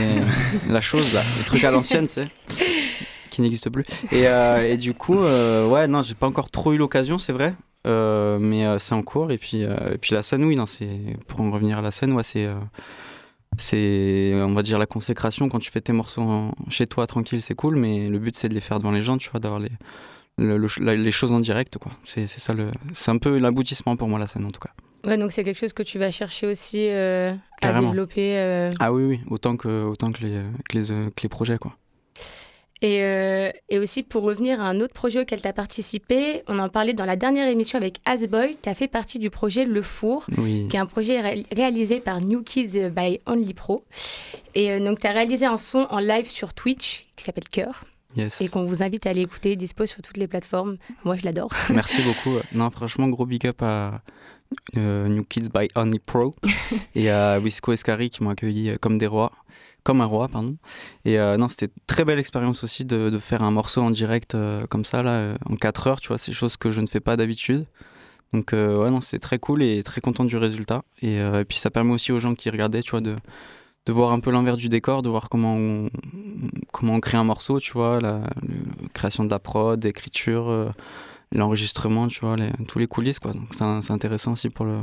la 0.69 0.81
chose, 0.81 1.13
là, 1.15 1.23
le 1.39 1.45
truc 1.45 1.65
à 1.65 1.73
l'ancienne, 1.73 2.07
c'est 2.07 2.29
qui 3.33 3.43
n'existe 3.43 3.69
plus. 3.71 3.85
Et, 4.13 4.27
euh, 4.29 4.63
et 4.73 4.77
du 4.77 4.95
coup, 4.95 5.19
euh, 5.19 5.67
ouais, 5.69 5.89
non, 5.89 6.03
j'ai 6.03 6.15
pas 6.15 6.27
encore 6.27 6.51
trop 6.51 6.73
eu 6.73 6.77
l'occasion, 6.77 7.19
c'est 7.19 7.33
vrai, 7.33 7.55
euh, 7.87 8.39
mais 8.39 8.65
c'est 8.79 8.95
en 8.95 9.03
cours. 9.03 9.31
Et 9.33 9.39
puis, 9.39 9.63
et 9.63 9.99
puis 10.01 10.15
la 10.15 10.23
scène, 10.23 10.45
oui, 10.45 10.55
non, 10.55 10.67
c'est 10.67 10.89
pour 11.27 11.41
en 11.41 11.51
revenir 11.51 11.79
à 11.79 11.83
la 11.83 11.91
scène, 11.91 12.13
ouais, 12.13 12.23
c'est, 12.23 12.49
c'est, 13.57 14.33
on 14.41 14.53
va 14.55 14.63
dire 14.63 14.79
la 14.79 14.87
consécration 14.87 15.49
quand 15.49 15.59
tu 15.59 15.71
fais 15.71 15.81
tes 15.81 15.93
morceaux 15.93 16.23
en- 16.23 16.53
chez 16.71 16.87
toi 16.87 17.07
tranquille, 17.07 17.43
c'est 17.43 17.55
cool, 17.55 17.77
mais 17.77 18.07
le 18.09 18.19
but 18.19 18.35
c'est 18.35 18.49
de 18.49 18.55
les 18.55 18.61
faire 18.61 18.79
devant 18.79 18.93
les 18.93 19.03
gens, 19.03 19.19
tu 19.19 19.31
vois, 19.31 19.41
d'avoir 19.41 19.61
les 19.61 19.71
le- 20.39 20.57
le- 20.57 20.69
la- 20.81 20.95
les 20.95 21.11
choses 21.11 21.33
en 21.35 21.41
direct, 21.41 21.77
quoi. 21.77 21.93
C'est, 22.05 22.27
c'est 22.27 22.41
ça 22.41 22.55
le, 22.55 22.71
c'est 22.95 23.11
un 23.11 23.19
peu 23.19 23.37
l'aboutissement 23.39 23.97
pour 23.97 24.09
moi 24.09 24.19
la 24.19 24.27
scène 24.27 24.47
en 24.47 24.51
tout 24.51 24.61
cas. 24.61 24.71
Ouais, 25.07 25.19
donc 25.19 25.33
c'est 25.33 25.45
quelque 25.45 25.59
chose 25.59 25.75
que 25.75 25.83
tu 25.83 25.99
vas 25.99 26.11
chercher 26.11 26.47
aussi 26.47 26.89
euh, 26.89 27.35
à 27.61 27.81
développer. 27.81 28.39
euh. 28.39 28.71
Ah 28.81 28.93
oui, 28.93 29.03
oui, 29.05 29.21
autant 29.29 29.57
que, 29.57 29.85
autant 29.85 30.11
que 30.13 30.23
les, 30.23 30.41
que 30.69 30.79
les, 30.79 30.87
que 30.87 31.23
les 31.23 31.29
projets, 31.29 31.59
quoi. 31.59 31.77
Et, 32.83 33.03
euh, 33.03 33.51
et 33.69 33.79
aussi, 33.79 34.03
pour 34.03 34.25
revenir 34.25 34.61
à 34.61 34.65
un 34.65 34.81
autre 34.81 34.93
projet 34.93 35.21
auquel 35.21 35.41
tu 35.41 35.47
as 35.47 35.53
participé, 35.53 36.43
on 36.49 36.59
en 36.59 36.69
parlait 36.69 36.95
dans 36.95 37.05
la 37.05 37.15
dernière 37.15 37.47
émission 37.49 37.79
avec 37.79 38.01
Asboy. 38.05 38.57
Tu 38.61 38.69
as 38.69 38.75
fait 38.75 38.89
partie 38.89 39.21
du 39.21 39.31
projet 39.31 39.65
Le 39.65 39.83
Four, 39.83 40.27
Oui. 40.37 40.67
qui 40.69 40.77
est 40.77 40.81
un 40.81 40.87
projet 40.87 41.21
ré- 41.21 41.47
réalisé 41.57 42.01
par 42.01 42.21
New 42.21 42.43
Kids 42.43 42.91
by 42.91 43.21
Only 43.27 43.55
Pro. 43.55 43.85
Et 44.57 44.73
euh, 44.73 44.81
donc, 44.85 44.99
tu 44.99 45.07
as 45.07 45.13
réalisé 45.13 45.47
un 45.47 45.59
son 45.59 45.87
en 45.91 45.99
live 46.01 46.27
sur 46.29 46.55
Twitch 46.55 47.07
qui 47.17 47.25
s'appelle 47.25 47.49
Cœur 47.49 47.85
Yes. 48.17 48.43
et 48.43 48.49
qu'on 48.51 48.65
vous 48.67 48.83
invite 48.83 49.07
à 49.07 49.11
aller 49.11 49.23
écouter, 49.23 49.57
dispo 49.57 49.87
sur 49.87 50.03
toutes 50.03 50.19
les 50.19 50.27
plateformes. 50.27 50.77
Moi, 51.05 51.17
je 51.17 51.25
l'adore. 51.25 51.51
Merci 51.71 52.03
beaucoup. 52.03 52.37
Non, 52.53 52.69
franchement, 52.69 53.09
gros 53.09 53.25
big 53.25 53.47
up 53.47 53.63
à 53.63 54.03
euh, 54.77 55.09
New 55.09 55.25
Kids 55.25 55.49
by 55.53 55.69
Only 55.75 55.99
Pro 55.99 56.35
et 56.95 57.11
à 57.11 57.39
Wisco 57.39 57.73
Escari 57.73 58.11
qui 58.11 58.23
m'ont 58.23 58.31
accueilli 58.31 58.71
euh, 58.71 58.77
comme 58.81 58.99
des 58.99 59.07
rois, 59.07 59.33
comme 59.83 60.01
un 60.01 60.07
roi, 60.07 60.29
pardon. 60.29 60.57
Et 61.05 61.19
euh, 61.19 61.37
non, 61.37 61.49
c'était 61.49 61.73
très 61.87 62.05
belle 62.05 62.19
expérience 62.19 62.65
aussi 62.65 62.85
de, 62.85 63.11
de 63.11 63.19
faire 63.19 63.43
un 63.43 63.51
morceau 63.51 63.83
en 63.83 63.91
direct 63.91 64.35
euh, 64.35 64.67
comme 64.69 64.85
ça, 64.85 65.03
là, 65.03 65.11
euh, 65.11 65.37
en 65.47 65.57
4 65.57 65.87
heures, 65.87 66.01
tu 66.01 66.09
vois, 66.09 66.19
c'est 66.19 66.33
chose 66.33 66.57
que 66.57 66.71
je 66.71 66.81
ne 66.81 66.87
fais 66.87 67.01
pas 67.01 67.17
d'habitude. 67.17 67.67
Donc, 68.33 68.53
euh, 68.55 68.83
ouais, 68.83 68.91
non, 68.91 69.01
c'était 69.01 69.19
très 69.19 69.39
cool 69.39 69.63
et 69.63 69.83
très 69.83 70.01
content 70.01 70.25
du 70.25 70.37
résultat. 70.37 70.83
Et, 71.03 71.21
euh, 71.21 71.41
et 71.41 71.45
puis, 71.45 71.59
ça 71.59 71.71
permet 71.71 71.93
aussi 71.93 72.13
aux 72.13 72.19
gens 72.19 72.35
qui 72.35 72.49
regardaient, 72.49 72.83
tu 72.83 72.93
vois, 72.93 73.01
de, 73.01 73.17
de 73.87 73.93
voir 73.93 74.13
un 74.13 74.21
peu 74.21 74.31
l'envers 74.31 74.57
du 74.57 74.69
décor, 74.69 75.03
de 75.03 75.11
voir 75.11 75.29
comment 75.29 75.55
on, 75.57 75.91
comment 76.73 76.95
on 76.95 77.01
crée 77.01 77.19
un 77.19 77.25
morceau, 77.25 77.61
tu 77.61 77.73
vois, 77.73 78.01
la, 78.01 78.21
la 78.21 78.89
création 78.95 79.25
de 79.25 79.31
la 79.31 79.39
prod, 79.39 79.83
l'écriture. 79.85 80.73
L'enregistrement, 81.33 82.09
tu 82.09 82.21
vois, 82.21 82.37
les, 82.37 82.51
tous 82.69 82.79
les 82.79 82.87
coulisses, 82.87 83.19
quoi. 83.19 83.33
Donc 83.33 83.49
c'est 83.53 83.91
intéressant 83.93 84.33
aussi 84.33 84.49
pour, 84.51 84.65
le, 84.65 84.79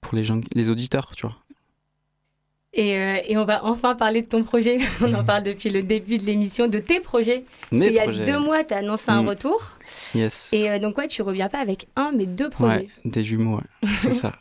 pour 0.00 0.14
les 0.16 0.24
gens, 0.24 0.40
les 0.54 0.70
auditeurs, 0.70 1.12
tu 1.16 1.26
vois. 1.26 1.36
Et, 2.76 2.96
euh, 2.98 3.18
et 3.28 3.38
on 3.38 3.44
va 3.44 3.64
enfin 3.64 3.94
parler 3.94 4.22
de 4.22 4.26
ton 4.26 4.42
projet. 4.42 4.78
on 5.00 5.14
en 5.14 5.22
parle 5.24 5.44
depuis 5.44 5.70
le 5.70 5.82
début 5.84 6.18
de 6.18 6.24
l'émission, 6.24 6.66
de 6.66 6.78
tes 6.80 6.98
projets. 6.98 7.44
Parce 7.70 7.82
qu'il 7.82 7.92
y 7.92 8.00
a 8.00 8.04
projets. 8.04 8.24
deux 8.24 8.38
mois, 8.40 8.64
tu 8.64 8.74
as 8.74 8.78
annoncé 8.78 9.10
un 9.12 9.22
Mm. 9.22 9.28
retour. 9.28 9.62
Yes. 10.14 10.50
Et 10.52 10.68
euh, 10.70 10.78
donc, 10.80 10.98
ouais, 10.98 11.06
tu 11.06 11.22
reviens 11.22 11.48
pas 11.48 11.58
avec 11.60 11.86
un, 11.94 12.10
mais 12.10 12.26
deux 12.26 12.50
projets. 12.50 12.76
Ouais, 12.78 12.88
des 13.04 13.22
jumeaux, 13.22 13.58
ouais. 13.58 13.88
c'est 14.02 14.10
ça. 14.12 14.32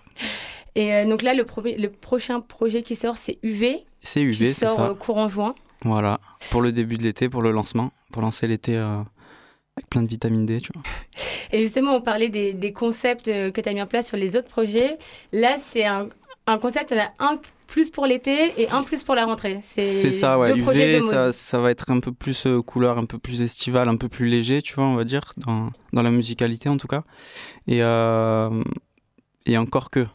Et 0.74 0.96
euh, 0.96 1.06
donc 1.08 1.22
là, 1.22 1.36
le, 1.36 1.46
le 1.78 1.88
prochain 1.90 2.42
projet 2.42 2.82
qui 2.82 2.96
sort, 2.96 3.18
c'est 3.18 3.38
UV, 3.44 3.84
C'est 4.02 4.22
qui 4.22 4.26
UV, 4.26 4.46
c'est 4.54 4.66
sort 4.66 4.78
ça. 4.78 4.86
euh, 4.90 4.94
courant 4.96 5.30
juin. 5.30 5.54
Voilà. 5.86 6.20
Pour 6.50 6.62
le 6.64 6.72
début 6.72 6.98
de 6.98 7.04
l'été, 7.04 7.30
pour 7.30 7.44
le 7.44 7.52
lancement, 7.52 7.92
pour 8.12 8.24
lancer 8.24 8.48
l'été 8.48 8.76
avec 9.78 9.90
plein 9.90 10.02
de 10.02 10.08
vitamine 10.08 10.46
D, 10.46 10.62
tu 10.62 10.72
vois. 10.74 10.84
Et 11.52 11.62
justement, 11.62 11.96
on 11.96 12.02
parlait 12.02 12.30
des, 12.30 12.54
des 12.54 12.74
concepts 12.74 13.28
euh, 13.28 13.52
que 13.52 13.62
tu 13.62 13.70
as 13.70 13.74
mis 13.74 13.82
en 13.82 13.88
place 13.88 14.08
sur 14.08 14.18
les 14.18 14.36
autres 14.36 14.50
projets. 14.50 14.98
Là, 15.32 15.56
c'est 15.58 15.86
un, 15.86 16.10
un 16.48 16.58
concept, 16.58 16.92
il 16.92 16.98
y 16.98 17.00
en 17.00 17.04
a 17.04 17.14
un 17.20 17.40
plus 17.68 17.90
pour 17.90 18.06
l'été 18.06 18.62
et 18.62 18.70
un 18.70 18.84
plus 18.84 19.04
pour 19.04 19.16
la 19.16 19.26
rentrée. 19.26 19.60
C'est 19.64 20.12
ça, 20.12 20.38
ouais. 20.38 20.56
UV, 20.56 21.02
ça, 21.02 21.32
ça, 21.32 21.58
va 21.58 21.72
être 21.72 21.90
un 21.90 22.00
peu 22.00 22.12
plus 22.12 22.46
euh, 22.46 22.62
couleur, 22.62 23.00
un 23.00 23.06
peu 23.06 23.18
plus 23.18 23.42
estival, 23.42 23.90
un 23.90 23.98
peu 23.98 24.10
plus 24.10 24.28
léger, 24.28 24.62
tu 24.62 24.76
vois, 24.76 24.86
on 24.86 24.96
va 24.96 25.06
dire, 25.06 25.34
dans, 25.38 25.70
dans 25.92 26.04
la 26.04 26.12
musicalité 26.12 26.70
en 26.70 26.78
tout 26.78 26.88
cas. 26.88 27.04
Et, 27.68 27.82
euh, 27.82 28.64
et 29.48 29.58
encore 29.58 29.90
que. 29.90 30.06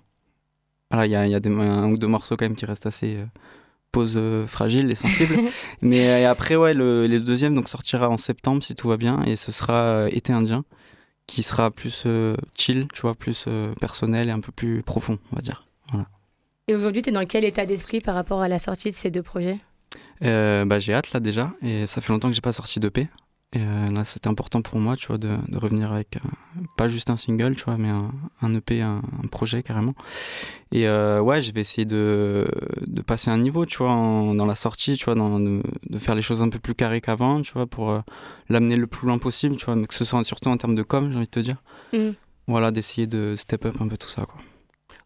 Voilà, 0.91 1.07
il 1.07 1.13
y 1.13 1.17
a, 1.17 1.27
y 1.27 1.35
a 1.35 1.41
des, 1.41 1.51
un 1.51 1.91
ou 1.91 1.99
deux 1.99 2.07
morceaux 2.07 2.37
quand 2.37 2.47
même 2.47 2.57
qui 2.57 2.65
restent 2.65 2.87
assez 2.87 3.19
pause 3.93 4.17
euh, 4.17 4.47
fragile 4.47 4.91
et 4.91 4.95
sensible. 4.95 5.37
Mais 5.83 6.25
après, 6.25 6.57
ouais, 6.57 6.75
le, 6.75 7.07
le, 7.07 7.21
deuxième 7.21 7.55
donc, 7.55 7.69
sortira 7.69 8.09
en 8.09 8.17
septembre 8.17 8.63
si 8.63 8.75
tout 8.75 8.89
va 8.89 8.97
bien 8.97 9.23
et 9.25 9.37
ce 9.37 9.53
sera 9.53 10.09
Été 10.11 10.33
indien 10.33 10.65
qui 11.27 11.43
sera 11.43 11.71
plus 11.71 12.07
chill, 12.57 12.89
tu 12.95 13.03
vois, 13.03 13.15
plus 13.15 13.47
personnel 13.79 14.29
et 14.29 14.33
un 14.33 14.41
peu 14.41 14.51
plus 14.51 14.83
profond, 14.83 15.19
on 15.31 15.37
va 15.37 15.43
dire. 15.43 15.67
Voilà. 15.91 16.07
Et 16.69 16.75
aujourd'hui, 16.75 17.01
tu 17.01 17.09
es 17.09 17.13
dans 17.13 17.25
quel 17.25 17.45
état 17.45 17.65
d'esprit 17.65 18.01
par 18.01 18.15
rapport 18.15 18.43
à 18.43 18.49
la 18.49 18.59
sortie 18.59 18.91
de 18.91 18.95
ces 18.95 19.11
deux 19.11 19.23
projets? 19.23 19.59
Euh, 20.23 20.67
bah, 20.67 20.79
J'ai 20.79 20.93
hâte 20.93 21.13
là 21.13 21.21
déjà, 21.21 21.53
et 21.63 21.87
ça 21.87 22.03
fait 22.03 22.13
longtemps 22.13 22.29
que 22.29 22.35
j'ai 22.35 22.43
pas 22.43 22.53
sorti 22.53 22.79
d'EP. 22.79 23.09
Et 23.55 23.61
euh, 23.63 23.87
là, 23.87 24.05
c'était 24.05 24.29
important 24.29 24.61
pour 24.61 24.79
moi, 24.79 24.95
tu 24.95 25.07
vois, 25.07 25.17
de, 25.17 25.31
de 25.49 25.57
revenir 25.57 25.91
avec 25.91 26.17
euh, 26.17 26.61
pas 26.77 26.87
juste 26.87 27.09
un 27.09 27.17
single, 27.17 27.57
tu 27.57 27.65
vois, 27.65 27.79
mais 27.79 27.89
un, 27.89 28.13
un 28.43 28.55
EP, 28.55 28.83
un, 28.83 29.01
un, 29.23 29.27
projet 29.29 29.63
carrément. 29.63 29.95
Et 30.71 30.87
euh, 30.87 31.23
ouais, 31.23 31.41
je 31.41 31.53
vais 31.55 31.63
essayer 31.63 31.87
de, 31.87 32.47
de 32.87 33.01
passer 33.01 33.31
un 33.31 33.39
niveau, 33.39 33.65
tu 33.65 33.79
vois, 33.79 33.91
en, 33.91 34.35
dans 34.35 34.45
la 34.45 34.55
sortie, 34.55 34.99
tu 34.99 35.07
vois, 35.07 35.15
dans, 35.15 35.41
de, 35.41 35.63
de, 35.89 35.99
faire 35.99 36.15
les 36.15 36.21
choses 36.21 36.43
un 36.43 36.51
peu 36.51 36.59
plus 36.59 36.75
carrées 36.75 37.01
qu'avant, 37.01 37.41
tu 37.41 37.55
vois, 37.55 37.67
pour 37.67 37.91
euh, 37.91 38.01
l'amener 38.51 38.77
le 38.77 38.87
plus 38.87 39.07
loin 39.07 39.17
possible, 39.17 39.57
tu 39.57 39.65
vois, 39.65 39.77
mais 39.77 39.87
que 39.87 39.95
ce 39.95 40.05
soit 40.05 40.23
surtout 40.25 40.51
en 40.51 40.59
termes 40.59 40.75
de 40.75 40.83
com, 40.83 41.11
j'ai 41.11 41.17
envie 41.17 41.27
de 41.27 41.31
te 41.31 41.41
dire. 41.41 41.63
Mm. 41.95 42.11
Voilà, 42.49 42.71
d'essayer 42.71 43.07
de 43.07 43.35
step 43.35 43.65
up 43.65 43.77
un 43.81 43.89
peu 43.89 43.97
tout 43.97 44.09
ça, 44.09 44.27
quoi 44.27 44.37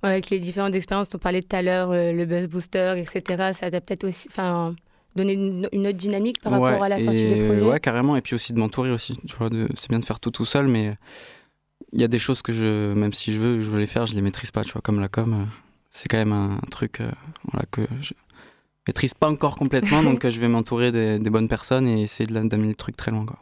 avec 0.02 0.30
les 0.30 0.40
différentes 0.40 0.74
expériences 0.74 1.08
dont 1.08 1.18
on 1.18 1.20
parlait 1.20 1.42
tout 1.42 1.54
à 1.54 1.62
l'heure, 1.62 1.90
euh, 1.92 2.12
le 2.12 2.24
buzz 2.26 2.48
booster, 2.48 2.94
etc., 2.98 3.52
ça 3.58 3.70
t'a 3.70 3.80
peut-être 3.80 4.04
aussi 4.04 4.28
enfin, 4.30 4.74
donné 5.16 5.32
une, 5.34 5.68
une, 5.72 5.86
autre 5.86 5.98
dynamique 5.98 6.40
par 6.42 6.52
ouais, 6.52 6.70
rapport 6.70 6.84
à 6.84 6.88
la 6.88 7.00
sortie 7.00 7.24
des 7.24 7.46
projets 7.46 7.62
Ouais, 7.62 7.80
carrément. 7.80 8.16
Et 8.16 8.20
puis 8.20 8.34
aussi 8.34 8.52
de 8.52 8.58
m'entourer 8.58 8.90
aussi. 8.90 9.18
Tu 9.26 9.36
vois, 9.36 9.50
de, 9.50 9.68
c'est 9.74 9.90
bien 9.90 9.98
de 9.98 10.04
faire 10.04 10.20
tout 10.20 10.30
tout 10.30 10.44
seul, 10.44 10.68
mais 10.68 10.96
il 11.92 12.00
y 12.00 12.04
a 12.04 12.08
des 12.08 12.18
choses 12.18 12.42
que 12.42 12.52
je, 12.52 12.92
même 12.94 13.12
si 13.12 13.32
je 13.32 13.40
veux, 13.40 13.62
je 13.62 13.70
veux 13.70 13.78
les 13.78 13.86
faire, 13.86 14.06
je 14.06 14.14
les 14.14 14.22
maîtrise 14.22 14.50
pas. 14.50 14.64
Tu 14.64 14.72
vois, 14.72 14.82
comme 14.82 15.00
la 15.00 15.08
com, 15.08 15.32
euh, 15.34 15.44
c'est 15.90 16.08
quand 16.08 16.18
même 16.18 16.32
un, 16.32 16.54
un 16.56 16.68
truc 16.70 17.00
euh, 17.00 17.10
voilà, 17.50 17.66
que 17.70 17.82
je 18.00 18.14
maîtrise 18.86 19.14
pas 19.14 19.28
encore 19.28 19.56
complètement, 19.56 20.02
donc 20.04 20.28
je 20.28 20.40
vais 20.40 20.48
m'entourer 20.48 20.92
des, 20.92 21.18
des, 21.18 21.30
bonnes 21.30 21.48
personnes 21.48 21.86
et 21.86 22.02
essayer 22.02 22.26
de 22.26 22.48
d'amener 22.48 22.68
le 22.68 22.74
truc 22.74 22.96
très 22.96 23.10
loin. 23.10 23.26
Quoi. 23.26 23.38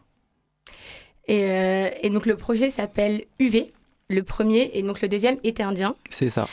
Et, 1.27 1.45
euh, 1.45 1.91
et 2.03 2.11
donc 2.11 2.27
le 2.27 2.37
projet 2.37 2.71
s'appelle 2.71 3.25
UV 3.39 3.73
le 4.11 4.23
premier 4.25 4.71
et 4.75 4.83
donc 4.83 5.01
le 5.01 5.09
deuxième 5.09 5.39
était 5.45 5.63
indien. 5.63 5.95
C'est 6.09 6.31
ça. 6.31 6.47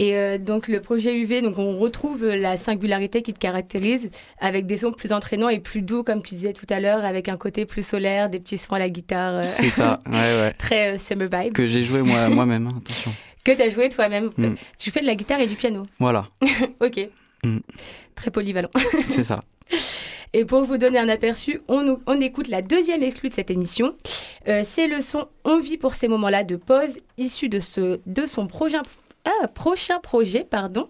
Et 0.00 0.16
euh, 0.16 0.38
donc 0.38 0.66
le 0.66 0.80
projet 0.80 1.14
UV, 1.14 1.42
donc 1.42 1.58
on 1.58 1.76
retrouve 1.76 2.26
la 2.26 2.56
singularité 2.56 3.20
qui 3.20 3.34
te 3.34 3.38
caractérise 3.38 4.10
avec 4.40 4.64
des 4.64 4.78
sons 4.78 4.92
plus 4.92 5.12
entraînants 5.12 5.50
et 5.50 5.60
plus 5.60 5.82
doux 5.82 6.02
comme 6.02 6.22
tu 6.22 6.34
disais 6.36 6.54
tout 6.54 6.64
à 6.70 6.80
l'heure, 6.80 7.04
avec 7.04 7.28
un 7.28 7.36
côté 7.36 7.66
plus 7.66 7.86
solaire, 7.86 8.30
des 8.30 8.40
petits 8.40 8.56
sons 8.56 8.72
à 8.72 8.78
la 8.78 8.88
guitare. 8.88 9.34
Euh, 9.34 9.42
C'est 9.42 9.68
ça, 9.68 9.98
ouais, 10.06 10.12
ouais. 10.12 10.54
très 10.54 10.94
euh, 10.94 10.96
summer 10.96 11.28
vibes. 11.30 11.52
Que 11.52 11.66
j'ai 11.66 11.82
joué 11.82 12.00
moi, 12.00 12.28
moi-même, 12.30 12.66
hein, 12.68 12.76
attention. 12.78 13.12
Que 13.44 13.52
tu 13.52 13.60
as 13.60 13.68
joué 13.68 13.90
toi-même. 13.90 14.30
Mm. 14.38 14.54
Tu 14.78 14.90
fais 14.90 15.02
de 15.02 15.06
la 15.06 15.14
guitare 15.14 15.42
et 15.42 15.46
du 15.46 15.54
piano. 15.54 15.86
Voilà. 15.98 16.26
ok. 16.80 17.08
Mm. 17.44 17.58
Très 18.14 18.30
polyvalent. 18.30 18.70
C'est 19.10 19.24
ça. 19.24 19.44
Et 20.32 20.44
pour 20.46 20.62
vous 20.62 20.78
donner 20.78 20.98
un 20.98 21.08
aperçu, 21.08 21.60
on, 21.68 21.98
on 22.06 22.20
écoute 22.20 22.48
la 22.48 22.62
deuxième 22.62 23.02
exclue 23.02 23.28
de 23.28 23.34
cette 23.34 23.50
émission. 23.50 23.94
Euh, 24.48 24.62
c'est 24.64 24.86
le 24.86 25.00
son 25.00 25.26
On 25.44 25.58
vit 25.58 25.76
pour 25.76 25.94
ces 25.94 26.06
moments-là 26.08 26.44
de 26.44 26.56
pause, 26.56 27.00
issu 27.18 27.48
de, 27.48 27.58
ce, 27.58 27.98
de 28.06 28.24
son 28.24 28.46
projet, 28.46 28.78
ah, 29.24 29.48
prochain 29.48 30.00
projet, 30.00 30.44
pardon, 30.44 30.88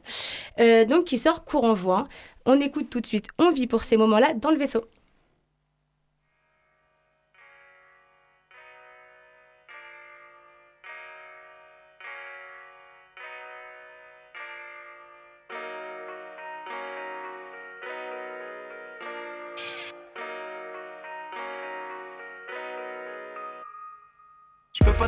euh, 0.60 0.84
donc 0.84 1.04
qui 1.04 1.18
sort 1.18 1.44
courant 1.44 1.74
juin. 1.74 2.08
On 2.46 2.60
écoute 2.60 2.88
tout 2.90 3.00
de 3.00 3.06
suite 3.06 3.28
On 3.38 3.50
vit 3.50 3.66
pour 3.66 3.84
ces 3.84 3.96
moments-là 3.96 4.34
dans 4.34 4.50
le 4.50 4.56
vaisseau. 4.56 4.84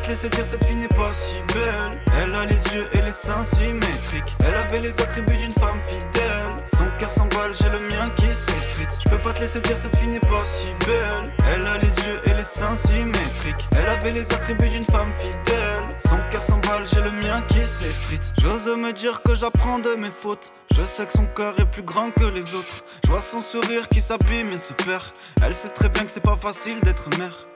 Te 0.03 0.09
laisser 0.09 0.29
dire 0.29 0.45
cette 0.45 0.63
fille 0.65 0.75
n'est 0.75 0.87
pas 0.89 1.11
si 1.13 1.39
belle. 1.53 2.01
Elle 2.21 2.35
a 2.35 2.45
les 2.45 2.61
yeux 2.75 2.87
et 2.93 3.01
les 3.01 3.11
seins 3.11 3.43
symétriques. 3.43 4.35
Elle 4.45 4.55
avait 4.55 4.79
les 4.79 4.99
attributs 4.99 5.37
d'une 5.37 5.53
femme 5.53 5.79
fidèle. 5.85 6.49
Son 6.65 6.85
cœur 6.99 7.09
s'emballe, 7.09 7.51
j'ai 7.59 7.69
le 7.69 7.79
mien 7.87 8.09
qui 8.15 8.27
s'effrite. 8.27 8.89
Je 9.03 9.09
peux 9.09 9.17
pas 9.17 9.33
te 9.33 9.39
laisser 9.39 9.61
dire 9.61 9.77
cette 9.77 9.95
fille 9.97 10.09
n'est 10.09 10.19
pas 10.19 10.43
si 10.45 10.71
belle. 10.85 11.33
Elle 11.53 11.65
a 11.65 11.77
les 11.77 11.87
yeux 11.87 12.19
et 12.25 12.33
les 12.33 12.43
seins 12.43 12.75
symétriques. 12.75 13.67
Elle 13.77 13.89
avait 13.89 14.11
les 14.11 14.31
attributs 14.33 14.69
d'une 14.69 14.83
femme 14.83 15.11
fidèle. 15.15 15.81
Son 15.97 16.17
cœur 16.31 16.43
s'emballe, 16.43 16.83
j'ai 16.93 17.01
le 17.01 17.11
mien 17.11 17.41
qui 17.47 17.65
s'effrite. 17.65 18.33
J'ose 18.41 18.67
me 18.67 18.91
dire 18.91 19.21
que 19.23 19.35
j'apprends 19.35 19.79
de 19.79 19.95
mes 19.95 20.11
fautes. 20.11 20.51
Je 20.75 20.81
sais 20.81 21.05
que 21.05 21.13
son 21.13 21.25
cœur 21.25 21.57
est 21.59 21.69
plus 21.69 21.83
grand 21.83 22.11
que 22.11 22.25
les 22.25 22.53
autres. 22.53 22.83
Je 23.05 23.09
vois 23.09 23.21
son 23.21 23.39
sourire 23.39 23.87
qui 23.87 24.01
s'abîme 24.01 24.49
et 24.49 24.57
se 24.57 24.73
perd. 24.73 25.05
Elle 25.41 25.53
sait 25.53 25.69
très 25.69 25.89
bien 25.89 26.03
que 26.03 26.11
c'est 26.11 26.23
pas 26.23 26.35
facile 26.35 26.81
d'être 26.81 27.09
mère 27.17 27.47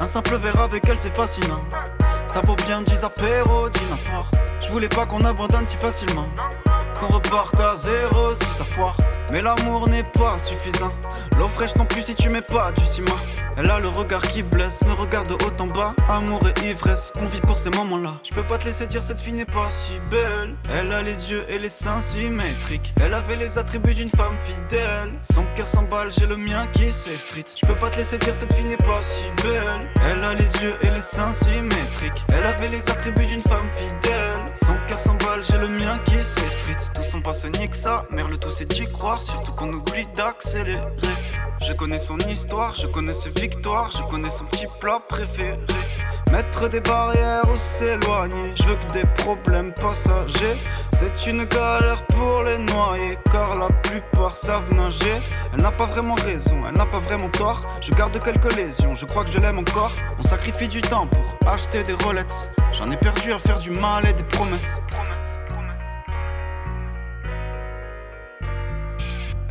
un 0.00 0.06
simple 0.06 0.36
verre 0.36 0.60
avec 0.60 0.88
elle 0.88 0.98
c'est 0.98 1.10
fascinant. 1.12 1.60
Ça 2.26 2.40
vaut 2.40 2.56
bien 2.56 2.82
10 2.82 3.04
apéros 3.04 3.68
dînatoires 3.68 4.30
Je 4.60 4.68
voulais 4.68 4.88
pas 4.88 5.04
qu'on 5.04 5.24
abandonne 5.24 5.64
si 5.64 5.76
facilement. 5.76 6.26
Qu'on 6.98 7.12
reparte 7.12 7.60
à 7.60 7.76
zéro 7.76 8.34
si 8.34 8.48
ça 8.56 8.64
foire. 8.64 8.96
Mais 9.30 9.42
l'amour 9.42 9.88
n'est 9.88 10.04
pas 10.04 10.38
suffisant. 10.38 10.92
L'eau 11.38 11.46
fraîche 11.48 11.76
non 11.76 11.84
plus 11.84 12.02
si 12.02 12.14
tu 12.14 12.28
mets 12.28 12.40
pas 12.40 12.72
du 12.72 12.84
ciment 12.84 13.16
Elle 13.62 13.68
a 13.70 13.78
le 13.78 13.88
regard 13.88 14.22
qui 14.22 14.42
blesse, 14.42 14.80
me 14.86 14.94
regarde 14.94 15.28
de 15.28 15.34
haut 15.34 15.60
en 15.60 15.66
bas. 15.66 15.94
Amour 16.08 16.40
et 16.48 16.70
ivresse, 16.70 17.12
on 17.20 17.26
vit 17.26 17.42
pour 17.42 17.58
ces 17.58 17.68
moments-là. 17.68 18.14
Je 18.22 18.34
peux 18.34 18.42
pas 18.42 18.56
te 18.56 18.64
laisser 18.64 18.86
dire 18.86 19.02
cette 19.02 19.20
fille 19.20 19.34
n'est 19.34 19.44
pas 19.44 19.68
si 19.70 19.92
belle. 20.10 20.56
Elle 20.72 20.90
a 20.90 21.02
les 21.02 21.30
yeux 21.30 21.44
et 21.46 21.58
les 21.58 21.68
seins 21.68 22.00
symétriques. 22.00 22.94
Elle 23.02 23.12
avait 23.12 23.36
les 23.36 23.58
attributs 23.58 23.92
d'une 23.92 24.08
femme 24.08 24.34
fidèle. 24.42 25.12
Son 25.20 25.44
cœur 25.56 25.68
s'emballe, 25.68 26.08
j'ai 26.18 26.26
le 26.26 26.38
mien 26.38 26.66
qui 26.72 26.90
s'effrite. 26.90 27.54
Je 27.62 27.66
peux 27.68 27.74
pas 27.74 27.90
te 27.90 27.98
laisser 27.98 28.16
dire 28.16 28.34
cette 28.34 28.54
fille 28.54 28.64
n'est 28.64 28.78
pas 28.78 29.02
si 29.02 29.28
belle. 29.42 29.92
Elle 30.10 30.24
a 30.24 30.32
les 30.32 30.50
yeux 30.62 30.74
et 30.80 30.90
les 30.90 31.02
seins 31.02 31.34
symétriques. 31.34 32.24
Elle 32.32 32.44
avait 32.44 32.70
les 32.70 32.88
attributs 32.88 33.26
d'une 33.26 33.42
femme 33.42 33.68
fidèle. 33.74 34.38
Son 34.54 34.74
cœur 34.88 34.98
s'emballe, 34.98 35.42
j'ai 35.46 35.58
le 35.58 35.68
mien 35.68 35.98
qui 36.06 36.16
s'effrite. 36.22 36.90
Tout 36.94 37.02
son 37.10 37.20
passé 37.20 37.50
nique 37.50 37.74
ça, 37.74 38.06
mère 38.10 38.28
le 38.28 38.38
tout 38.38 38.48
c'est 38.48 38.64
d'y 38.64 38.90
croire. 38.90 39.22
Surtout 39.22 39.52
qu'on 39.52 39.70
oublie 39.70 40.06
d'accélérer. 40.14 40.80
Je 41.66 41.74
connais 41.74 41.98
son 41.98 42.18
histoire, 42.18 42.74
je 42.74 42.86
connais 42.86 43.12
ses 43.12 43.30
je 43.52 44.02
connais 44.10 44.30
son 44.30 44.44
petit 44.44 44.66
plat 44.80 45.00
préféré. 45.08 45.58
Mettre 46.32 46.68
des 46.68 46.80
barrières 46.80 47.42
ou 47.52 47.56
s'éloigner, 47.56 48.54
je 48.54 48.62
veux 48.64 48.76
que 48.76 48.92
des 48.92 49.06
problèmes 49.22 49.72
passagers. 49.72 50.60
C'est 50.92 51.26
une 51.26 51.44
galère 51.44 52.04
pour 52.06 52.44
les 52.44 52.58
noyer, 52.58 53.18
car 53.32 53.56
la 53.56 53.68
plupart 53.82 54.36
savent 54.36 54.72
nager. 54.74 55.22
Elle 55.52 55.62
n'a 55.62 55.70
pas 55.70 55.86
vraiment 55.86 56.14
raison, 56.14 56.56
elle 56.68 56.76
n'a 56.76 56.86
pas 56.86 57.00
vraiment 57.00 57.28
tort. 57.30 57.60
Je 57.82 57.90
garde 57.92 58.16
quelques 58.22 58.54
lésions, 58.54 58.94
je 58.94 59.06
crois 59.06 59.24
que 59.24 59.30
je 59.30 59.38
l'aime 59.38 59.58
encore. 59.58 59.92
On 60.18 60.22
sacrifie 60.22 60.68
du 60.68 60.80
temps 60.80 61.08
pour 61.08 61.50
acheter 61.50 61.82
des 61.82 61.94
Rolex. 61.94 62.50
J'en 62.78 62.90
ai 62.90 62.96
perdu 62.96 63.32
à 63.32 63.38
faire 63.38 63.58
du 63.58 63.70
mal 63.70 64.06
et 64.06 64.12
des 64.12 64.22
promesses. 64.22 64.80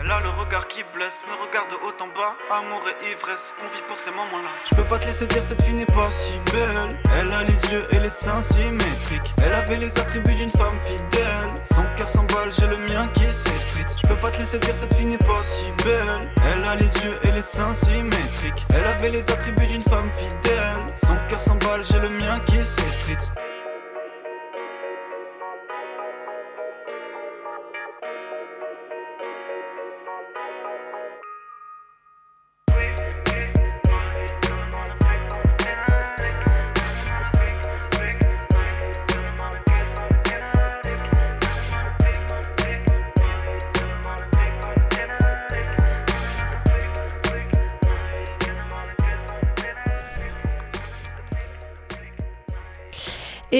Le 0.09 0.29
regard 0.41 0.67
qui 0.67 0.83
blesse, 0.91 1.21
me 1.29 1.35
regarde 1.45 1.69
de 1.69 1.75
haut 1.75 1.93
en 2.01 2.07
bas. 2.07 2.33
Amour 2.49 2.81
et 2.89 3.11
ivresse, 3.11 3.53
on 3.61 3.75
vit 3.75 3.83
pour 3.87 3.99
ces 3.99 4.09
moments-là. 4.09 4.49
Je 4.69 4.75
peux 4.75 4.83
pas 4.83 4.97
te 4.97 5.05
laisser 5.05 5.27
dire 5.27 5.43
cette 5.43 5.61
fille 5.61 5.75
n'est 5.75 5.85
pas 5.85 6.09
si 6.11 6.39
belle. 6.51 6.99
Elle 7.15 7.31
a 7.31 7.43
les 7.43 7.71
yeux 7.71 7.85
et 7.91 7.99
les 7.99 8.09
seins 8.09 8.41
symétriques. 8.41 9.35
Elle 9.45 9.53
avait 9.53 9.77
les 9.77 9.95
attributs 9.99 10.33
d'une 10.33 10.49
femme 10.49 10.79
fidèle. 10.81 11.47
Son 11.63 11.83
cœur 11.95 12.09
s'emballe, 12.09 12.49
j'ai 12.57 12.65
le 12.65 12.77
mien 12.91 13.07
qui 13.13 13.31
s'effrite. 13.31 13.95
Je 14.01 14.07
peux 14.07 14.17
pas 14.17 14.31
te 14.31 14.39
laisser 14.39 14.57
dire 14.57 14.73
cette 14.73 14.95
fille 14.95 15.05
n'est 15.05 15.17
pas 15.19 15.43
si 15.43 15.71
belle. 15.85 16.33
Elle 16.51 16.65
a 16.65 16.75
les 16.75 16.91
yeux 17.05 17.19
et 17.23 17.31
les 17.31 17.43
seins 17.43 17.73
symétriques. 17.75 18.65
Elle 18.73 18.85
avait 18.85 19.11
les 19.11 19.29
attributs 19.29 19.67
d'une 19.67 19.83
femme 19.83 20.09
fidèle. 20.15 20.79
Son 20.95 21.15
cœur 21.29 21.39
s'emballe, 21.39 21.81
j'ai 21.85 21.99
le 21.99 22.09
mien 22.09 22.39
qui 22.47 22.63
s'effrite. 22.63 23.31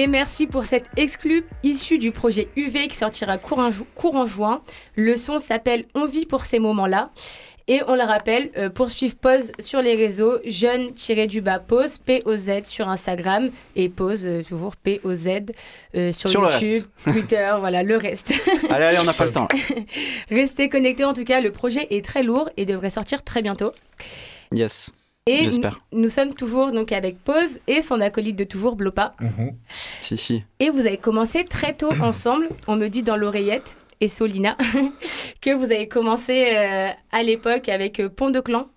Et 0.00 0.06
merci 0.06 0.46
pour 0.46 0.64
cette 0.64 0.88
exclue 0.96 1.44
issue 1.62 1.98
du 1.98 2.10
projet 2.10 2.48
UV 2.56 2.88
qui 2.88 2.96
sortira 2.96 3.36
courant, 3.36 4.24
juin. 4.24 4.62
Le 4.96 5.14
son 5.18 5.38
s'appelle 5.38 5.84
On 5.94 6.06
vit 6.06 6.24
pour 6.24 6.46
ces 6.46 6.58
moments-là. 6.58 7.10
Et 7.68 7.82
on 7.86 7.96
le 7.96 8.04
rappelle, 8.04 8.50
euh, 8.56 8.70
poursuivre 8.70 9.14
Pause 9.16 9.52
sur 9.58 9.82
les 9.82 9.96
réseaux, 9.96 10.38
jeune-du-bas 10.46 11.58
Pause, 11.58 11.98
P-O-Z 11.98 12.64
sur 12.64 12.88
Instagram 12.88 13.50
et 13.76 13.90
Pause, 13.90 14.24
euh, 14.24 14.42
toujours 14.42 14.74
P-O-Z 14.74 15.52
euh, 15.94 16.12
sur, 16.12 16.30
Sur 16.30 16.50
YouTube, 16.50 16.84
Twitter, 17.06 17.54
voilà, 17.58 17.82
le 17.82 17.98
reste. 17.98 18.32
Allez, 18.70 18.84
allez, 18.84 18.98
on 19.02 19.04
n'a 19.04 19.12
pas 19.12 19.26
le 19.26 19.32
temps. 19.32 19.48
Restez 20.30 20.70
connectés 20.70 21.04
en 21.04 21.12
tout 21.12 21.24
cas, 21.24 21.42
le 21.42 21.52
projet 21.52 21.86
est 21.90 22.02
très 22.02 22.22
lourd 22.22 22.48
et 22.56 22.64
devrait 22.64 22.88
sortir 22.88 23.22
très 23.22 23.42
bientôt. 23.42 23.72
Yes. 24.50 24.90
Et 25.26 25.44
J'espère. 25.44 25.78
nous, 25.92 26.00
nous 26.02 26.08
sommes 26.08 26.34
toujours 26.34 26.72
donc 26.72 26.92
avec 26.92 27.22
Pause 27.22 27.60
et 27.66 27.82
son 27.82 28.00
acolyte 28.00 28.36
de 28.36 28.44
toujours, 28.44 28.74
Blopa. 28.74 29.14
Si, 30.00 30.16
si. 30.16 30.44
Et 30.58 30.70
vous 30.70 30.80
avez 30.80 30.96
commencé 30.96 31.44
très 31.44 31.74
tôt 31.74 31.90
ensemble, 32.02 32.48
on 32.66 32.76
me 32.76 32.88
dit 32.88 33.02
dans 33.02 33.16
l'oreillette, 33.16 33.76
et 34.00 34.08
Solina, 34.08 34.56
que 35.42 35.54
vous 35.54 35.64
avez 35.64 35.88
commencé 35.88 36.56
euh, 36.56 36.88
à 37.12 37.22
l'époque 37.22 37.68
avec 37.68 38.00
euh, 38.00 38.08
Pont 38.08 38.30
de 38.30 38.40
Clan. 38.40 38.68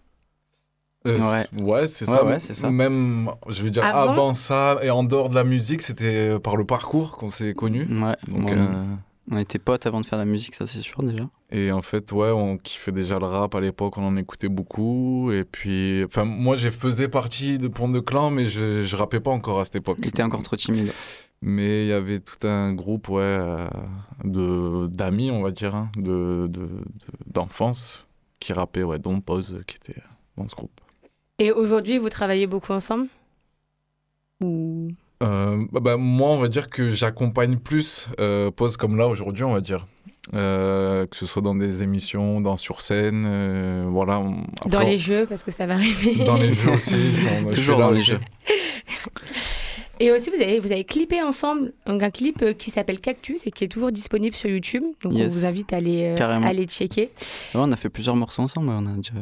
Euh, 1.07 1.17
Ouais. 1.61 1.87
c'est 1.87 2.07
Ouais, 2.09 2.15
ça. 2.15 2.23
ouais, 2.25 2.39
c'est 2.39 2.53
ça. 2.53 2.69
Même, 2.69 3.29
je 3.49 3.61
veux 3.63 3.69
dire, 3.71 3.83
Avant 3.85 4.11
avant, 4.11 4.33
ça 4.33 4.77
et 4.83 4.89
en 4.89 5.03
dehors 5.03 5.29
de 5.29 5.35
la 5.35 5.43
musique, 5.45 5.81
c'était 5.81 6.37
par 6.39 6.55
le 6.57 6.65
parcours 6.65 7.17
qu'on 7.17 7.29
s'est 7.29 7.53
connus. 7.53 7.87
Ouais, 7.89 8.15
Donc, 8.27 8.49
on, 8.49 8.57
euh, 8.57 8.83
on 9.31 9.37
était 9.37 9.59
potes 9.59 9.85
avant 9.85 10.01
de 10.01 10.05
faire 10.05 10.19
la 10.19 10.25
musique, 10.25 10.55
ça 10.55 10.67
c'est 10.67 10.81
sûr 10.81 11.01
déjà. 11.03 11.29
Et 11.49 11.71
en 11.71 11.81
fait, 11.81 12.11
ouais, 12.11 12.31
on 12.31 12.57
kiffait 12.57 12.91
déjà 12.91 13.19
le 13.19 13.25
rap 13.25 13.55
à 13.55 13.59
l'époque, 13.61 13.97
on 13.97 14.03
en 14.05 14.17
écoutait 14.17 14.49
beaucoup. 14.49 15.31
Et 15.31 15.43
puis, 15.43 16.03
enfin, 16.05 16.25
moi, 16.25 16.55
je 16.55 16.69
faisais 16.69 17.07
partie 17.07 17.59
de 17.59 17.67
Pont 17.67 17.89
de 17.89 17.99
Clan, 17.99 18.31
mais 18.31 18.49
je, 18.49 18.83
je 18.83 18.95
rappais 18.95 19.19
pas 19.19 19.31
encore 19.31 19.59
à 19.59 19.65
cette 19.65 19.75
époque. 19.77 19.97
Il 20.01 20.07
était 20.07 20.23
encore 20.23 20.43
trop 20.43 20.55
timide. 20.55 20.91
Mais 21.41 21.85
il 21.85 21.89
y 21.89 21.93
avait 21.93 22.19
tout 22.19 22.47
un 22.47 22.73
groupe, 22.73 23.09
ouais, 23.09 23.21
euh, 23.21 23.67
de 24.23 24.87
d'amis, 24.87 25.29
on 25.29 25.41
va 25.41 25.51
dire, 25.51 25.75
hein, 25.75 25.91
de 25.97 26.47
de- 26.47 26.65
de- 26.67 26.69
d'enfance 27.27 28.05
qui 28.39 28.53
rappaient, 28.53 28.83
ouais, 28.83 28.97
dont 28.99 29.19
Pause, 29.21 29.61
qui 29.67 29.75
était 29.77 30.01
dans 30.37 30.47
ce 30.47 30.55
groupe. 30.55 30.79
Et 31.39 31.51
aujourd'hui, 31.51 31.97
vous 31.97 32.09
travaillez 32.09 32.47
beaucoup 32.47 32.71
ensemble? 32.73 33.07
Ou... 34.41 34.89
Euh, 35.23 35.65
bah, 35.71 35.79
bah, 35.79 35.97
moi, 35.97 36.29
on 36.29 36.37
va 36.37 36.47
dire 36.49 36.67
que 36.67 36.89
j'accompagne 36.91 37.57
plus 37.57 38.07
euh, 38.19 38.51
Pause 38.51 38.77
comme 38.77 38.97
là 38.97 39.07
aujourd'hui, 39.07 39.43
on 39.43 39.53
va 39.53 39.61
dire. 39.61 39.87
Euh, 40.33 41.05
que 41.05 41.15
ce 41.17 41.25
soit 41.25 41.41
dans 41.41 41.53
des 41.55 41.83
émissions, 41.83 42.39
dans 42.39 42.55
sur 42.57 42.81
scène, 42.81 43.25
euh, 43.27 43.85
voilà. 43.89 44.19
on- 44.19 44.43
Dans 44.69 44.79
les 44.81 44.97
jeux, 44.97 45.25
parce 45.27 45.43
que 45.43 45.51
ça 45.51 45.65
va 45.65 45.73
arriver. 45.75 46.23
dans 46.25 46.37
les 46.37 46.53
jeux 46.53 46.71
aussi. 46.71 46.95
on- 47.47 47.51
Toujours 47.51 47.77
dans 47.79 47.91
les 47.91 48.01
jeux. 48.01 48.19
Et 49.99 50.11
aussi, 50.11 50.29
vous 50.31 50.41
avez, 50.41 50.59
vous 50.59 50.71
avez 50.71 50.83
clippé 50.85 51.21
ensemble 51.21 51.71
donc 51.85 52.01
un 52.01 52.09
clip 52.09 52.57
qui 52.57 52.71
s'appelle 52.71 52.99
Cactus 52.99 53.45
et 53.45 53.51
qui 53.51 53.63
est 53.63 53.67
toujours 53.67 53.91
disponible 53.91 54.35
sur 54.35 54.49
YouTube. 54.49 54.83
Donc 55.03 55.13
on 55.13 55.27
vous 55.27 55.45
invite 55.45 55.71
à 55.71 55.77
aller, 55.77 56.15
euh, 56.19 56.23
à 56.23 56.47
aller 56.47 56.65
checker. 56.65 57.11
Ouais, 57.53 57.61
on 57.61 57.71
a 57.71 57.75
fait 57.77 57.89
plusieurs 57.89 58.15
morceaux 58.15 58.41
ensemble. 58.41 58.69
On 58.71 58.85
a 58.85 58.95
déjà... 58.97 59.13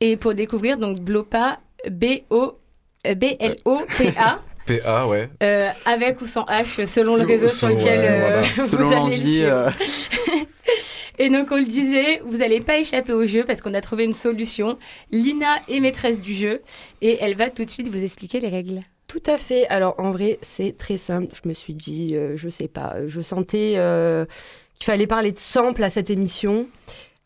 Et 0.00 0.16
pour 0.16 0.34
découvrir, 0.34 0.78
donc 0.78 1.00
Blopa, 1.00 1.58
B-O... 1.90 2.58
B-L-O-P-A, 3.04 4.40
PA, 4.66 5.06
ouais. 5.06 5.28
euh, 5.42 5.68
avec 5.84 6.20
ou 6.20 6.26
sans 6.26 6.44
H, 6.44 6.86
selon 6.86 7.16
le 7.16 7.22
réseau 7.22 7.48
sur 7.48 7.68
Ouais, 7.68 7.74
lequel 7.74 8.00
euh, 8.00 8.20
voilà. 8.20 8.42
vous 8.56 8.66
Selon 8.66 9.06
allez 9.06 9.16
le 9.40 9.44
euh, 9.44 9.70
Et 11.18 11.30
donc, 11.30 11.48
on 11.50 11.56
le 11.56 11.64
disait, 11.64 12.20
vous 12.26 12.38
n'allez 12.38 12.60
pas 12.60 12.78
échapper 12.78 13.12
au 13.12 13.24
jeu 13.24 13.44
parce 13.46 13.62
qu'on 13.62 13.72
a 13.74 13.80
trouvé 13.80 14.04
une 14.04 14.12
solution. 14.12 14.78
Lina 15.10 15.60
est 15.68 15.80
maîtresse 15.80 16.20
du 16.20 16.34
jeu 16.34 16.60
et 17.00 17.16
elle 17.22 17.34
va 17.36 17.48
tout 17.48 17.64
de 17.64 17.70
suite 17.70 17.88
vous 17.88 18.02
expliquer 18.02 18.38
les 18.40 18.48
règles. 18.48 18.80
Tout 19.08 19.22
à 19.26 19.38
fait. 19.38 19.66
Alors 19.68 19.94
en 19.98 20.10
vrai, 20.10 20.38
c'est 20.42 20.76
très 20.76 20.98
simple. 20.98 21.28
Je 21.40 21.48
me 21.48 21.54
suis 21.54 21.74
dit, 21.74 22.10
euh, 22.14 22.36
je 22.36 22.48
sais 22.48 22.68
pas, 22.68 22.94
euh, 22.96 23.04
je 23.08 23.20
sentais 23.20 23.74
euh, 23.76 24.26
qu'il 24.74 24.84
fallait 24.84 25.06
parler 25.06 25.32
de 25.32 25.38
sample 25.38 25.82
à 25.84 25.90
cette 25.90 26.10
émission. 26.10 26.66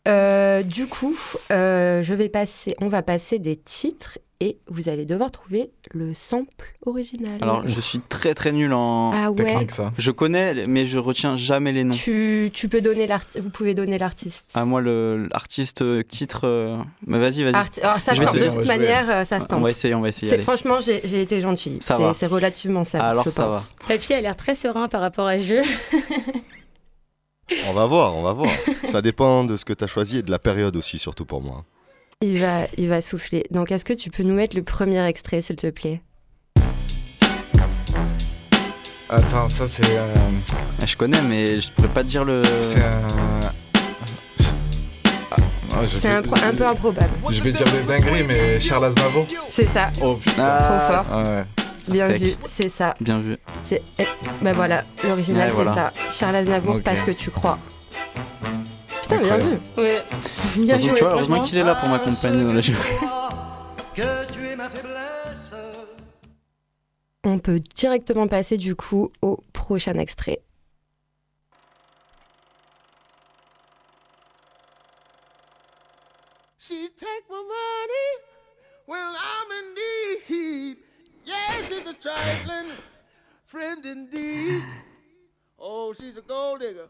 Euh, 0.07 0.63
du 0.63 0.87
coup, 0.87 1.17
euh, 1.51 2.01
je 2.01 2.13
vais 2.13 2.29
passer, 2.29 2.75
on 2.81 2.87
va 2.87 3.01
passer 3.01 3.39
des 3.39 3.55
titres 3.57 4.19
et 4.41 4.57
vous 4.67 4.89
allez 4.89 5.05
devoir 5.05 5.31
trouver 5.31 5.69
le 5.91 6.13
sample 6.15 6.73
original. 6.85 7.37
Alors, 7.41 7.61
je 7.67 7.79
suis 7.79 7.99
très 7.99 8.33
très 8.33 8.51
nul 8.51 8.73
en. 8.73 9.11
ah 9.13 9.29
ouais. 9.31 9.35
Technique, 9.45 9.71
ça. 9.71 9.93
Je 9.97 10.09
connais, 10.11 10.65
mais 10.67 10.85
je 10.87 10.97
retiens 10.97 11.37
jamais 11.37 11.71
les 11.71 11.83
noms. 11.83 11.93
Tu, 11.95 12.49
tu 12.51 12.67
peux 12.67 12.81
donner 12.81 13.05
l'artiste. 13.07 13.39
Vous 13.39 13.51
pouvez 13.51 13.75
donner 13.75 13.97
l'artiste. 13.99 14.47
Ah, 14.55 14.65
moi, 14.65 14.81
le- 14.81 15.27
l'artiste, 15.31 15.83
euh, 15.83 16.01
titre. 16.03 16.41
euh, 16.47 16.77
Mais 17.05 17.19
vas-y, 17.19 17.43
vas-y. 17.43 17.53
Arti- 17.53 17.81
Alors 17.81 17.99
ça 17.99 18.13
Je 18.13 18.23
tente. 18.23 18.33
te 18.33 18.37
De 18.39 18.45
toute 18.45 18.53
je 18.55 18.59
vais- 18.61 18.65
manière, 18.65 19.09
euh, 19.09 19.23
ça 19.25 19.37
se 19.39 19.43
on 19.45 19.47
tente. 19.47 19.63
va 19.63 19.69
essayer, 19.69 19.93
on 19.93 20.01
va 20.01 20.09
essayer. 20.09 20.37
Franchement, 20.39 20.79
j'ai 20.81 21.21
été 21.21 21.39
gentille. 21.39 21.77
Ça 21.79 21.97
C'est- 21.97 22.01
va. 22.03 22.13
C'est 22.15 22.25
relativement 22.27 22.83
simple. 22.83 23.03
Alors, 23.05 23.23
je 23.23 23.29
ça 23.29 23.45
pense. 23.45 23.73
Papy 23.87 24.13
a 24.13 24.21
l'air 24.21 24.35
très 24.35 24.55
serein 24.55 24.87
par 24.87 25.01
rapport 25.01 25.27
à 25.27 25.39
ce 25.39 25.45
jeu. 25.45 25.61
On 27.69 27.73
va 27.73 27.85
voir, 27.85 28.15
on 28.15 28.23
va 28.23 28.33
voir. 28.33 28.49
Ça 28.85 29.01
dépend 29.01 29.43
de 29.43 29.57
ce 29.57 29.65
que 29.65 29.73
tu 29.73 29.83
as 29.83 29.87
choisi 29.87 30.17
et 30.19 30.21
de 30.23 30.31
la 30.31 30.39
période 30.39 30.75
aussi, 30.77 30.97
surtout 30.99 31.25
pour 31.25 31.41
moi. 31.41 31.65
Il 32.21 32.39
va, 32.39 32.67
il 32.77 32.87
va 32.87 33.01
souffler. 33.01 33.45
Donc, 33.51 33.71
est-ce 33.71 33.83
que 33.85 33.93
tu 33.93 34.09
peux 34.11 34.23
nous 34.23 34.35
mettre 34.35 34.55
le 34.55 34.63
premier 34.63 35.03
extrait, 35.05 35.41
s'il 35.41 35.55
te 35.55 35.69
plaît? 35.69 36.01
Attends, 39.09 39.49
ça, 39.49 39.67
c'est. 39.67 39.83
euh, 39.85 40.13
Ah, 40.81 40.85
Je 40.85 40.95
connais, 40.95 41.21
mais 41.21 41.59
je 41.59 41.71
pourrais 41.71 41.87
pas 41.89 42.03
te 42.03 42.07
dire 42.09 42.23
le. 42.23 42.43
c'est 42.59 42.79
un. 42.79 43.39
Ah, 45.73 45.87
C'est 45.87 46.09
un, 46.09 46.21
peu 46.21 46.65
improbable. 46.67 47.09
Je 47.31 47.41
vais 47.41 47.51
dire 47.53 47.65
des 47.71 47.81
dingueries, 47.83 48.23
mais 48.23 48.59
Charles 48.59 48.85
Aznavour. 48.85 49.25
C'est 49.49 49.67
ça, 49.67 49.89
Oh 50.01 50.15
putain. 50.15 50.43
Ah, 50.45 51.03
trop 51.03 51.03
fort. 51.11 51.23
Ouais. 51.23 51.43
Bien 51.89 52.07
Tech. 52.07 52.21
vu, 52.21 52.33
c'est 52.47 52.69
ça. 52.69 52.93
Bien 53.01 53.19
vu. 53.19 53.37
C'est... 53.67 53.81
eh, 53.97 54.05
Ben 54.43 54.53
voilà, 54.53 54.83
l'original, 55.03 55.45
Ouais, 55.49 55.55
c'est 55.57 55.63
voilà. 55.63 55.73
ça. 55.73 55.93
Charles 56.11 56.35
Aznavour, 56.35 56.79
parce 56.83 56.99
que 57.01 57.11
tu 57.11 57.31
crois. 57.31 57.57
Putain, 59.11 59.23
bien 59.23 59.37
vu. 59.37 59.57
Ouais. 59.77 60.03
Bien 60.55 60.77
joué, 60.77 60.93
tu 60.93 61.03
vois, 61.03 61.13
heureusement 61.13 61.43
qu'il 61.43 61.57
est 61.57 61.63
là 61.63 61.75
pour 61.75 61.89
m'accompagner 61.89 62.43
dans 62.45 62.53
le 62.53 62.61
jeu. 62.61 62.73
Que 63.93 64.31
tu 64.31 64.47
es 64.47 64.55
ma 64.55 64.69
faiblesse. 64.69 65.51
On 67.23 67.37
peut 67.37 67.59
directement 67.59 68.27
passer 68.27 68.57
du 68.57 68.75
coup 68.75 69.11
au 69.21 69.43
prochain 69.53 69.93
extrait. 69.93 70.41
She 76.57 76.89
take 76.95 77.25
my 77.29 77.35
money 77.35 78.09
when 78.87 79.01
I'm 79.01 79.51
in 79.51 79.75
need. 79.75 80.77
Yeah, 81.25 81.35
she's 81.67 81.85
a 81.85 81.93
trifling 81.93 82.71
friend 83.45 83.85
indeed. 83.85 84.63
Oh, 85.59 85.93
she's 85.99 86.17
a 86.17 86.21
gold 86.21 86.61
digger. 86.61 86.87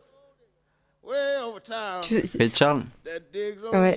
Way 1.03 1.17
over 1.43 1.59
town. 1.61 2.01
Tu- 2.03 2.23
Et 2.39 2.49
Charles 2.49 2.83
Ouais. 3.73 3.95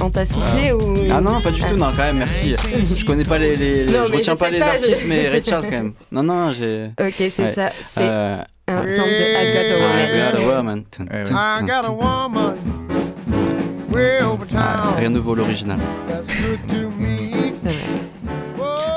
On 0.00 0.10
t'a 0.10 0.24
soufflé 0.24 0.70
ou 0.72 0.94
Ah 1.10 1.20
non, 1.20 1.40
pas 1.40 1.50
du 1.50 1.60
tout, 1.60 1.74
non, 1.76 1.90
quand 1.90 2.04
même, 2.04 2.18
merci. 2.18 2.54
Je 2.96 3.04
connais 3.04 3.24
pas 3.24 3.38
les. 3.38 3.56
les- 3.56 3.84
Non, 3.86 4.04
je 4.04 4.12
retiens 4.12 4.34
je 4.34 4.38
pas 4.38 4.48
les 4.50 4.60
pas, 4.60 4.66
artistes, 4.66 5.02
je- 5.02 5.06
mais 5.08 5.28
Ray 5.28 5.42
Charles 5.42 5.64
quand 5.64 5.70
même. 5.72 5.92
Non, 6.12 6.22
non, 6.22 6.52
j'ai. 6.52 6.90
Ok, 7.00 7.14
c'est 7.18 7.38
Ouais. 7.42 7.52
ça. 7.52 7.70
C'est 7.84 8.00
Euh, 8.02 8.36
un 8.68 8.86
sample 8.86 9.08
de 9.08 9.24
I've 9.34 9.54
Got 9.54 9.74
a 9.74 9.78
Woman. 9.80 9.98
I 9.98 10.32
got 10.32 10.38
a 10.38 10.46
woman. 10.56 10.84
Tum, 10.90 11.08
I 11.12 11.62
got 11.66 11.86
a 11.86 11.90
woman 11.90 12.54
way 13.90 14.22
over 14.22 14.46
Ah. 14.56 14.94
Rien 14.96 15.10
de 15.10 15.18
vaut 15.18 15.34
l'original. 15.34 15.78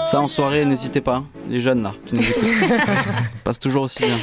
Ça 0.06 0.20
en 0.22 0.28
soirée, 0.28 0.66
n'hésitez 0.66 1.02
pas, 1.02 1.16
hein, 1.18 1.26
les 1.50 1.60
jeunes 1.60 1.82
là, 1.82 1.94
qui 2.06 2.16
nous 2.16 2.22
écoutent. 2.22 2.44
Passe 3.44 3.60
toujours 3.60 3.84
aussi 3.84 4.04
bien. 4.04 4.18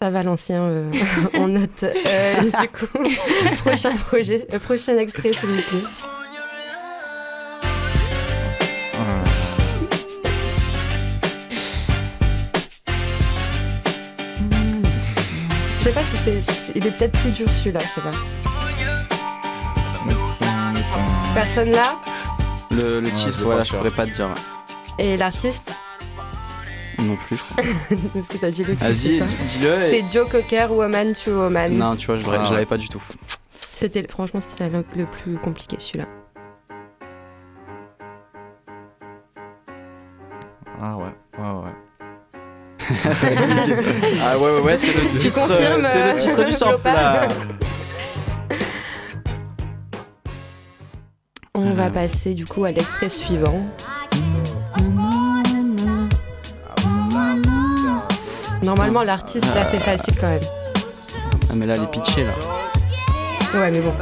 Ça 0.00 0.10
va 0.10 0.22
l'ancien, 0.22 0.62
euh, 0.62 0.92
on 1.34 1.48
note. 1.48 1.82
Euh, 1.82 2.40
du 2.42 2.50
coup, 2.68 2.86
prochain 3.64 3.96
projet, 3.96 4.46
euh, 4.52 4.58
prochain 4.58 4.96
extrait, 4.96 5.32
s'il 5.32 5.48
vous 5.48 5.62
plaît. 5.62 5.88
Je 15.78 15.84
sais 15.84 15.92
pas 15.92 16.00
si 16.02 16.16
c'est, 16.24 16.72
il 16.74 16.86
est 16.86 16.90
peut-être 16.90 17.18
plus 17.20 17.30
dur 17.30 17.48
celui-là, 17.50 17.80
je 17.82 17.88
sais 17.88 18.00
pas. 18.00 18.10
Personne 21.34 21.70
là? 21.70 21.96
Le, 22.70 23.00
le 23.00 23.10
titre, 23.10 23.38
voilà, 23.42 23.62
je 23.62 23.72
pourrais 23.72 23.90
pas 23.90 24.06
te 24.06 24.10
dire. 24.10 24.28
et 24.98 25.16
l'artiste? 25.16 25.70
Non 27.00 27.16
plus, 27.16 27.36
je 27.36 27.44
crois. 27.44 27.56
Parce 28.14 28.28
que 28.28 28.36
t'as 28.38 28.50
dit 28.50 28.64
le 28.64 28.74
titre. 28.74 28.84
Vas-y, 28.86 29.20
dis-le. 29.46 29.74
et- 29.82 29.90
C'est 29.90 30.04
Joe 30.12 30.28
Cocker, 30.28 30.66
Woman 30.72 31.14
to 31.14 31.30
Woman. 31.30 31.72
Non, 31.78 31.96
tu 31.96 32.06
vois, 32.06 32.16
je 32.18 32.24
l'aurais- 32.24 32.38
Ah. 32.40 32.44
je 32.46 32.52
l'avais 32.54 32.66
pas 32.66 32.76
du 32.76 32.88
tout. 32.88 33.02
C'était, 33.76 34.06
franchement, 34.08 34.40
c'était 34.40 34.68
le, 34.68 34.84
le 34.96 35.06
plus 35.06 35.36
compliqué 35.36 35.76
celui-là. 35.78 36.06
Ah 40.80 40.96
ouais, 40.96 41.14
ouais, 41.38 41.44
ouais. 41.64 41.74
ah 44.22 44.38
ouais, 44.38 44.50
ouais, 44.54 44.60
ouais, 44.60 44.76
c'est 44.76 44.94
le 44.94 45.08
Tu 45.10 45.16
titre. 45.18 45.34
confirmes, 45.34 45.84
C'est 45.84 46.02
euh, 46.02 46.12
le 46.14 46.18
titre 46.20 46.44
du 46.44 46.52
sample. 46.52 46.80
On 51.54 51.70
va 51.74 51.90
passer 51.90 52.34
du 52.34 52.44
coup 52.46 52.64
à 52.64 52.70
l'extrait 52.70 53.08
suivant. 53.08 53.66
Normalement, 58.62 59.02
l'artiste, 59.02 59.46
là, 59.54 59.64
c'est 59.70 59.78
facile 59.82 60.14
quand 60.20 60.28
même. 60.28 60.40
Ah, 61.50 61.52
mais 61.54 61.66
là, 61.66 61.74
elle 61.76 61.84
est 61.84 61.90
pitchée, 61.90 62.24
là. 62.24 62.32
Ouais, 63.58 63.70
mais 63.70 63.80
bon, 63.80 63.92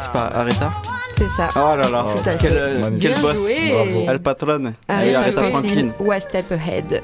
C'est 0.00 0.12
pas 0.12 0.30
Aretha 0.34 0.72
c'est 1.16 1.28
ça. 1.36 1.48
Oh 1.54 1.76
là 1.76 1.90
là, 1.90 2.06
Tout 2.16 2.26
à 2.30 2.34
quel, 2.38 2.50
fait. 2.50 2.56
euh, 2.56 2.80
quel 2.82 3.12
Bien 3.12 3.20
boss. 3.20 3.36
joué. 3.36 3.72
Bravo. 3.74 4.04
Elle 4.08 4.20
patronne. 4.22 4.72
Et 4.88 5.14
Aretha 5.14 5.44
Franklin. 5.50 5.90
One 6.00 6.20
Step 6.20 6.50
Ahead. 6.52 7.02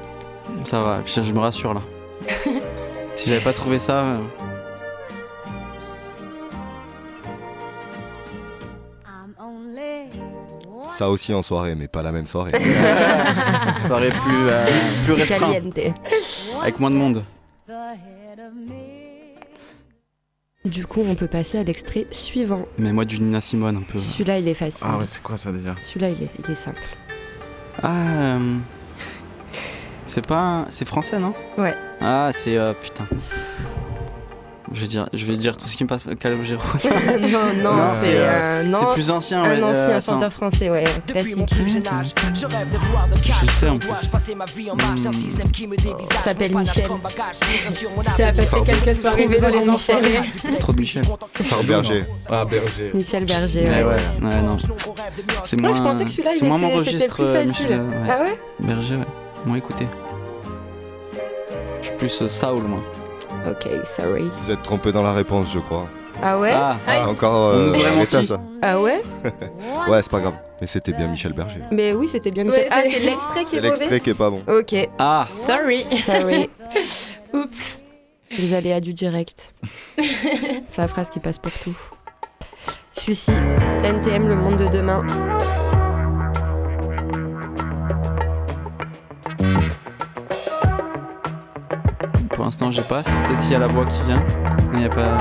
Ça 0.64 0.80
va, 0.80 1.00
Putain, 1.04 1.22
je 1.22 1.32
me 1.34 1.38
rassure 1.40 1.74
là. 1.74 1.82
si 3.14 3.28
j'avais 3.28 3.42
pas 3.42 3.52
trouvé 3.52 3.78
ça. 3.78 3.98
euh, 4.00 4.16
Ça 10.96 11.10
aussi 11.10 11.34
en 11.34 11.42
soirée, 11.42 11.74
mais 11.74 11.88
pas 11.88 12.02
la 12.02 12.10
même 12.10 12.26
soirée. 12.26 12.52
soirée 13.86 14.08
plus, 14.08 14.48
euh, 14.48 14.66
plus 15.04 15.12
restreinte, 15.12 15.74
Caliente. 15.74 15.78
avec 16.62 16.80
moins 16.80 16.90
de 16.90 16.96
monde. 16.96 17.22
Du 20.64 20.86
coup, 20.86 21.04
on 21.06 21.14
peut 21.14 21.26
passer 21.26 21.58
à 21.58 21.64
l'extrait 21.64 22.06
suivant. 22.10 22.66
Mais 22.78 22.94
moi, 22.94 23.04
du 23.04 23.20
Nina 23.20 23.42
Simone 23.42 23.76
un 23.76 23.82
peu. 23.82 23.98
Celui-là, 23.98 24.38
il 24.38 24.48
est 24.48 24.54
facile. 24.54 24.86
Ah 24.88 24.96
ouais, 24.96 25.04
c'est 25.04 25.22
quoi 25.22 25.36
ça 25.36 25.52
déjà 25.52 25.74
Celui-là, 25.82 26.08
il 26.08 26.22
est, 26.22 26.30
il 26.42 26.50
est 26.50 26.54
simple. 26.54 26.80
Ah. 27.82 27.90
euh, 27.90 28.56
C'est 30.06 30.26
pas. 30.26 30.64
C'est 30.70 30.88
français, 30.88 31.18
non? 31.18 31.34
Ouais. 31.58 31.74
Ah, 32.00 32.30
c'est. 32.32 32.56
euh, 32.56 32.72
putain. 32.72 33.06
Je 34.76 34.80
vais, 34.82 34.86
dire, 34.88 35.08
je 35.14 35.24
vais 35.24 35.36
dire 35.36 35.56
tout 35.56 35.66
ce 35.66 35.74
qui 35.76 35.84
me 35.84 35.88
passe. 35.88 36.04
Calogero. 36.20 36.60
non, 36.84 37.62
non, 37.62 37.76
Non, 37.76 37.88
c'est 37.96 38.10
euh, 38.12 38.62
euh, 38.62 38.92
plus 38.92 39.10
ancien, 39.10 39.42
ouais. 39.42 39.58
un 39.58 39.62
euh, 39.62 39.96
ancien 39.96 40.12
chanteur 40.12 40.30
français, 40.30 40.68
ouais, 40.68 40.84
classique. 41.06 41.48
Je 43.42 43.46
sais 43.50 43.68
en 43.68 43.78
plus. 43.78 43.88
Ça 46.12 46.20
s'appelle 46.22 46.54
Michel. 46.54 46.88
Ça 48.16 48.28
a 48.28 48.32
passé 48.34 48.56
quelques 48.66 48.96
soirées 48.96 49.26
le 49.26 49.60
les. 49.60 49.66
Michel. 49.66 50.04
Trop 50.60 50.72
de 50.72 50.80
Michel. 50.80 51.04
Sardou, 51.40 51.66
Berger. 51.66 52.04
Ah, 52.28 52.44
Berger. 52.44 52.90
Michel 52.92 53.24
Berger, 53.24 53.64
Ouais, 53.64 53.70
ouais. 53.70 53.84
ouais, 53.84 53.94
ouais, 54.28 54.42
non. 54.42 54.56
C'est 55.42 55.58
Moi, 55.58 55.70
moins. 55.70 55.78
je 55.78 55.82
pensais 55.82 56.04
que 56.04 56.10
celui-là, 56.10 56.30
il 56.34 56.46
était, 56.46 56.76
registre. 56.76 57.14
plus 57.14 57.24
euh, 57.24 57.46
facile. 57.46 57.64
Michel, 57.66 57.80
ouais. 57.80 57.96
Ah 58.10 58.22
ouais? 58.22 58.38
Berger, 58.60 58.96
ouais. 58.96 59.06
Moins 59.46 59.56
écouté. 59.56 59.88
Je 61.80 61.86
suis 61.88 61.96
plus 61.96 62.22
euh, 62.22 62.28
Saul, 62.28 62.62
moi. 62.62 62.80
Ok, 63.46 63.68
sorry. 63.84 64.30
Vous 64.42 64.50
êtes 64.50 64.62
trompé 64.62 64.92
dans 64.92 65.02
la 65.02 65.12
réponse, 65.12 65.52
je 65.52 65.58
crois. 65.60 65.86
Ah 66.22 66.38
ouais 66.38 66.50
Ah, 66.52 66.76
C'est 66.86 66.98
encore 67.02 67.54
On 67.54 67.58
euh, 67.74 68.06
ça. 68.24 68.40
Ah 68.62 68.80
ouais 68.80 69.02
Ouais, 69.88 70.02
c'est 70.02 70.10
pas 70.10 70.20
grave. 70.20 70.34
Mais 70.60 70.66
c'était 70.66 70.92
bien 70.92 71.08
Michel 71.08 71.32
Berger. 71.32 71.60
Mais 71.70 71.92
oui, 71.92 72.08
c'était 72.10 72.30
bien 72.30 72.44
Michel. 72.44 72.62
Ouais, 72.62 72.68
ah, 72.70 72.80
c'est- 72.84 72.90
c'est 72.90 73.00
l'extrait 73.00 73.44
qui 73.44 73.50
C'est 73.50 73.56
est 73.56 73.60
mauvais 73.60 73.68
l'extrait 73.68 74.00
qui 74.00 74.10
est 74.10 74.14
pas 74.14 74.30
bon. 74.30 74.42
Ok, 74.48 74.74
ah. 74.98 75.26
Sorry. 75.28 75.84
sorry. 75.84 76.48
Oups. 77.34 77.82
Les 78.38 78.54
aléas 78.54 78.80
du 78.80 78.92
direct. 78.94 79.54
c'est 79.98 80.78
la 80.78 80.88
phrase 80.88 81.10
qui 81.10 81.20
passe 81.20 81.38
pour 81.38 81.52
tout. 81.52 81.76
Celui-ci, 82.92 83.32
NTM, 83.84 84.26
le 84.26 84.34
monde 84.34 84.56
de 84.56 84.68
demain. 84.68 85.04
L'instant, 92.66 92.82
j'ai 92.82 92.88
pas. 92.88 93.02
C'est 93.02 93.12
peut-être 93.26 93.38
s'il 93.40 93.52
y 93.52 93.54
a 93.54 93.58
la 93.58 93.66
voix 93.66 93.86
qui 93.86 94.00
vient. 94.02 94.24
Il 94.72 94.78
n'y 94.80 94.84
a 94.86 94.88
pas. 94.88 95.16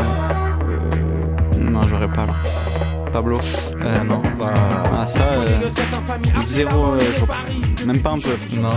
Non, 1.59 1.83
j'aurais 1.83 2.07
pas 2.07 2.25
là. 2.25 2.33
Pablo. 3.11 3.39
Euh, 3.81 4.03
non, 4.03 4.21
bah. 4.37 4.53
Ah, 4.97 5.05
ça, 5.05 5.23
euh, 5.23 5.47
zéro. 6.43 6.93
euh, 6.95 6.99
Même 7.85 8.01
pas 8.01 8.11
un 8.11 8.19
peu. 8.19 8.35
Non. 8.59 8.71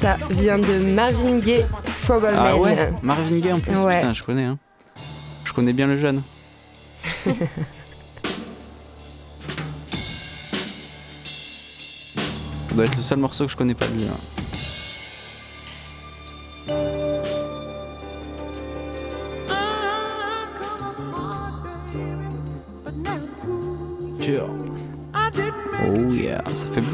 Ça 0.00 0.16
vient 0.30 0.58
de 0.58 0.92
Marvin 0.94 1.38
Gaye, 1.38 1.64
Trouble 2.02 2.30
Ah 2.36 2.52
Man. 2.52 2.54
ouais 2.60 2.92
Marvin 3.02 3.38
Gaye 3.38 3.52
en 3.52 3.60
plus. 3.60 3.76
Ouais. 3.78 3.96
Putain, 3.98 4.12
je 4.12 4.22
connais. 4.22 4.44
Hein. 4.44 4.58
Je 5.44 5.52
connais 5.52 5.72
bien 5.72 5.86
le 5.86 5.96
jeune. 5.96 6.22
Ça 12.68 12.74
doit 12.74 12.84
être 12.84 12.96
le 12.96 13.02
seul 13.02 13.18
morceau 13.18 13.46
que 13.46 13.52
je 13.52 13.56
connais 13.56 13.74
pas 13.74 13.86
de 13.86 13.94
lui. 13.94 14.04
hein. 14.04 14.35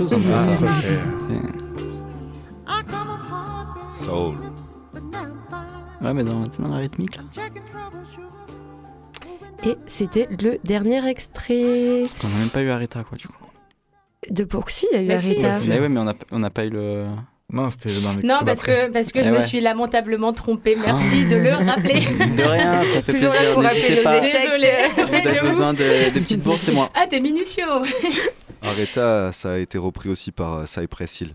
Peu 0.06 0.16
Ah, 0.34 0.40
ça. 0.40 0.50
C'est- 0.58 0.64
Soul. 4.04 4.36
Ouais, 6.00 6.12
mais 6.12 6.24
dans, 6.24 6.42
dans 6.58 6.68
la 6.68 6.76
rythmique 6.78 7.16
là. 7.16 7.22
Et 9.64 9.76
c'était 9.86 10.26
le 10.40 10.58
dernier 10.64 11.06
extrait 11.08 12.04
On 12.24 12.26
a 12.26 12.38
même 12.40 12.48
pas 12.48 12.62
eu 12.62 12.70
Aretha 12.70 13.04
quoi 13.04 13.16
du 13.16 13.28
coup. 13.28 13.34
de 14.28 14.42
Pourxy. 14.44 14.86
Il 14.92 14.96
y 14.96 14.98
a 14.98 15.02
eu 15.04 15.08
Bah 15.08 15.18
si. 15.20 15.30
Aretha. 15.44 15.60
Si. 15.60 15.68
Mais 15.68 15.78
ouais, 15.78 15.88
mais 15.88 16.00
on 16.00 16.08
a, 16.08 16.14
on 16.32 16.42
a 16.42 16.50
pas 16.50 16.64
eu 16.64 16.70
le. 16.70 17.06
Non, 17.52 17.68
c'était 17.70 17.90
dans 18.02 18.14
Non, 18.14 18.44
parce 18.46 18.62
que, 18.62 18.88
parce 18.90 19.12
que 19.12 19.18
Eh 19.20 19.24
je 19.24 19.28
me 19.30 19.36
ouais. 19.36 19.42
suis 19.42 19.60
lamentablement 19.60 20.32
trompée. 20.32 20.74
Merci 20.74 21.26
de 21.26 21.36
le 21.36 21.52
rappeler. 21.52 22.00
De 22.36 22.42
rien, 22.42 22.82
ça 22.82 23.02
fait 23.02 23.12
Toujours 23.12 23.28
là 23.28 23.34
plaisir. 23.36 23.54
pour 23.54 23.62
rappeler 23.62 24.02
nos 24.04 24.10
échecs. 24.10 24.40
Désolée. 24.42 24.72
Si 24.94 25.00
vous 25.02 25.28
avez 25.28 25.40
De 25.40 25.46
besoin 25.46 25.72
de, 25.74 26.10
des 26.14 26.20
petites 26.20 26.42
bourses, 26.42 26.62
c'est 26.62 26.72
moi. 26.72 26.90
Ah, 26.94 27.06
t'es 27.08 27.20
minutieux. 27.20 27.64
Aretha, 28.62 29.32
ça 29.32 29.52
a 29.52 29.58
été 29.58 29.78
repris 29.78 30.08
aussi 30.08 30.32
par 30.32 30.54
euh, 30.54 30.66
Cypress 30.66 31.20
Hill. 31.20 31.34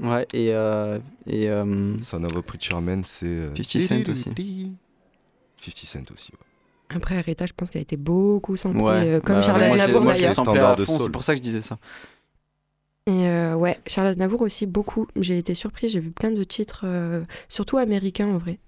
Ouais, 0.00 0.26
et. 0.32 0.50
Euh, 0.52 0.98
et 1.26 1.50
euh, 1.50 1.96
Son 2.02 2.24
of 2.24 2.36
a 2.36 2.42
Preacher 2.42 2.80
Man, 2.80 3.02
c'est. 3.04 3.26
euh, 3.26 3.54
50 3.54 3.82
Cent 4.06 4.12
aussi. 4.12 4.30
50 5.58 5.76
Cent 5.86 6.12
aussi, 6.14 6.32
ouais. 6.32 6.38
Après 6.92 7.18
Aretha, 7.18 7.46
je 7.46 7.52
pense 7.52 7.70
qu'elle 7.70 7.80
a 7.80 7.82
été 7.82 7.96
beaucoup 7.96 8.56
samplée, 8.56 8.82
ouais. 8.82 9.06
euh, 9.06 9.20
comme 9.20 9.36
bah, 9.36 9.42
je 9.42 9.52
l'ai 9.52 9.92
d'ailleurs. 10.04 10.86
C'est 10.86 11.12
pour 11.12 11.22
ça 11.22 11.34
que 11.34 11.38
je 11.38 11.42
disais 11.42 11.60
ça. 11.60 11.78
Et 13.06 13.28
euh, 13.28 13.54
ouais, 13.54 13.78
Charles 13.86 14.08
Aznavour 14.08 14.42
aussi 14.42 14.66
beaucoup. 14.66 15.06
J'ai 15.16 15.38
été 15.38 15.54
surprise, 15.54 15.92
j'ai 15.92 16.00
vu 16.00 16.10
plein 16.10 16.30
de 16.30 16.42
titres, 16.44 16.82
euh, 16.84 17.22
surtout 17.48 17.76
américains 17.76 18.28
en 18.28 18.38
vrai. 18.38 18.58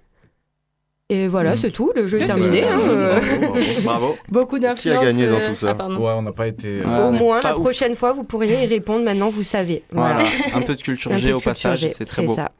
Et 1.08 1.28
voilà, 1.28 1.52
Mm. 1.52 1.56
c'est 1.56 1.70
tout, 1.72 1.92
le 1.94 2.08
jeu 2.08 2.22
est 2.22 2.26
terminé. 2.26 2.60
c'est 2.60 2.68
hein, 2.68 2.80
euh. 2.80 3.20
Bravo, 3.20 3.52
bravo. 3.52 3.60
Bravo. 3.84 4.16
Beaucoup 4.28 4.58
d'influence. 4.58 5.04
gagné 5.04 5.26
dans 5.26 5.34
euh, 5.34 5.48
tout 5.48 5.54
ça 5.54 5.76
ah. 5.78 5.88
Ouais, 5.90 6.12
on 6.16 6.22
n'a 6.22 6.32
pas 6.32 6.46
été. 6.46 6.80
Au 6.80 6.84
est 6.84 7.12
moins, 7.12 7.40
pas 7.40 7.50
la 7.50 7.56
ouf. 7.58 7.62
prochaine 7.64 7.94
fois, 7.96 8.12
vous 8.12 8.24
pourriez 8.24 8.62
y 8.62 8.66
répondre. 8.66 9.04
Maintenant, 9.04 9.28
vous 9.28 9.42
savez. 9.42 9.82
Voilà, 9.90 10.22
un 10.54 10.62
peu 10.62 10.74
de 10.74 10.80
culture 10.80 11.14
G 11.18 11.32
au 11.32 11.40
passage, 11.40 11.86
c'est 11.88 12.06
très 12.06 12.24
beau. 12.24 12.34
ça. 12.34 12.52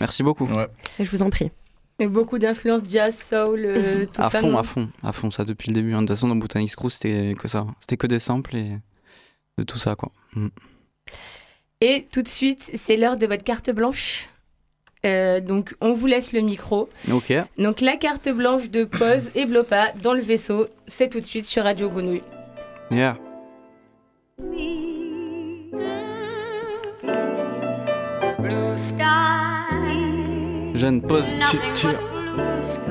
Merci 0.00 0.22
beaucoup. 0.22 0.46
Ouais. 0.46 0.68
Et 1.00 1.04
je 1.04 1.10
vous 1.10 1.22
en 1.22 1.30
prie. 1.30 1.50
Et 1.98 2.06
beaucoup 2.06 2.38
d'influence 2.38 2.82
jazz, 2.88 3.14
soul, 3.20 3.60
euh, 3.64 4.06
tout 4.12 4.22
À 4.22 4.30
ça. 4.30 4.40
fond, 4.40 4.50
non 4.52 4.58
à 4.58 4.62
fond, 4.62 4.88
à 5.02 5.12
fond, 5.12 5.30
ça 5.30 5.44
depuis 5.44 5.68
le 5.70 5.74
début. 5.74 5.92
hein. 5.92 6.02
De 6.02 6.06
toute 6.06 6.16
façon, 6.16 6.28
dans 6.28 6.36
Botanics 6.36 6.74
Crew, 6.76 6.88
c'était 6.90 7.34
que 7.38 7.48
ça. 7.48 7.66
C'était 7.80 7.96
que 7.98 8.06
des 8.06 8.20
samples 8.20 8.56
et 8.56 8.78
de 9.58 9.64
tout 9.64 9.78
ça, 9.78 9.96
quoi. 9.96 10.10
Mm. 10.34 10.46
Et 11.82 12.06
tout 12.12 12.22
de 12.22 12.28
suite, 12.28 12.70
c'est 12.74 12.96
l'heure 12.96 13.16
de 13.18 13.26
votre 13.26 13.42
carte 13.44 13.70
blanche. 13.70 14.29
Euh, 15.06 15.40
donc, 15.40 15.74
on 15.80 15.94
vous 15.94 16.06
laisse 16.06 16.32
le 16.32 16.40
micro. 16.40 16.88
Ok. 17.10 17.32
Donc, 17.58 17.80
la 17.80 17.96
carte 17.96 18.28
blanche 18.28 18.70
de 18.70 18.84
pause 18.84 19.30
et 19.34 19.46
Blopa 19.46 19.92
dans 20.02 20.12
le 20.12 20.20
vaisseau, 20.20 20.66
c'est 20.86 21.08
tout 21.08 21.20
de 21.20 21.24
suite 21.24 21.46
sur 21.46 21.64
Radio 21.64 21.88
Grenouille. 21.88 22.22
Yeah. 22.90 23.16
Jeune 30.74 31.02
pause. 31.02 31.26
Tire, 31.50 31.72
tire. 31.74 32.00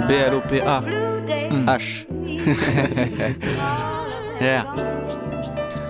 B-L-O-P-A. 0.07 0.81
Mm. 0.81 1.65
H. 1.65 2.05
yeah. 4.41 4.65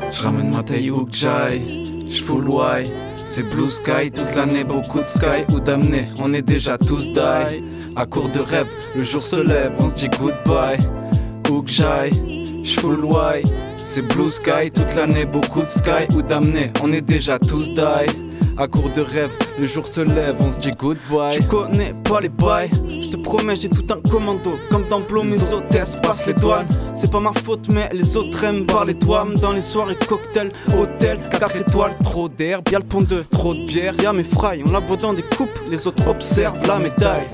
Je 0.09 0.22
ramène 0.22 0.53
ma 0.53 0.63
taille 0.63 0.89
où 0.91 1.05
que 1.05 1.15
j'aille, 1.15 1.84
je 2.07 2.24
why. 2.32 3.09
C'est 3.32 3.43
blue 3.43 3.69
sky 3.69 4.09
toute 4.11 4.36
l'année, 4.36 4.63
beaucoup 4.63 5.01
de 5.01 5.03
sky 5.03 5.45
ou 5.53 5.59
d'amener. 5.59 6.09
On 6.19 6.34
est 6.34 6.41
déjà 6.41 6.80
tous 6.80 7.11
die. 7.11 7.63
À 7.95 8.07
court 8.07 8.27
de 8.27 8.39
rêve, 8.39 8.65
le 8.95 9.03
jour 9.03 9.21
se 9.21 9.36
lève, 9.36 9.71
on 9.80 9.88
se 9.88 9.93
dit 9.93 10.09
goodbye. 10.19 10.80
Où 11.51 11.61
que 11.61 11.69
j'aille, 11.69 12.11
je 12.63 12.80
full 12.80 13.05
why. 13.05 13.43
C'est 13.75 14.01
blue 14.01 14.32
sky 14.32 14.71
toute 14.73 14.95
l'année, 14.95 15.25
beaucoup 15.25 15.61
de 15.61 15.67
sky 15.67 16.07
ou 16.15 16.23
d'amener. 16.23 16.71
On 16.84 16.91
est 16.91 17.01
déjà 17.01 17.38
tous 17.38 17.69
die. 17.69 18.28
À 18.60 18.68
court 18.68 18.89
de 18.89 18.99
rêve, 18.99 19.32
le 19.57 19.66
jour 19.66 19.88
se 19.88 20.01
lève, 20.01 20.36
on 20.41 20.51
se 20.51 20.60
dit 20.60 20.72
goodbye. 20.72 21.32
Tu 21.32 21.43
connais 21.43 21.93
pas 22.03 22.20
les 22.20 22.28
bails. 22.28 22.70
Je 22.99 23.10
te 23.10 23.16
promets, 23.16 23.55
j'ai 23.55 23.70
tout 23.70 23.86
un 23.89 24.01
commando. 24.10 24.60
Comme 24.70 24.86
dans 24.89 24.99
Blo, 24.99 25.24
mes 25.24 25.53
hôtesses 25.53 25.95
passent 26.03 26.26
les 26.28 26.34
douanes. 26.34 26.68
C'est 26.93 27.10
pas 27.10 27.22
ma 27.22 27.32
faute, 27.32 27.70
mais 27.72 27.89
les 27.93 28.18
autres 28.18 28.43
aiment 28.43 28.66
parler 28.66 28.95
toi. 28.95 29.26
Dans 29.41 29.53
les 29.53 29.62
soirées 29.62 29.95
cocktails, 29.95 30.51
hôtel, 30.78 31.20
4 31.39 31.55
étoiles. 31.55 31.95
Trop 32.03 32.28
d'herbe, 32.28 32.68
Y'a 32.70 32.80
le 32.80 32.84
pont 32.84 32.99
2, 32.99 33.24
trop 33.32 33.53
de 33.53 33.64
bière. 33.64 33.93
Y'a 34.03 34.12
mes 34.12 34.26
frailles, 34.26 34.62
on 34.68 34.72
la 34.74 34.82
boit 34.82 34.97
dans 34.97 35.14
des 35.14 35.24
coupes. 35.24 35.57
Les 35.72 35.88
autres 35.88 36.05
observent 36.10 36.68
la 36.68 36.80
médaille. 36.80 37.30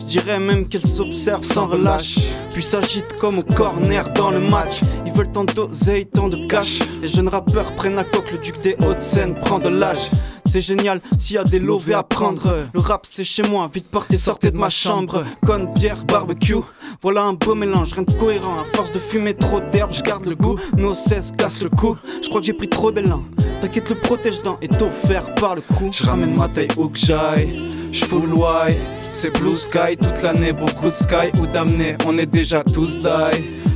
Je 0.00 0.06
dirais 0.06 0.40
même 0.40 0.66
qu'elle 0.66 0.86
s'observe 0.86 1.42
sans 1.42 1.66
relâche. 1.66 2.16
Puis 2.54 2.62
s'agite 2.62 3.20
comme 3.20 3.40
au 3.40 3.42
corner 3.42 4.08
dans 4.14 4.30
le 4.30 4.40
match. 4.40 4.80
Ils 5.04 5.12
veulent 5.12 5.30
tant 5.30 5.44
d'oseille, 5.44 6.06
tant 6.06 6.28
de 6.28 6.46
cash. 6.46 6.78
Les 7.02 7.08
jeunes 7.08 7.28
rappeurs 7.28 7.74
prennent 7.76 7.96
la 7.96 8.04
coque, 8.04 8.32
le 8.32 8.38
duc 8.38 8.58
des 8.62 8.76
Hauts-de-Seine 8.80 9.34
prend 9.34 9.58
de 9.58 9.68
l'âge. 9.68 10.10
C'est 10.50 10.60
génial 10.60 11.00
s'il 11.16 11.36
y 11.36 11.38
a 11.38 11.44
des 11.44 11.60
lovés 11.60 11.94
à 11.94 12.02
prendre. 12.02 12.42
Le 12.74 12.80
rap 12.80 13.06
c'est 13.08 13.22
chez 13.22 13.42
moi, 13.42 13.70
vite 13.72 13.88
partez, 13.88 14.18
sortez 14.18 14.50
de 14.50 14.56
ma 14.56 14.68
chambre. 14.68 15.24
Conne, 15.46 15.72
bière, 15.74 16.04
barbecue, 16.04 16.56
voilà 17.02 17.22
un 17.22 17.34
beau 17.34 17.54
mélange, 17.54 17.92
rien 17.92 18.02
de 18.02 18.12
cohérent. 18.12 18.58
À 18.58 18.76
force 18.76 18.90
de 18.90 18.98
fumer 18.98 19.34
trop 19.34 19.60
d'herbe, 19.60 19.92
je 19.92 20.02
garde 20.02 20.26
le 20.26 20.34
goût. 20.34 20.58
Nos 20.76 20.96
cesse 20.96 21.30
casse 21.38 21.62
le 21.62 21.70
cou, 21.70 21.96
je 22.20 22.28
crois 22.28 22.40
que 22.40 22.46
j'ai 22.46 22.52
pris 22.52 22.68
trop 22.68 22.90
d'élan. 22.90 23.22
T'inquiète, 23.60 23.90
le 23.90 23.94
protège 23.94 24.42
dans 24.42 24.58
est 24.60 24.82
offert 24.82 25.34
par 25.36 25.54
le 25.54 25.60
crew. 25.60 25.92
Je 25.92 26.04
ramène 26.04 26.34
ma 26.34 26.48
taille 26.48 26.68
où 26.76 26.88
que 26.88 26.98
j'aille, 26.98 27.68
je 27.92 28.04
why. 28.06 28.76
C'est 29.12 29.30
blue 29.38 29.56
sky 29.56 29.96
toute 30.00 30.22
l'année, 30.22 30.52
beaucoup 30.52 30.86
de 30.86 30.92
sky 30.92 31.30
ou 31.40 31.46
d'amener. 31.46 31.96
On 32.06 32.18
est 32.18 32.26
déjà 32.26 32.64
tous 32.64 32.98
die. 32.98 33.06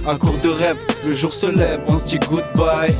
À 0.07 0.17
court 0.17 0.39
de 0.43 0.49
rêve, 0.49 0.79
le 1.07 1.15
jour 1.15 1.33
se 1.33 1.47
lève, 1.47 1.81
on 1.87 1.99
se 1.99 2.05
dit 2.05 2.19
goodbye. 2.19 2.97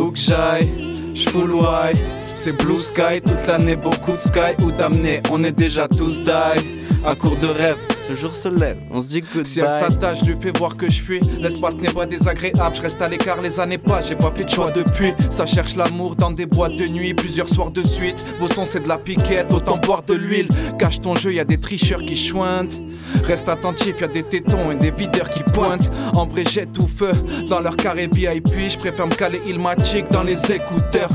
Où 0.00 0.10
que 0.10 0.18
j'aille, 0.18 0.94
je 1.14 1.28
why. 1.30 1.94
C'est 2.34 2.52
blue 2.52 2.80
sky 2.80 3.20
toute 3.24 3.46
l'année, 3.46 3.76
beaucoup 3.76 4.16
sky 4.16 4.54
ou 4.64 4.72
d'amener. 4.72 5.22
On 5.30 5.42
est 5.44 5.52
déjà 5.52 5.88
tous 5.88 6.20
die. 6.20 6.84
À 7.06 7.14
court 7.14 7.36
de 7.36 7.48
rêve, 7.48 7.76
le 8.08 8.14
jour 8.14 8.34
se 8.34 8.48
lève, 8.48 8.78
on 8.90 8.96
se 8.96 9.08
dit 9.08 9.20
goodbye. 9.20 9.44
Si 9.44 9.60
elle 9.60 9.70
s'attache, 9.70 10.20
je 10.20 10.32
lui 10.32 10.36
fais 10.40 10.52
voir 10.56 10.74
que 10.74 10.88
je 10.88 11.02
fuis. 11.02 11.20
L'espace 11.38 11.76
n'est 11.76 11.92
pas 11.92 12.06
désagréable, 12.06 12.74
je 12.74 12.80
reste 12.80 13.02
à 13.02 13.08
l'écart, 13.08 13.42
les 13.42 13.60
années 13.60 13.76
passent, 13.76 14.08
j'ai 14.08 14.16
pas 14.16 14.32
fait 14.34 14.44
de 14.44 14.48
choix 14.48 14.70
depuis. 14.70 15.12
Ça 15.28 15.44
cherche 15.44 15.76
l'amour 15.76 16.16
dans 16.16 16.30
des 16.30 16.46
boîtes 16.46 16.76
de 16.76 16.86
nuit, 16.86 17.12
plusieurs 17.12 17.46
soirs 17.46 17.70
de 17.70 17.82
suite. 17.82 18.24
Vos 18.38 18.48
sons 18.48 18.64
c'est 18.64 18.80
de 18.80 18.88
la 18.88 18.96
piquette, 18.96 19.52
autant 19.52 19.76
boire 19.76 20.02
de 20.02 20.14
l'huile. 20.14 20.48
Cache 20.78 21.02
ton 21.02 21.14
jeu, 21.14 21.34
y 21.34 21.40
a 21.40 21.44
des 21.44 21.60
tricheurs 21.60 22.00
qui 22.00 22.16
chointent. 22.16 22.80
Reste 23.24 23.50
attentif, 23.50 24.00
y 24.00 24.04
a 24.04 24.08
des 24.08 24.22
tétons 24.22 24.70
et 24.70 24.76
des 24.76 24.90
videurs 24.90 25.28
qui 25.28 25.42
pointent. 25.42 25.90
En 26.14 26.26
vrai, 26.26 26.44
j'ai 26.50 26.64
tout 26.64 26.88
feu 26.88 27.12
dans 27.50 27.60
leur 27.60 27.76
carré 27.76 28.08
VIP. 28.10 28.70
Je 28.70 28.78
préfère 28.78 29.06
me 29.06 29.14
caler 29.14 29.42
ilmatic 29.46 30.10
dans 30.10 30.22
les 30.22 30.52
écouteurs. 30.52 31.10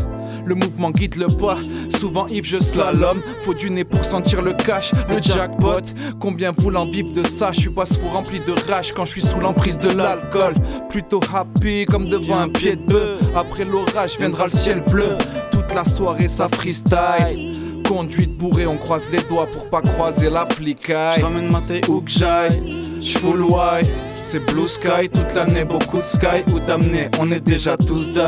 Le 0.46 0.56
mouvement 0.56 0.92
guide 0.92 1.16
le 1.16 1.28
pas. 1.28 1.58
Souvent 1.98 2.28
Yves, 2.28 2.46
je 2.46 2.60
slalom. 2.60 3.22
Faut 3.44 3.54
du 3.54 3.70
nez 3.70 3.84
pour 3.84 4.04
sentir 4.04 4.42
le 4.42 4.54
cash, 4.54 4.92
le 5.10 5.22
jackpot. 5.22 5.82
Combien 6.20 6.52
voulant 6.52 6.86
vivre 6.86 7.14
de 7.14 7.26
ça? 7.26 7.52
Je 7.52 7.62
suis 7.62 7.70
pas 7.70 7.86
fou 7.86 8.10
rempli 8.10 8.40
de 8.40 8.54
rage 8.72 8.92
quand 8.94 9.06
je 9.06 9.12
suis 9.12 9.22
sous 9.22 9.40
l'emprise 9.40 9.78
de 9.80 9.90
l'alcool. 9.90 10.56
Plutôt 10.90 11.22
happy 11.34 11.86
comme 11.86 12.08
devant 12.08 12.40
un 12.40 12.50
pied 12.50 12.76
de 12.76 12.82
bœuf. 12.82 13.20
Après 13.36 13.66
l'orage 13.66 14.18
viendra 14.20 14.46
le 14.46 14.52
ciel 14.52 14.84
bleu. 14.90 15.18
Toute 15.52 15.74
la 15.74 15.86
soirée, 15.86 16.30
ça 16.30 16.48
freestyle. 16.52 17.52
Conduite 17.88 18.38
bourrée, 18.38 18.68
on 18.68 18.78
croise 18.78 19.10
les 19.12 19.22
doigts 19.24 19.48
pour 19.48 19.68
pas 19.68 19.82
croiser 19.82 20.30
la 20.30 20.46
flicaille. 20.46 21.20
J'ramène 21.20 21.52
ma 21.52 21.62
taille 21.62 21.82
où 21.90 22.02
que 22.02 22.12
j'aille, 22.12 22.84
j'full 23.02 23.42
why. 23.42 23.82
C'est 24.14 24.40
blue 24.40 24.68
sky 24.68 25.10
toute 25.12 25.34
l'année, 25.34 25.66
beaucoup 25.66 25.98
de 25.98 26.04
sky 26.04 26.44
où 26.54 26.60
d'amener. 26.60 27.10
On 27.20 27.32
est 27.32 27.40
déjà 27.40 27.78
tous 27.78 28.12
die. 28.12 28.20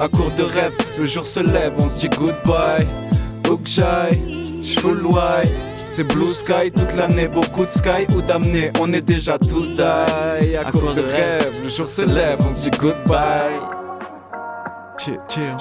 À 0.00 0.08
court 0.08 0.30
de 0.30 0.44
rêve, 0.44 0.72
le 0.98 1.04
jour 1.04 1.26
se 1.26 1.40
lève, 1.40 1.74
on 1.76 1.90
se 1.90 1.98
dit 1.98 2.08
goodbye. 2.08 2.86
J'full 4.62 5.04
why. 5.04 5.46
C'est 5.76 6.04
blue 6.04 6.30
sky 6.30 6.70
toute 6.74 6.96
l'année, 6.96 7.28
beaucoup 7.28 7.66
de 7.66 7.70
sky 7.70 8.06
où 8.16 8.22
d'amener. 8.22 8.72
On 8.80 8.90
est 8.94 9.02
déjà 9.02 9.38
tous 9.38 9.70
die. 9.70 9.82
À, 9.82 10.70
court 10.72 10.94
de 10.94 11.02
rêve, 11.02 11.52
le 11.62 11.68
jour 11.68 11.90
se 11.90 12.00
lève, 12.00 12.38
on 12.40 12.48
se 12.48 12.70
dit 12.70 12.78
goodbye. 12.78 13.60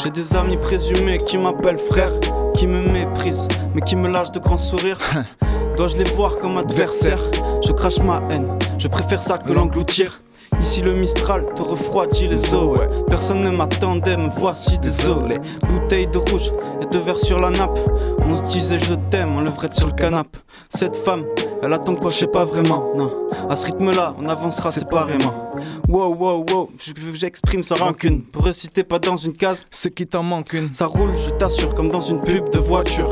J'ai 0.01 0.09
des 0.09 0.35
amis 0.37 0.55
présumés 0.55 1.17
qui 1.17 1.37
m'appellent 1.37 1.77
frère, 1.77 2.13
qui 2.55 2.65
me 2.65 2.81
méprisent, 2.81 3.47
mais 3.75 3.81
qui 3.81 3.97
me 3.97 4.09
lâchent 4.09 4.31
de 4.31 4.39
grands 4.39 4.57
sourires. 4.57 4.99
Dois-je 5.75 5.97
les 5.97 6.09
voir 6.11 6.37
comme 6.37 6.57
adversaires? 6.57 7.23
Je 7.61 7.73
crache 7.73 7.99
ma 7.99 8.21
haine, 8.29 8.57
je 8.77 8.87
préfère 8.87 9.21
ça 9.21 9.35
que 9.35 9.51
l'engloutir. 9.51 10.21
Ici 10.61 10.81
le 10.81 10.93
Mistral 10.93 11.45
te 11.45 11.61
refroidit 11.61 12.27
les 12.27 12.53
os, 12.53 12.77
ouais. 12.77 12.89
Personne 13.07 13.43
ne 13.43 13.49
m'attendait, 13.49 14.17
me 14.17 14.29
voici 14.29 14.77
désolé. 14.77 15.37
Bouteille 15.67 16.07
de 16.07 16.17
rouge 16.17 16.51
et 16.81 16.85
de 16.85 16.99
verre 16.99 17.19
sur 17.19 17.39
la 17.39 17.49
nappe. 17.49 17.79
On 18.25 18.37
se 18.37 18.43
disait 18.51 18.77
je 18.77 18.93
t'aime, 19.09 19.35
on 19.35 19.41
levrette 19.41 19.73
sur 19.73 19.87
le 19.87 19.93
canapé. 19.93 20.39
Cette 20.69 20.95
femme, 20.97 21.23
elle 21.63 21.73
attend 21.73 21.95
quoi, 21.95 22.11
je 22.11 22.17
sais 22.17 22.27
pas 22.27 22.45
vraiment, 22.45 22.93
non. 22.95 23.11
À 23.49 23.55
ce 23.55 23.65
rythme-là, 23.65 24.15
on 24.19 24.25
avancera 24.25 24.69
séparément. 24.69 25.49
Wow, 25.87 26.15
wow, 26.15 26.45
wow, 26.51 26.69
j'exprime 27.13 27.63
sa 27.63 27.75
rancune. 27.75 28.21
Pour 28.23 28.43
réciter 28.43 28.83
pas 28.83 28.99
dans 28.99 29.17
une 29.17 29.33
case, 29.33 29.65
c'est 29.71 29.91
qui 29.91 30.05
t'en 30.05 30.21
manque 30.21 30.53
une. 30.53 30.73
Ça 30.73 30.85
roule, 30.85 31.11
je 31.17 31.31
t'assure, 31.31 31.73
comme 31.73 31.89
dans 31.89 32.01
une 32.01 32.19
pub 32.19 32.49
de 32.51 32.59
voiture. 32.59 33.09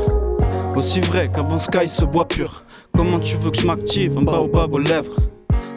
Aussi 0.76 1.00
vrai 1.00 1.30
qu'avant 1.32 1.58
Sky 1.58 1.88
se 1.88 2.04
boit 2.04 2.28
pur. 2.28 2.62
Comment 2.94 3.18
tu 3.18 3.36
veux 3.36 3.50
que 3.50 3.58
je 3.58 3.66
m'active? 3.66 4.16
En 4.16 4.22
bas 4.22 4.38
au 4.38 4.46
bas 4.46 4.68
aux 4.70 4.78
lèvres 4.78 5.16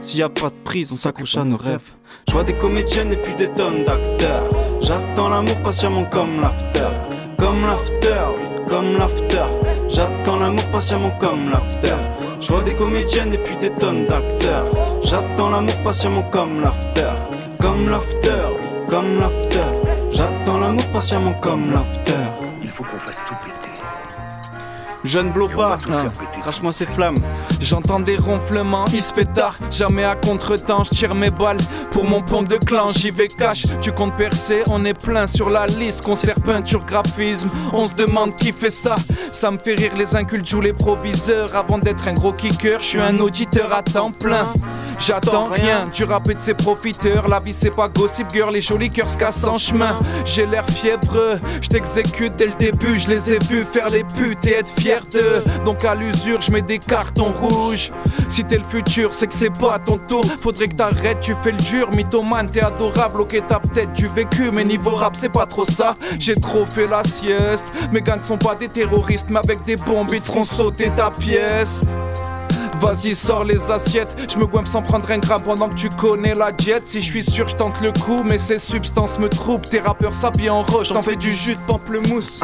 S'il 0.01 0.19
y 0.19 0.23
a 0.23 0.29
pas 0.29 0.49
de 0.49 0.55
prise, 0.63 0.91
on 0.91 0.95
s'accroche 0.95 1.37
à 1.37 1.43
nos 1.43 1.57
rêves. 1.57 1.95
Je 2.27 2.33
vois 2.33 2.43
des 2.43 2.57
comédiennes 2.57 3.13
et 3.13 3.17
puis 3.17 3.35
des 3.35 3.49
tonnes 3.49 3.83
d'acteurs. 3.83 4.49
J'attends 4.81 5.29
l'amour 5.29 5.61
patiemment 5.61 6.05
comme 6.05 6.41
l'after. 6.41 6.89
Comme 7.37 7.61
l'after, 7.67 8.23
oui, 8.35 8.63
comme 8.67 8.97
l'after. 8.97 9.45
J'attends 9.89 10.39
l'amour 10.39 10.65
patiemment 10.71 11.11
comme 11.19 11.51
l'after. 11.51 11.95
Je 12.41 12.47
vois 12.47 12.63
des 12.63 12.73
comédiennes 12.75 13.33
et 13.33 13.37
puis 13.37 13.55
des 13.57 13.71
tonnes 13.71 14.05
d'acteurs. 14.07 14.71
J'attends 15.03 15.51
l'amour 15.51 15.77
patiemment 15.83 16.23
comme 16.23 16.61
l'after. 16.61 17.13
Comme 17.59 17.87
l'after, 17.87 18.41
oui, 18.55 18.87
comme 18.87 19.19
l'after. 19.19 19.91
J'attends 20.11 20.57
l'amour 20.57 20.85
patiemment 20.87 21.33
comme 21.33 21.71
l'after. 21.71 22.25
Il 22.63 22.69
faut 22.69 22.83
qu'on 22.83 22.97
fasse 22.97 23.23
tout 23.27 23.35
péter. 23.35 23.90
Jeune 25.03 25.31
bloba, 25.31 25.77
crache-moi 26.41 26.71
ces 26.71 26.85
flammes. 26.85 27.17
J'entends 27.59 27.99
des 27.99 28.17
ronflements, 28.17 28.85
il 28.93 29.01
se 29.01 29.13
fait 29.13 29.25
tard, 29.25 29.55
jamais 29.71 30.03
à 30.03 30.15
contre-temps, 30.15 30.83
je 30.83 30.91
tire 30.91 31.15
mes 31.15 31.31
balles 31.31 31.57
pour 31.91 32.05
mon 32.05 32.21
pompe 32.21 32.47
de 32.47 32.57
clan, 32.57 32.91
j'y 32.91 33.11
vais 33.11 33.27
cash, 33.27 33.65
tu 33.81 33.91
comptes 33.91 34.15
percer, 34.15 34.63
on 34.67 34.85
est 34.85 34.93
plein 34.93 35.27
sur 35.27 35.49
la 35.49 35.65
liste, 35.65 36.03
concert, 36.03 36.35
peinture, 36.45 36.85
graphisme, 36.85 37.49
on 37.73 37.87
se 37.87 37.93
demande 37.93 38.35
qui 38.35 38.51
fait 38.51 38.71
ça, 38.71 38.95
ça 39.31 39.51
me 39.51 39.57
fait 39.57 39.75
rire 39.75 39.93
les 39.97 40.15
incultes 40.15 40.47
jouent 40.47 40.61
les 40.61 40.73
proviseurs, 40.73 41.55
avant 41.55 41.77
d'être 41.77 42.07
un 42.07 42.13
gros 42.13 42.33
kicker, 42.33 42.79
je 42.79 42.85
suis 42.85 43.01
un 43.01 43.17
auditeur 43.19 43.73
à 43.73 43.81
temps 43.81 44.11
plein. 44.11 44.45
J'attends 44.99 45.49
rien 45.49 45.87
du 45.87 46.03
rap 46.03 46.29
et 46.29 46.35
de 46.35 46.41
ses 46.41 46.53
profiteurs. 46.53 47.27
La 47.27 47.39
vie 47.39 47.55
c'est 47.57 47.71
pas 47.71 47.87
gossip 47.87 48.27
girl, 48.31 48.53
les 48.53 48.61
jolis 48.61 48.91
cœurs 48.91 49.09
se 49.09 49.17
cassent 49.17 49.45
en 49.45 49.57
chemin. 49.57 49.97
J'ai 50.25 50.45
l'air 50.45 50.63
fiévreux, 50.69 51.33
je 51.59 51.69
t'exécute 51.69 52.35
dès 52.35 52.45
le 52.45 52.53
début. 52.59 52.99
Je 52.99 53.07
les 53.07 53.31
ai 53.31 53.39
vus 53.49 53.65
faire 53.71 53.89
les 53.89 54.03
putes 54.03 54.45
et 54.45 54.57
être 54.57 54.69
fier 54.79 54.90
Donc 55.65 55.83
à 55.85 55.95
l'usure, 55.95 56.41
je 56.41 56.51
mets 56.51 56.61
des 56.61 56.79
cartons 56.79 57.33
rouges. 57.33 57.91
Si 58.27 58.43
t'es 58.43 58.57
le 58.57 58.63
futur, 58.63 59.13
c'est 59.13 59.27
que 59.27 59.33
c'est 59.33 59.57
pas 59.57 59.79
ton 59.79 59.97
tour. 59.97 60.25
Faudrait 60.41 60.67
que 60.67 60.75
t'arrêtes, 60.75 61.19
tu 61.21 61.35
fais 61.43 61.51
le 61.51 61.57
dur. 61.57 61.89
Mythomane, 61.91 62.49
t'es 62.49 62.61
adorable, 62.61 63.21
ok, 63.21 63.41
t'as 63.47 63.59
peut-être 63.59 63.93
du 63.93 64.07
vécu. 64.07 64.51
Mais 64.53 64.63
niveau 64.63 64.95
rap, 64.95 65.15
c'est 65.15 65.31
pas 65.31 65.45
trop 65.45 65.65
ça. 65.65 65.95
J'ai 66.19 66.35
trop 66.35 66.65
fait 66.65 66.87
la 66.87 67.03
sieste. 67.03 67.65
Mes 67.91 68.01
gars 68.01 68.17
ne 68.17 68.23
sont 68.23 68.37
pas 68.37 68.55
des 68.55 68.67
terroristes, 68.67 69.27
mais 69.29 69.39
avec 69.39 69.61
des 69.63 69.75
bombes, 69.75 70.09
ils 70.13 70.21
te 70.21 70.31
sauter 70.45 70.91
ta 70.95 71.11
pièce. 71.11 71.81
Vas-y, 72.79 73.13
sors 73.13 73.43
les 73.43 73.69
assiettes. 73.69 74.27
Je 74.27 74.37
me 74.39 74.65
sans 74.65 74.81
prendre 74.81 75.09
un 75.11 75.19
gramme 75.19 75.43
pendant 75.43 75.69
que 75.69 75.75
tu 75.75 75.87
connais 75.89 76.33
la 76.33 76.51
diète. 76.51 76.83
Si 76.87 77.01
je 77.01 77.11
suis 77.11 77.23
sûr, 77.23 77.47
je 77.47 77.55
tente 77.55 77.79
le 77.81 77.91
coup, 77.91 78.23
mais 78.23 78.39
ces 78.39 78.57
substances 78.57 79.19
me 79.19 79.29
troublent. 79.29 79.69
Tes 79.69 79.81
rappeurs 79.81 80.15
s'habillent 80.15 80.49
en 80.49 80.63
roche, 80.63 80.89
t'en 80.89 81.03
fais 81.03 81.15
du 81.15 81.31
jus 81.31 81.55
de 81.55 81.61
pamplemousse. 81.61 82.39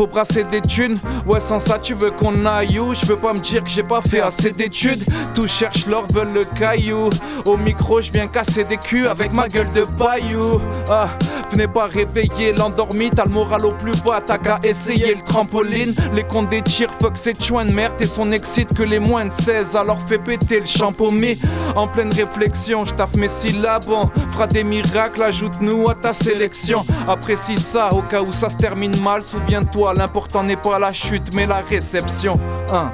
Faut 0.00 0.06
brasser 0.06 0.44
des 0.44 0.62
thunes, 0.62 0.96
ouais 1.26 1.40
sans 1.40 1.58
ça 1.58 1.78
tu 1.78 1.92
veux 1.92 2.10
qu'on 2.10 2.46
aille 2.46 2.78
où? 2.78 2.94
Je 2.94 3.04
veux 3.04 3.18
pas 3.18 3.34
me 3.34 3.38
dire 3.38 3.62
que 3.62 3.68
j'ai 3.68 3.82
pas 3.82 4.00
fait 4.00 4.22
assez 4.22 4.50
d'études. 4.50 5.04
Tous 5.34 5.46
cherchent 5.46 5.84
l'or, 5.86 6.06
veulent 6.14 6.32
le 6.32 6.42
caillou. 6.42 7.10
Au 7.44 7.58
micro 7.58 8.00
je 8.00 8.10
viens 8.10 8.26
casser 8.26 8.64
des 8.64 8.78
culs 8.78 9.06
avec 9.06 9.30
ma 9.30 9.46
gueule 9.46 9.68
de 9.68 9.82
paillou. 9.82 10.58
Ah, 10.88 11.10
venez 11.50 11.68
pas 11.68 11.86
réveiller 11.86 12.52
l'endormi 12.52 13.10
T'as 13.10 13.24
le 13.24 13.30
moral 13.30 13.64
au 13.64 13.72
plus 13.72 14.00
bas, 14.02 14.20
t'as 14.24 14.38
qu'à 14.38 14.58
essayer 14.62 15.14
le 15.14 15.22
trampoline. 15.22 15.94
Les 16.14 16.22
comptes 16.22 16.48
des 16.48 16.62
tirs, 16.62 16.90
fuck 17.00 17.14
chouin 17.40 17.64
de 17.64 17.72
merde 17.72 17.94
Et 18.00 18.06
son 18.06 18.32
excite 18.32 18.74
que 18.74 18.82
les 18.82 18.98
moins 18.98 19.24
de 19.24 19.32
16 19.32 19.76
Alors 19.76 19.98
fais 20.06 20.18
péter 20.18 20.60
le 20.60 20.66
champomis 20.66 21.40
En 21.76 21.86
pleine 21.86 22.12
réflexion, 22.12 22.84
je 22.84 22.94
taffe 22.94 23.14
mes 23.16 23.28
syllabes 23.28 23.84
On 23.88 24.08
fera 24.32 24.46
des 24.46 24.64
miracles, 24.64 25.22
ajoute-nous 25.22 25.88
à 25.88 25.94
ta 25.94 26.10
sélection. 26.10 26.84
Apprécie 27.08 27.58
ça 27.58 27.92
au 27.92 28.02
cas 28.02 28.22
où 28.22 28.32
ça 28.32 28.50
se 28.50 28.56
termine 28.56 28.98
mal 29.02 29.22
Souviens-toi 29.22 29.94
l'important 29.94 30.42
n'est 30.42 30.56
pas 30.56 30.78
la 30.78 30.92
chute 30.92 31.34
mais 31.34 31.46
la 31.46 31.58
réception. 31.58 32.38
Hein, 32.72 32.88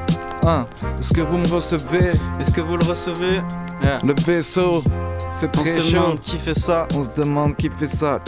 Est-ce 0.47 1.13
que 1.13 1.23
vous 1.23 1.39
me 1.39 1.49
recevez? 1.49 2.13
Est-ce 2.39 2.53
que 2.53 2.61
vous 2.61 2.77
le 2.77 2.85
recevez? 2.85 3.41
Le 3.83 4.15
vaisseau, 4.25 4.81
c'est 5.33 5.51
très 5.51 5.77
On 5.77 5.83
se 5.83 5.93
demande 5.93 6.21
qui 6.21 6.39
fait 6.39 6.55
ça. 6.55 6.87
On 6.95 7.03
se 7.03 7.11
demande 7.17 7.57
qui 7.57 7.69
fait 7.69 7.89
ça. 7.89 8.21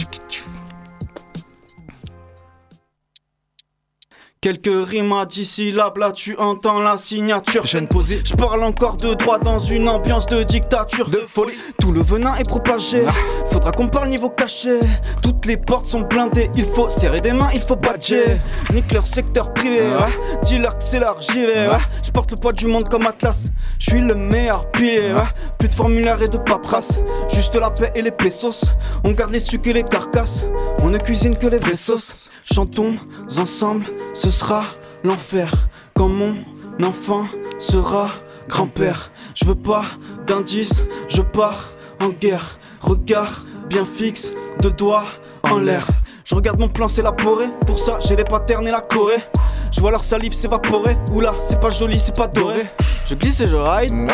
Quelques 4.41 4.71
rimes 4.89 5.13
à 5.15 5.27
10 5.27 5.45
syllabes, 5.45 5.99
là 5.99 6.13
tu 6.13 6.37
entends 6.37 6.79
la 6.79 6.97
signature. 6.97 7.67
Je 7.67 7.79
ne 7.79 7.89
posais, 7.89 8.21
je 8.25 8.35
parle 8.35 8.63
encore 8.63 8.97
de 8.97 9.15
droit 9.15 9.41
dans 9.41 9.59
une 9.59 9.89
ambiance 9.89 10.27
de 10.27 10.45
dictature. 10.45 11.11
De 11.11 11.17
folie, 11.27 11.55
Tout 11.81 11.91
le 11.91 12.05
venin 12.05 12.37
est 12.37 12.49
propagé. 12.49 13.03
Faudra 13.51 13.73
qu'on 13.73 13.89
parle 13.89 14.07
niveau 14.07 14.31
caché. 14.31 14.79
Toutes 15.23 15.45
les 15.45 15.57
portes 15.57 15.87
sont 15.87 16.03
blindées. 16.03 16.51
Il 16.55 16.67
faut 16.67 16.89
serrer 16.89 17.21
des 17.21 17.33
mains, 17.33 17.49
il 17.53 17.63
faut 17.63 17.75
badger. 17.75 18.37
Nique 18.73 18.93
leur 18.93 19.09
secteur 19.09 19.53
privé. 19.53 19.81
Ouais. 19.81 20.39
Dis-leur 20.43 20.79
que 20.79 20.85
c'est 20.85 21.01
j'y 21.21 21.45
vais. 21.45 21.67
Je 22.05 22.11
porte 22.13 22.31
le 22.31 22.37
poids 22.37 22.53
du 22.53 22.69
monde 22.69 22.89
comme 22.89 23.09
Atlas. 23.09 23.49
Je 23.81 23.91
suis 23.91 24.01
le 24.01 24.15
meilleur 24.15 24.71
pilier. 24.71 25.15
Plus 25.59 25.69
de 25.69 25.75
formulaire 25.75 26.23
et 26.23 26.29
de 26.29 26.39
paperasse. 26.39 27.01
Juste 27.29 27.57
la 27.57 27.71
paix 27.71 27.91
et 27.97 28.03
les 28.03 28.13
pesos. 28.13 28.71
On 29.05 29.11
garde 29.11 29.33
les 29.33 29.41
sucres 29.41 29.71
et 29.71 29.73
les 29.73 29.83
carcasses. 29.83 30.45
On 30.85 30.91
ne 30.91 30.99
cuisine 30.99 31.37
que 31.37 31.49
les 31.49 31.59
vaisseaux. 31.59 32.29
Chantons 32.43 32.97
ensemble, 33.37 33.85
ce 34.15 34.28
sera 34.31 34.65
l'enfer. 35.05 35.53
Quand 35.95 36.09
mon 36.09 36.35
enfant 36.83 37.27
sera 37.59 38.11
grand-père. 38.49 39.11
Je 39.35 39.45
veux 39.45 39.55
pas 39.55 39.85
d'indices, 40.27 40.89
je 41.09 41.23
pars 41.23 41.69
en 42.01 42.09
guerre. 42.09 42.59
Regard 42.81 43.45
bien 43.69 43.85
fixe, 43.85 44.35
deux 44.61 44.71
doigts 44.71 45.05
en 45.43 45.59
l'air. 45.59 45.87
Je 46.25 46.35
regarde 46.35 46.59
mon 46.59 46.69
plan 46.69 46.89
s'élaborer, 46.89 47.49
pour 47.67 47.79
ça 47.79 47.99
j'ai 48.01 48.17
les 48.17 48.25
patterns 48.25 48.67
et 48.67 48.71
la 48.71 48.81
Corée. 48.81 49.23
Je 49.71 49.81
vois 49.81 49.91
leur 49.91 50.05
salive 50.05 50.33
s'évaporer, 50.33 50.97
oula, 51.13 51.33
c'est 51.41 51.61
pas 51.61 51.71
joli, 51.71 51.99
c'est 51.99 52.17
pas 52.17 52.27
doré. 52.27 52.67
Je 53.09 53.15
glisse 53.15 53.41
et 53.41 53.49
je 53.49 53.57
ride. 53.57 54.11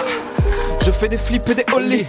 Je 0.84 0.90
fais 0.90 1.08
des 1.08 1.16
flips 1.16 1.48
et 1.48 1.54
des 1.54 1.64
holly. 1.72 2.04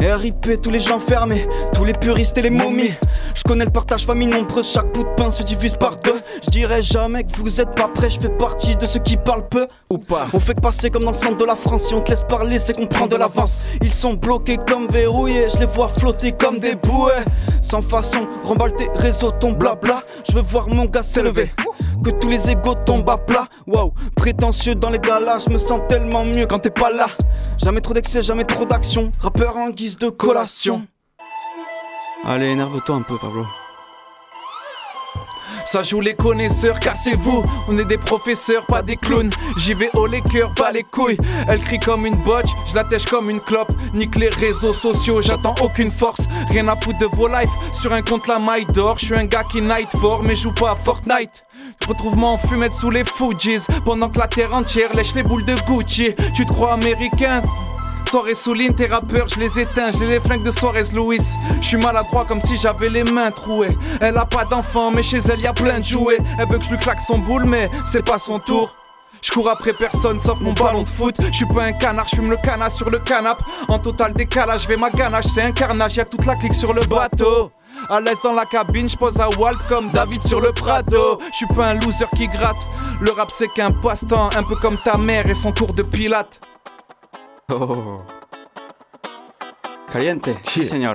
RIP, 0.00 0.62
tous 0.62 0.70
les 0.70 0.78
gens 0.78 1.00
fermés, 1.00 1.48
tous 1.74 1.84
les 1.84 1.92
puristes 1.92 2.38
et 2.38 2.42
les 2.42 2.50
momies. 2.50 2.92
Je 3.34 3.42
connais 3.42 3.64
le 3.64 3.72
partage 3.72 4.06
famille 4.06 4.28
nombreuse, 4.28 4.70
chaque 4.70 4.92
bout 4.94 5.02
de 5.02 5.10
pain 5.16 5.32
se 5.32 5.42
divise 5.42 5.74
par 5.74 5.96
deux. 5.96 6.20
Je 6.44 6.50
dirais 6.50 6.80
jamais 6.80 7.24
que 7.24 7.36
vous 7.38 7.60
êtes 7.60 7.74
pas 7.74 7.88
prêts, 7.88 8.08
je 8.08 8.20
fais 8.20 8.28
partie 8.28 8.76
de 8.76 8.86
ceux 8.86 9.00
qui 9.00 9.16
parlent 9.16 9.48
peu 9.48 9.66
ou 9.90 9.98
pas. 9.98 10.28
On 10.32 10.38
fait 10.38 10.54
que 10.54 10.60
passer 10.60 10.90
comme 10.90 11.02
dans 11.02 11.10
le 11.10 11.16
centre 11.16 11.38
de 11.38 11.44
la 11.44 11.56
France, 11.56 11.88
si 11.88 11.94
on 11.94 12.02
te 12.02 12.10
laisse 12.12 12.24
parler, 12.28 12.60
c'est 12.60 12.76
qu'on 12.76 12.86
prend 12.86 13.08
de 13.08 13.16
l'avance. 13.16 13.62
Ils 13.82 13.92
sont 13.92 14.14
bloqués 14.14 14.58
comme 14.58 14.86
verrouillés, 14.86 15.48
je 15.52 15.58
les 15.58 15.66
vois 15.66 15.88
flotter 15.88 16.30
comme 16.30 16.60
des 16.60 16.76
bouées. 16.76 17.24
Sans 17.62 17.82
façon, 17.82 18.28
remballe 18.44 18.74
tes 18.76 18.86
réseaux, 18.94 19.32
ton 19.32 19.52
blabla. 19.52 20.04
Je 20.28 20.36
veux 20.36 20.42
voir 20.42 20.68
mon 20.68 20.84
gars 20.84 21.02
s'élever 21.02 21.50
que 22.02 22.10
tous 22.10 22.28
les 22.28 22.50
égaux 22.50 22.74
tombent 22.74 23.10
à 23.10 23.16
plat. 23.16 23.46
Waouh, 23.66 23.92
prétentieux 24.16 24.74
dans 24.74 24.90
les 24.90 24.98
galas, 24.98 25.44
je 25.46 25.52
me 25.52 25.58
sens 25.58 25.82
tellement 25.88 26.24
mieux 26.24 26.46
quand 26.46 26.58
t'es 26.58 26.70
pas 26.70 26.90
là. 26.90 27.08
Jamais 27.58 27.80
trop 27.80 27.94
d'excès, 27.94 28.22
jamais 28.22 28.44
trop 28.44 28.64
d'action. 28.64 29.10
Rappeur 29.22 29.56
en 29.56 29.70
guise 29.70 29.96
de 29.96 30.08
collation. 30.08 30.86
Allez, 32.24 32.48
énerve-toi 32.48 32.96
un 32.96 33.02
peu, 33.02 33.16
Pablo. 33.18 33.44
Ça 35.64 35.82
joue 35.82 36.00
les 36.00 36.14
connaisseurs, 36.14 36.80
cassez-vous. 36.80 37.42
On 37.68 37.76
est 37.78 37.84
des 37.84 37.98
professeurs, 37.98 38.66
pas 38.66 38.82
des 38.82 38.96
clowns. 38.96 39.30
J'y 39.56 39.74
vais 39.74 39.90
haut 39.94 40.06
les 40.06 40.20
cœurs, 40.20 40.52
pas 40.54 40.72
les 40.72 40.82
couilles. 40.82 41.16
Elle 41.48 41.60
crie 41.60 41.78
comme 41.78 42.06
une 42.06 42.16
botch, 42.16 42.48
je 42.66 42.74
la 42.74 42.82
tèche 42.84 43.04
comme 43.04 43.30
une 43.30 43.40
clope. 43.40 43.70
Nique 43.94 44.16
les 44.16 44.30
réseaux 44.30 44.72
sociaux, 44.72 45.22
j'attends 45.22 45.54
aucune 45.62 45.90
force. 45.90 46.22
Rien 46.48 46.66
à 46.66 46.76
foutre 46.76 46.98
de 46.98 47.06
vos 47.06 47.28
lives. 47.28 47.50
Sur 47.72 47.92
un 47.92 48.02
compte 48.02 48.26
la 48.26 48.38
maille 48.38 48.66
d'or, 48.66 48.98
je 48.98 49.06
suis 49.06 49.14
un 49.14 49.26
gars 49.26 49.44
qui 49.44 49.60
night 49.60 49.90
fort, 50.00 50.22
mais 50.24 50.34
joue 50.34 50.52
pas 50.52 50.72
à 50.72 50.76
Fortnite. 50.76 51.44
Retrouve-moi 51.88 52.30
en 52.30 52.38
fumette 52.38 52.72
sous 52.72 52.90
les 52.90 53.04
Fujis 53.04 53.60
Pendant 53.84 54.08
que 54.08 54.18
la 54.18 54.28
terre 54.28 54.54
entière 54.54 54.92
lèche 54.94 55.14
les 55.14 55.22
boules 55.22 55.44
de 55.44 55.54
Gucci 55.66 56.12
Tu 56.34 56.44
te 56.44 56.52
crois 56.52 56.74
américain? 56.74 57.42
Soirée 58.10 58.34
souligne 58.34 58.72
tes 58.72 58.86
rappeurs, 58.86 59.28
je 59.28 59.38
les 59.38 59.60
éteins, 59.60 59.92
j'ai 59.96 60.04
les 60.04 60.18
flingues 60.18 60.42
de 60.42 60.50
Suarez 60.50 60.90
Louis. 60.94 61.20
Je 61.60 61.64
suis 61.64 61.76
maladroit 61.76 62.24
comme 62.24 62.42
si 62.42 62.56
j'avais 62.56 62.88
les 62.88 63.04
mains 63.04 63.30
trouées. 63.30 63.78
Elle 64.00 64.16
a 64.18 64.24
pas 64.24 64.44
d'enfant, 64.44 64.90
mais 64.90 65.04
chez 65.04 65.18
elle 65.32 65.38
y 65.38 65.46
a 65.46 65.52
plein 65.52 65.78
de 65.78 65.84
jouets. 65.84 66.18
Elle 66.36 66.48
veut 66.48 66.58
que 66.58 66.64
je 66.64 66.70
lui 66.70 66.78
claque 66.78 67.00
son 67.00 67.18
boule, 67.18 67.44
mais 67.44 67.70
c'est 67.84 68.04
pas 68.04 68.18
son 68.18 68.40
tour. 68.40 68.74
Je 69.22 69.30
cours 69.30 69.48
après 69.48 69.74
personne 69.74 70.20
sauf 70.20 70.40
mon 70.40 70.54
ballon 70.54 70.82
de 70.82 70.88
foot. 70.88 71.14
Je 71.30 71.36
suis 71.36 71.46
pas 71.46 71.62
un 71.62 71.72
canard, 71.72 72.08
je 72.08 72.16
fume 72.16 72.30
le 72.30 72.36
canard 72.38 72.72
sur 72.72 72.90
le 72.90 72.98
canap. 72.98 73.38
En 73.68 73.78
total 73.78 74.12
décalage, 74.12 74.66
vais 74.66 74.76
ma 74.76 74.90
ganache, 74.90 75.26
c'est 75.32 75.42
un 75.42 75.52
carnage, 75.52 75.96
y 75.96 76.04
toute 76.04 76.26
la 76.26 76.34
clique 76.34 76.54
sur 76.54 76.74
le 76.74 76.82
bateau. 76.86 77.52
À 77.90 78.00
l'aise 78.00 78.20
dans 78.22 78.34
la 78.34 78.46
cabine, 78.46 78.88
je 78.88 78.96
pose 78.96 79.18
à 79.18 79.28
Walt 79.30 79.58
comme 79.68 79.90
David 79.90 80.22
sur 80.22 80.40
le 80.40 80.52
Prado. 80.52 81.18
Je 81.32 81.38
suis 81.38 81.46
pas 81.46 81.70
un 81.70 81.74
loser 81.74 82.06
qui 82.16 82.28
gratte. 82.28 82.56
Le 83.00 83.10
rap 83.10 83.32
c'est 83.32 83.48
qu'un 83.48 83.72
passe-temps, 83.72 84.30
un 84.36 84.44
peu 84.44 84.54
comme 84.54 84.78
ta 84.78 84.96
mère 84.96 85.28
et 85.28 85.34
son 85.34 85.50
cours 85.50 85.72
de 85.72 85.82
pilate. 85.82 86.40
Oh. 87.52 87.98
Caliente, 89.90 90.28
sí, 90.44 90.64
señor. 90.64 90.94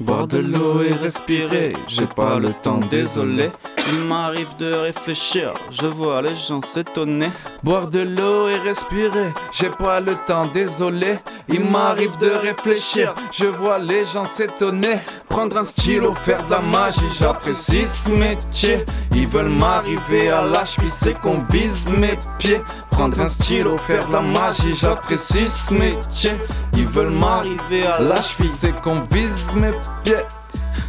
Boire 0.00 0.26
de 0.26 0.38
l'eau 0.38 0.80
et 0.80 0.94
respirer, 0.94 1.74
j'ai 1.86 2.06
pas 2.06 2.38
le 2.38 2.54
temps, 2.54 2.80
désolé. 2.90 3.50
Il 3.92 4.04
m'arrive 4.04 4.48
de 4.58 4.72
réfléchir, 4.72 5.52
je 5.70 5.86
vois 5.86 6.22
les 6.22 6.34
gens 6.34 6.62
s'étonner. 6.62 7.30
Boire 7.62 7.86
de 7.86 8.00
l'eau 8.00 8.48
et 8.48 8.56
respirer, 8.56 9.34
j'ai 9.52 9.68
pas 9.68 10.00
le 10.00 10.14
temps, 10.26 10.46
désolé. 10.46 11.18
Il 11.48 11.66
m'arrive 11.66 12.16
de 12.16 12.30
réfléchir, 12.30 13.14
je 13.30 13.44
vois 13.44 13.78
les 13.78 14.06
gens 14.06 14.24
s'étonner. 14.24 15.00
Prendre 15.28 15.58
un 15.58 15.64
stylo, 15.64 16.14
faire 16.14 16.46
de 16.46 16.52
la 16.52 16.60
magie, 16.60 17.00
j'apprécie 17.18 17.86
ce 17.86 18.08
métier. 18.08 18.84
Ils 19.14 19.28
veulent 19.28 19.50
m'arriver 19.50 20.30
à 20.30 20.42
la 20.42 20.64
cheville, 20.64 20.88
c'est 20.88 21.18
qu'on 21.20 21.42
vise 21.50 21.90
mes 21.90 22.18
pieds. 22.38 22.62
Prendre 22.90 23.20
un 23.20 23.28
stylo, 23.28 23.76
faire 23.76 24.08
de 24.08 24.14
la 24.14 24.22
magie, 24.22 24.74
j'apprécie 24.74 25.46
ce 25.46 25.74
métier. 25.74 26.32
Ils 26.74 26.88
veulent 26.88 27.10
m'arriver 27.10 27.84
à 27.84 28.00
la 28.00 28.22
cheville, 28.22 28.50
c'est 28.54 28.80
qu'on 28.80 29.00
vise 29.10 29.52
mes 29.54 29.72
pieds. 29.72 29.89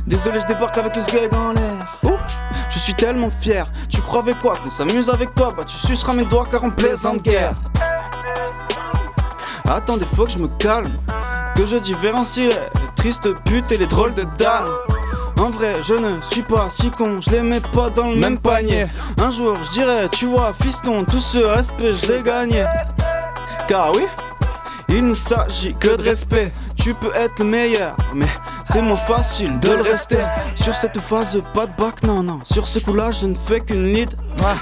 Désolé, 0.07 0.39
je 0.41 0.47
débarque 0.47 0.77
avec 0.77 0.95
le 0.95 1.01
sgeg 1.01 1.29
dans 1.29 1.51
l'air. 1.51 1.99
Je 2.69 2.79
suis 2.79 2.93
tellement 2.93 3.29
fier. 3.41 3.65
Tu 3.89 4.01
crois 4.01 4.21
avec 4.21 4.39
quoi? 4.39 4.55
Qu'on 4.63 4.71
s'amuse 4.71 5.09
avec 5.09 5.33
toi? 5.35 5.53
Bah 5.55 5.63
tu 5.65 5.75
suceras 5.75 6.13
mes 6.13 6.25
doigts 6.25 6.47
car 6.49 6.63
on 6.63 6.71
plaisante 6.71 7.21
guerre. 7.21 7.51
Attendez, 9.69 10.05
faut 10.15 10.25
que 10.25 10.31
je 10.31 10.37
me 10.37 10.47
calme. 10.57 10.91
Que 11.55 11.65
je 11.65 11.77
différencie 11.77 12.49
les 12.49 12.95
tristes 12.95 13.29
putes 13.45 13.71
et 13.71 13.77
les 13.77 13.87
drôles 13.87 14.13
de 14.13 14.23
dames. 14.37 14.69
En 15.37 15.49
vrai, 15.49 15.77
je 15.83 15.93
ne 15.93 16.21
suis 16.21 16.43
pas 16.43 16.69
si 16.69 16.91
con, 16.91 17.19
je 17.19 17.31
les 17.31 17.41
mets 17.41 17.59
pas 17.59 17.89
dans 17.89 18.07
le 18.07 18.15
même 18.15 18.37
panier. 18.37 18.87
Un 19.17 19.31
jour, 19.31 19.57
je 19.63 19.71
dirais, 19.71 20.07
tu 20.09 20.27
vois, 20.27 20.53
fiston, 20.61 21.03
tout 21.03 21.19
ce 21.19 21.39
respect, 21.39 21.93
je 21.93 22.11
l'ai 22.11 22.23
gagné. 22.23 22.65
Car 23.67 23.91
oui, 23.95 24.07
il 24.87 25.07
ne 25.07 25.13
s'agit 25.13 25.73
que 25.75 25.95
de 25.95 26.03
respect. 26.03 26.51
Tu 26.75 26.93
peux 26.93 27.13
être 27.15 27.39
le 27.39 27.45
meilleur, 27.45 27.95
mais 28.13 28.29
c'est 28.71 28.81
moins 28.81 28.95
facile 28.95 29.59
de 29.59 29.71
le 29.71 29.81
rester. 29.81 30.19
Sur 30.55 30.75
cette 30.75 30.99
phase, 30.99 31.41
pas 31.53 31.65
de 31.65 31.71
bac, 31.77 32.03
non, 32.03 32.23
non. 32.23 32.39
Sur 32.43 32.67
ce 32.67 32.79
coup-là, 32.79 33.11
je 33.11 33.25
ne 33.25 33.35
fais 33.35 33.59
qu'une 33.59 33.93
lead. 33.93 34.09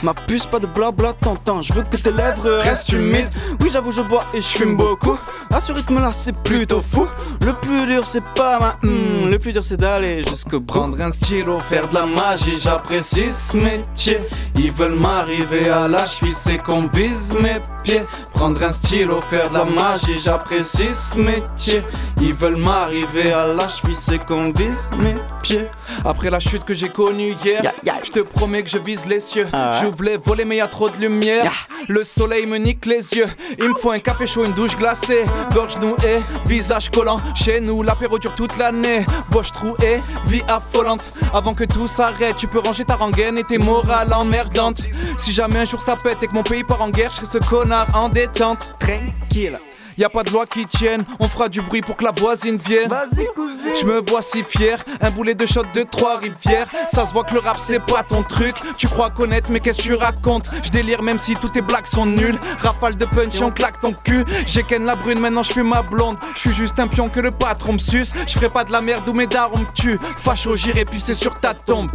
Ma 0.03 0.13
puce, 0.13 0.45
pas 0.45 0.59
de 0.59 0.67
blabla, 0.67 1.13
t'entends. 1.21 1.61
Je 1.61 1.73
veux 1.73 1.83
que 1.83 1.95
tes 1.95 2.11
lèvres 2.11 2.59
restent 2.61 2.91
humides. 2.91 3.29
Oui, 3.59 3.69
j'avoue, 3.71 3.91
je 3.91 4.01
bois 4.01 4.23
et 4.33 4.41
je 4.41 4.47
fume 4.47 4.75
beaucoup. 4.75 5.17
À 5.51 5.59
ce 5.59 5.71
rythme-là, 5.71 6.11
c'est 6.13 6.35
plutôt 6.35 6.81
fou. 6.81 7.07
Le 7.41 7.53
plus 7.53 7.85
dur, 7.85 8.05
c'est 8.05 8.23
pas 8.35 8.59
ma. 8.59 8.75
Hmm, 8.83 9.29
le 9.29 9.37
plus 9.39 9.51
dur, 9.53 9.63
c'est 9.63 9.77
d'aller 9.77 10.23
jusqu'au 10.23 10.59
bout. 10.59 10.73
Prendre 10.73 11.01
un 11.01 11.11
stylo, 11.11 11.59
faire 11.69 11.87
de 11.87 11.95
la 11.95 12.05
magie, 12.05 12.57
j'apprécie 12.57 13.31
ce 13.31 13.57
métier. 13.57 14.19
Ils 14.55 14.71
veulent 14.71 14.99
m'arriver 14.99 15.69
à 15.69 15.87
la 15.87 16.05
cheville, 16.05 16.33
c'est 16.33 16.57
qu'on 16.57 16.87
vise 16.87 17.33
mes 17.39 17.57
pieds. 17.83 18.03
Prendre 18.33 18.61
un 18.63 18.71
stylo, 18.71 19.21
faire 19.29 19.49
de 19.49 19.55
la 19.55 19.65
magie, 19.65 20.19
j'apprécie 20.23 20.93
ce 20.93 21.17
métier. 21.17 21.81
Ils 22.21 22.33
veulent 22.33 22.57
m'arriver 22.57 23.31
à 23.31 23.47
la 23.47 23.67
cheville, 23.69 23.95
c'est 23.99 24.25
qu'on 24.25 24.51
vise 24.51 24.91
mes 24.97 25.15
pieds. 25.43 25.67
Après 26.05 26.29
la 26.29 26.39
chute 26.39 26.63
que 26.63 26.73
j'ai 26.73 26.89
connue 26.89 27.35
hier, 27.43 27.61
je 28.03 28.11
te 28.11 28.19
promets 28.19 28.63
que 28.63 28.69
je 28.69 28.77
vise 28.77 29.05
les 29.05 29.19
cieux. 29.19 29.47
Je 29.81 29.85
voulais 29.85 30.17
voler, 30.17 30.45
mais 30.45 30.57
y 30.57 30.61
a 30.61 30.67
trop 30.67 30.89
de 30.89 30.97
lumière. 30.97 31.67
Le 31.87 32.03
soleil 32.03 32.45
me 32.45 32.57
nique 32.57 32.85
les 32.85 33.13
yeux. 33.13 33.27
Il 33.57 33.69
me 33.69 33.73
faut 33.73 33.91
un 33.91 33.99
café 33.99 34.25
chaud, 34.25 34.45
une 34.45 34.53
douche 34.53 34.77
glacée. 34.77 35.25
Gorge 35.53 35.77
nouée, 35.77 36.21
visage 36.45 36.89
collant. 36.89 37.19
Chez 37.35 37.59
nous, 37.59 37.83
l'apéro 37.83 38.17
dure 38.19 38.33
toute 38.33 38.57
l'année. 38.57 39.05
Poche 39.31 39.51
trouée, 39.51 40.01
vie 40.27 40.43
affolante. 40.47 41.01
Avant 41.33 41.53
que 41.53 41.65
tout 41.65 41.87
s'arrête, 41.87 42.37
tu 42.37 42.47
peux 42.47 42.59
ranger 42.59 42.85
ta 42.85 42.95
rengaine 42.95 43.37
et 43.37 43.43
tes 43.43 43.57
morales 43.57 44.13
emmerdantes. 44.13 44.81
Si 45.17 45.31
jamais 45.31 45.59
un 45.59 45.65
jour 45.65 45.81
ça 45.81 45.95
pète 45.95 46.17
et 46.21 46.27
que 46.27 46.33
mon 46.33 46.43
pays 46.43 46.63
part 46.63 46.81
en 46.81 46.89
guerre, 46.89 47.11
je 47.11 47.25
serai 47.25 47.39
ce 47.39 47.49
connard 47.49 47.87
en 47.93 48.09
détente. 48.09 48.67
Tranquille. 48.79 49.59
Y 49.99 50.05
a 50.05 50.09
pas 50.09 50.23
de 50.23 50.31
loi 50.31 50.45
qui 50.45 50.65
tienne, 50.65 51.03
on 51.19 51.27
fera 51.27 51.49
du 51.49 51.61
bruit 51.61 51.81
pour 51.81 51.97
que 51.97 52.05
la 52.05 52.11
voisine 52.11 52.55
vienne. 52.55 52.87
Vas-y, 52.87 53.25
cousin. 53.35 53.75
Je 53.81 53.85
me 53.85 53.99
vois 53.99 54.21
si 54.21 54.43
fier, 54.43 54.77
un 55.01 55.11
boulet 55.11 55.35
de 55.35 55.45
shot 55.45 55.65
de 55.73 55.83
trois 55.83 56.19
rivières. 56.19 56.67
Ça 56.89 57.05
se 57.05 57.11
voit 57.11 57.25
que 57.25 57.33
le 57.33 57.41
rap 57.41 57.57
c'est 57.59 57.81
pas 57.81 58.01
ton 58.03 58.23
truc. 58.23 58.55
Tu 58.77 58.87
crois 58.87 59.09
connaître, 59.09 59.51
mais 59.51 59.59
qu'est-ce 59.59 59.79
que 59.79 59.83
tu 59.83 59.95
racontes? 59.95 60.49
Je 60.63 60.69
délire 60.69 61.03
même 61.03 61.19
si 61.19 61.35
toutes 61.35 61.51
tes 61.51 61.61
blagues 61.61 61.85
sont 61.85 62.05
nulles. 62.05 62.39
Rafale 62.59 62.95
de 62.95 63.03
punch 63.03 63.41
et 63.41 63.43
on 63.43 63.51
claque 63.51 63.81
ton 63.81 63.91
cul. 63.91 64.23
J'ai 64.47 64.63
ken 64.63 64.85
la 64.85 64.95
brune, 64.95 65.19
maintenant 65.19 65.43
je 65.43 65.51
suis 65.51 65.63
ma 65.63 65.81
blonde. 65.81 66.15
Je 66.33 66.39
suis 66.39 66.53
juste 66.53 66.79
un 66.79 66.87
pion 66.87 67.09
que 67.09 67.19
le 67.19 67.31
patron 67.31 67.73
me 67.73 67.77
suce. 67.77 68.13
Je 68.25 68.31
ferai 68.35 68.47
pas 68.47 68.63
de 68.63 68.71
la 68.71 68.79
merde 68.79 69.05
où 69.09 69.11
mes 69.11 69.27
darons 69.27 69.57
me 69.57 69.73
tuent. 69.73 69.99
Facho, 70.17 70.55
j'irai 70.55 70.85
pisser 70.85 71.13
sur 71.13 71.37
ta 71.41 71.53
tombe. 71.53 71.91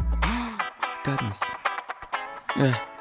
Goodness. 1.07 1.41
Yeah. 2.55 2.94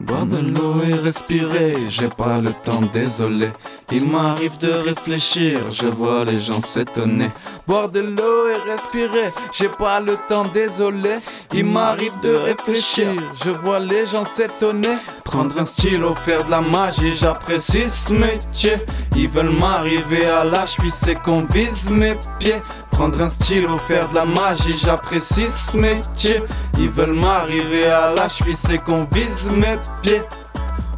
Boire 0.00 0.26
de 0.26 0.36
l'eau 0.36 0.82
et 0.86 0.92
respirer, 0.92 1.74
j'ai 1.88 2.08
pas 2.08 2.38
le 2.38 2.52
temps, 2.52 2.82
désolé. 2.92 3.48
Il 3.90 4.04
m'arrive 4.04 4.58
de 4.58 4.70
réfléchir, 4.70 5.58
je 5.72 5.86
vois 5.86 6.22
les 6.22 6.38
gens 6.38 6.60
s'étonner. 6.60 7.30
Boire 7.66 7.88
de 7.88 8.00
l'eau 8.00 8.46
et 8.48 8.70
respirer, 8.70 9.32
j'ai 9.52 9.70
pas 9.70 10.00
le 10.00 10.18
temps, 10.28 10.44
désolé. 10.52 11.20
Il 11.54 11.64
m'arrive 11.64 12.12
de 12.20 12.34
réfléchir, 12.34 13.06
je 13.42 13.48
vois 13.48 13.78
les 13.78 14.04
gens 14.04 14.26
s'étonner. 14.26 14.98
Prendre 15.24 15.58
un 15.58 15.64
stylo, 15.64 16.14
faire 16.14 16.44
de 16.44 16.50
la 16.50 16.60
magie, 16.60 17.14
j'apprécie 17.14 17.88
ce 17.88 18.12
métier. 18.12 18.76
Ils 19.16 19.30
veulent 19.30 19.56
m'arriver 19.58 20.26
à 20.26 20.44
la 20.44 20.66
cheville, 20.66 20.92
c'est 20.92 21.14
qu'on 21.22 21.46
vise 21.46 21.88
mes 21.88 22.16
pieds. 22.38 22.60
Prendre 22.96 23.20
un 23.20 23.28
stylo, 23.28 23.76
faire 23.86 24.08
de 24.08 24.14
la 24.14 24.24
magie, 24.24 24.74
j'apprécie 24.74 25.50
ce 25.50 25.76
métier. 25.76 26.42
Ils 26.78 26.88
veulent 26.88 27.12
m'arriver 27.12 27.88
à 27.88 28.14
la 28.14 28.26
cheville, 28.26 28.56
c'est 28.56 28.78
qu'on 28.78 29.04
vise 29.12 29.50
mes 29.50 29.76
pieds. 30.00 30.22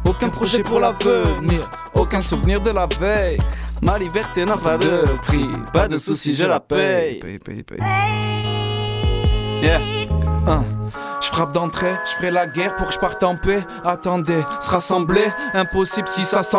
Aucun 0.05 0.29
projet 0.29 0.63
pour 0.63 0.79
l'avenir, 0.79 1.69
aucun 1.93 2.21
souvenir 2.21 2.61
de 2.61 2.71
la 2.71 2.87
veille. 2.99 3.37
Ma 3.81 3.97
liberté 3.97 4.45
n'a 4.45 4.55
pas 4.55 4.77
de 4.77 5.03
prix, 5.25 5.49
pas 5.73 5.89
de 5.89 5.97
soucis, 5.97 6.33
je 6.33 6.45
la 6.45 6.61
paye. 6.61 7.19
Yeah. 9.61 9.81
Je 11.21 11.27
frappe 11.27 11.51
d'entrée, 11.51 11.93
je 12.05 12.15
ferai 12.15 12.31
la 12.31 12.47
guerre 12.47 12.75
pour 12.75 12.87
que 12.87 12.93
je 12.93 12.99
parte 12.99 13.21
en 13.23 13.35
paix. 13.35 13.65
Attendez, 13.83 14.41
se 14.61 14.71
rassembler, 14.71 15.27
impossible 15.53 16.07
si 16.07 16.23
ça 16.23 16.43
sent 16.43 16.57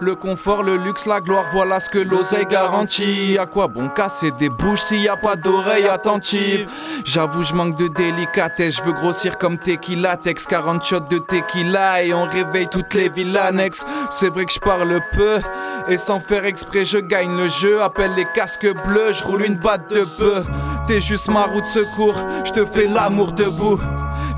le 0.00 0.14
confort, 0.14 0.62
le 0.62 0.76
luxe, 0.76 1.06
la 1.06 1.20
gloire, 1.20 1.44
voilà 1.52 1.80
ce 1.80 1.88
que 1.88 1.98
l'oseille 1.98 2.46
garantit. 2.46 3.36
À 3.38 3.46
quoi 3.46 3.68
bon 3.68 3.88
casser 3.88 4.30
des 4.32 4.48
bouches 4.48 4.82
s'il 4.82 5.02
y 5.02 5.08
a 5.08 5.16
pas 5.16 5.36
d'oreilles 5.36 5.88
attentives? 5.88 6.68
J'avoue, 7.04 7.42
je 7.42 7.54
manque 7.54 7.76
de 7.76 7.88
délicatesse, 7.88 8.76
je 8.76 8.82
veux 8.82 8.92
grossir 8.92 9.38
comme 9.38 9.58
tequila, 9.58 10.16
tex 10.16 10.46
40 10.46 10.84
shots 10.84 11.00
de 11.00 11.18
tequila 11.18 12.02
et 12.02 12.14
on 12.14 12.24
réveille 12.24 12.68
toutes 12.68 12.94
les 12.94 13.08
villes 13.08 13.36
annexes. 13.36 13.84
C'est 14.10 14.28
vrai 14.28 14.44
que 14.44 14.52
je 14.52 14.60
parle 14.60 15.00
peu 15.12 15.40
et 15.88 15.98
sans 15.98 16.20
faire 16.20 16.44
exprès, 16.44 16.84
je 16.84 16.98
gagne 16.98 17.36
le 17.36 17.48
jeu. 17.48 17.82
Appelle 17.82 18.14
les 18.14 18.26
casques 18.34 18.72
bleus, 18.86 19.12
je 19.14 19.24
roule 19.24 19.44
une 19.44 19.56
batte 19.56 19.90
de 19.90 20.02
bœuf. 20.18 20.46
T'es 20.86 21.00
juste 21.00 21.30
ma 21.30 21.44
roue 21.44 21.60
de 21.60 21.66
secours, 21.66 22.20
je 22.44 22.52
te 22.52 22.64
fais 22.64 22.86
l'amour 22.86 23.32
debout. 23.32 23.78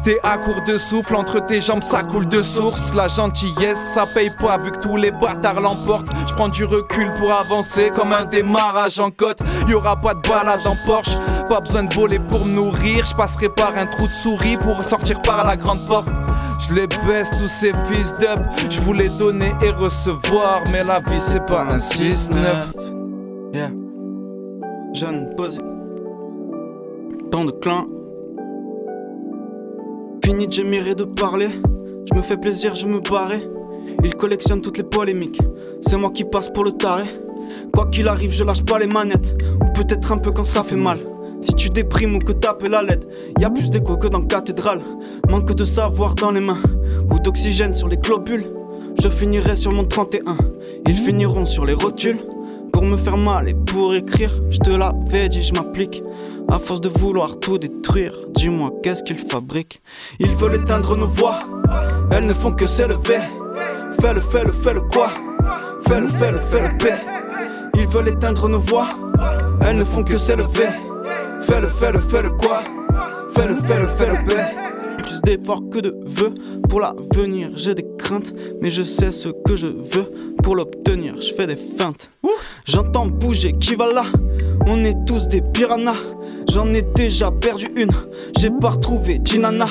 T'es 0.06 0.20
à 0.22 0.38
court 0.38 0.62
de 0.64 0.78
souffle, 0.78 1.16
entre 1.16 1.44
tes 1.44 1.60
jambes 1.60 1.82
ça 1.82 2.04
coule 2.04 2.28
de 2.28 2.40
source. 2.40 2.94
La 2.94 3.08
gentillesse 3.08 3.90
ça 3.92 4.04
paye 4.14 4.30
pas 4.40 4.56
vu 4.56 4.70
que 4.70 4.78
tous 4.78 4.96
les 4.96 5.10
bâtards 5.10 5.60
l'emportent. 5.60 6.06
Je 6.28 6.34
prends 6.34 6.46
du 6.46 6.64
recul 6.64 7.10
pour 7.18 7.32
avancer 7.32 7.90
comme 7.92 8.12
un 8.12 8.24
démarrage 8.24 9.00
en 9.00 9.10
côte. 9.10 9.40
Y 9.66 9.74
aura 9.74 9.96
pas 9.96 10.14
de 10.14 10.20
balade 10.20 10.64
en 10.64 10.76
Porsche, 10.86 11.16
pas 11.48 11.60
besoin 11.60 11.82
de 11.82 11.92
voler 11.92 12.20
pour 12.20 12.44
me 12.44 12.52
nourrir. 12.52 13.04
Je 13.04 13.14
passerai 13.14 13.48
par 13.48 13.76
un 13.76 13.86
trou 13.86 14.06
de 14.06 14.12
souris 14.12 14.56
pour 14.56 14.80
sortir 14.84 15.20
par 15.22 15.44
la 15.44 15.56
grande 15.56 15.84
porte. 15.88 16.08
Je 16.60 16.72
les 16.76 16.86
baisse 16.86 17.28
tous 17.32 17.48
ces 17.48 17.72
fils 17.90 18.14
d'up. 18.14 18.70
Je 18.70 18.80
voulais 18.82 19.08
donner 19.18 19.52
et 19.60 19.70
recevoir, 19.70 20.62
mais 20.70 20.84
la 20.84 21.00
vie 21.00 21.18
c'est 21.18 21.44
pas 21.46 21.62
un 21.62 21.78
6-9. 21.78 22.30
Yeah. 23.52 23.70
Jeune 24.94 25.34
posé. 25.34 25.58
Tant 27.32 27.44
de 27.44 27.50
clans. 27.50 27.86
Fini 30.26 30.48
de 30.48 30.94
de 30.94 31.04
parler. 31.04 31.46
Je 32.10 32.18
me 32.18 32.20
fais 32.20 32.36
plaisir, 32.36 32.74
je 32.74 32.88
me 32.88 32.98
barrais. 32.98 33.48
Il 34.02 34.16
collectionne 34.16 34.60
toutes 34.60 34.76
les 34.76 34.82
polémiques. 34.82 35.40
C'est 35.80 35.96
moi 35.96 36.10
qui 36.10 36.24
passe 36.24 36.48
pour 36.48 36.64
le 36.64 36.72
taré. 36.72 37.04
Quoi 37.72 37.86
qu'il 37.86 38.08
arrive, 38.08 38.32
je 38.32 38.42
lâche 38.42 38.64
pas 38.64 38.80
les 38.80 38.88
manettes. 38.88 39.36
Ou 39.62 39.72
peut-être 39.72 40.10
un 40.10 40.18
peu 40.18 40.32
quand 40.32 40.42
ça 40.42 40.64
fait 40.64 40.74
mal. 40.74 40.98
Si 41.42 41.54
tu 41.54 41.68
déprimes 41.68 42.16
ou 42.16 42.18
que 42.18 42.32
tapes 42.32 42.66
la 42.66 42.82
lettre, 42.82 43.06
y 43.38 43.44
a 43.44 43.50
plus 43.50 43.70
d'écho 43.70 43.96
que 43.96 44.08
dans 44.08 44.20
cathédrale. 44.22 44.80
Manque 45.30 45.54
de 45.54 45.64
savoir 45.64 46.16
dans 46.16 46.32
les 46.32 46.40
mains 46.40 46.58
ou 47.12 47.20
d'oxygène 47.20 47.72
sur 47.72 47.86
les 47.86 47.96
globules. 47.96 48.50
Je 49.00 49.08
finirai 49.08 49.54
sur 49.54 49.70
mon 49.70 49.84
31. 49.84 50.38
Ils 50.88 50.96
finiront 50.96 51.46
sur 51.46 51.64
les 51.64 51.74
rotules. 51.74 52.18
Pour 52.72 52.82
me 52.82 52.96
faire 52.96 53.16
mal 53.16 53.48
et 53.48 53.54
pour 53.54 53.94
écrire, 53.94 54.32
je 54.50 54.58
te 54.58 54.70
l'avais 54.70 55.28
dit, 55.28 55.42
je 55.42 55.54
m'applique. 55.54 56.00
À 56.48 56.58
force 56.58 56.80
de 56.80 56.88
vouloir 56.88 57.38
tout 57.40 57.58
détruire, 57.58 58.12
dis-moi 58.34 58.70
qu'est-ce 58.82 59.02
qu'ils 59.02 59.18
fabriquent. 59.18 59.82
Ils 60.20 60.34
veulent 60.36 60.54
éteindre 60.54 60.96
nos 60.96 61.08
voix, 61.08 61.40
elles 62.12 62.26
ne 62.26 62.32
font 62.32 62.52
que 62.52 62.66
s'élever. 62.66 63.18
Fais-le, 64.00 64.20
fais-le, 64.20 64.52
fais-le 64.52 64.80
quoi? 64.82 65.10
Fais-le, 65.88 66.08
fais-le, 66.08 66.38
fais-le 66.38 66.78
paix. 66.78 66.98
Ils 67.76 67.88
veulent 67.88 68.08
éteindre 68.08 68.48
nos 68.48 68.60
voix, 68.60 68.88
elles 69.66 69.76
ne 69.76 69.84
font 69.84 70.04
que 70.04 70.16
s'élever. 70.16 70.68
Fais-le, 71.46 71.68
fais-le, 71.68 72.00
fais-le 72.00 72.30
quoi? 72.30 72.62
Fais-le, 73.34 73.56
fais-le, 73.56 73.86
fais-le 73.88 74.24
paix. 74.24 74.46
Plus 74.98 75.20
d'efforts 75.22 75.62
que 75.70 75.78
de 75.78 75.94
vœux 76.06 76.34
pour 76.68 76.80
l'avenir. 76.80 77.50
J'ai 77.56 77.74
des 77.74 77.86
craintes, 77.98 78.32
mais 78.60 78.70
je 78.70 78.82
sais 78.82 79.10
ce 79.12 79.28
que 79.28 79.56
je 79.56 79.66
veux 79.66 80.34
pour 80.42 80.56
l'obtenir. 80.56 81.20
Je 81.20 81.34
fais 81.34 81.46
des 81.46 81.56
feintes. 81.56 82.10
J'entends 82.64 83.06
bouger 83.06 83.52
qui 83.58 83.74
va 83.74 83.92
là? 83.92 84.04
On 84.66 84.84
est 84.84 85.04
tous 85.06 85.28
des 85.28 85.40
piranhas. 85.40 86.00
J'en 86.52 86.72
ai 86.72 86.82
déjà 86.82 87.30
perdu 87.30 87.66
une, 87.76 87.90
j'ai 88.38 88.50
pas 88.50 88.70
retrouvé 88.70 89.16
Ginana. 89.24 89.68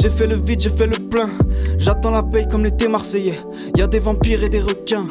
J'ai 0.00 0.08
fait 0.10 0.26
le 0.26 0.36
vide, 0.36 0.60
j'ai 0.60 0.70
fait 0.70 0.86
le 0.86 0.96
plein. 0.96 1.30
J'attends 1.78 2.10
la 2.10 2.22
paye 2.22 2.46
comme 2.48 2.64
l'été 2.64 2.88
marseillais. 2.88 3.38
Y 3.76 3.82
a 3.82 3.86
des 3.86 3.98
vampires 3.98 4.42
et 4.44 4.48
des 4.48 4.60
requins. 4.60 5.06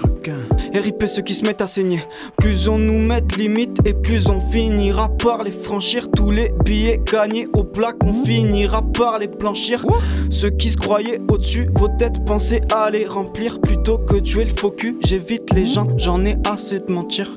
RIP 0.73 1.03
ceux 1.07 1.21
qui 1.21 1.36
se 1.36 1.45
mettent 1.45 1.61
à 1.61 1.67
saigner. 1.67 2.01
Plus 2.38 2.67
on 2.67 2.77
nous 2.77 2.97
met 2.97 3.21
de 3.21 3.36
limites 3.36 3.79
et 3.86 3.93
plus 3.93 4.29
on 4.29 4.41
finira 4.49 5.07
par 5.07 5.43
les 5.43 5.51
franchir. 5.51 6.09
Tous 6.15 6.32
les 6.32 6.47
billets 6.65 7.01
gagnés 7.05 7.47
au 7.55 7.63
plaque, 7.63 8.03
on 8.05 8.23
finira 8.23 8.82
par 8.82 9.19
les 9.19 9.27
blanchir. 9.27 9.86
Ceux 10.29 10.49
qui 10.49 10.69
se 10.69 10.77
croyaient 10.77 11.21
au-dessus, 11.29 11.69
vos 11.75 11.89
têtes 11.89 12.25
pensez 12.25 12.61
à 12.73 12.89
les 12.89 13.05
remplir. 13.05 13.59
Plutôt 13.61 13.97
que 13.97 14.17
de 14.17 14.25
jouer 14.25 14.45
le 14.45 14.55
faux 14.57 14.71
cul, 14.71 14.97
j'évite 15.05 15.53
les 15.53 15.65
gens, 15.65 15.88
j'en 15.97 16.21
ai 16.21 16.36
assez 16.45 16.79
de 16.79 16.91
mentir. 16.91 17.36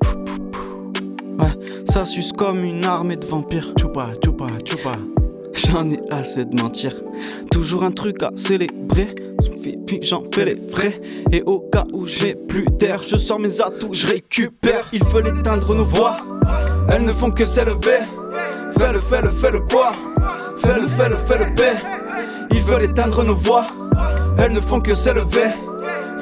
Ouais, 1.39 1.85
ça 1.87 2.05
suce 2.05 2.33
comme 2.33 2.65
une 2.65 2.85
armée 2.85 3.17
de 3.17 3.27
vampires. 3.27 3.73
Tchoupa, 3.77 4.15
tchoupa, 4.23 4.47
tchoupa. 4.65 4.93
J'en 5.55 5.87
ai 5.89 6.01
assez 6.11 6.45
de 6.45 6.61
mentir. 6.61 6.93
Toujours 7.51 7.85
un 7.85 7.93
truc 7.93 8.23
à 8.23 8.31
célébrer. 8.37 9.15
Puis 9.87 10.01
j'en 10.03 10.25
fais 10.33 10.45
les 10.45 10.59
frais. 10.71 11.01
Et 11.31 11.43
au 11.43 11.61
cas 11.61 11.85
où 11.93 12.07
j'ai 12.07 12.35
plus 12.35 12.67
d'air, 12.67 13.03
je 13.03 13.17
sors 13.17 13.39
mes 13.39 13.61
atouts, 13.61 13.93
je 13.95 14.07
récupère. 14.07 14.89
Ils 14.93 15.05
veulent 15.05 15.29
éteindre 15.29 15.75
nos 15.75 15.85
voix. 15.85 16.17
Elles 16.91 17.05
ne 17.05 17.13
font 17.13 17.31
que 17.31 17.47
s'élever. 17.47 18.01
Fais-le, 18.79 18.99
fais-le, 18.99 19.31
fais-le 19.31 19.61
quoi? 19.61 19.93
Fais-le, 20.59 20.87
fais-le, 20.87 21.17
fais-le 21.17 21.55
paix. 21.55 21.77
Ils 22.51 22.63
veulent 22.63 22.85
éteindre 22.85 23.25
nos 23.25 23.37
voix. 23.37 23.67
Elles 24.39 24.53
ne 24.53 24.61
font 24.61 24.81
que 24.81 24.95
s'élever. 24.95 25.51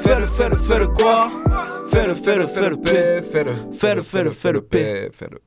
Fais-le, 0.03 0.27
fais-le, 0.27 0.55
fais-le 0.57 0.87
quoi? 0.87 1.29
Feta, 1.93 2.15
feta, 2.15 2.47
feta, 2.47 2.77
feta, 2.77 3.21
feta, 3.31 3.53
feta, 3.71 4.03
feta, 4.03 4.31
feta, 4.31 4.61
feta, 4.61 5.11
feta, 5.13 5.37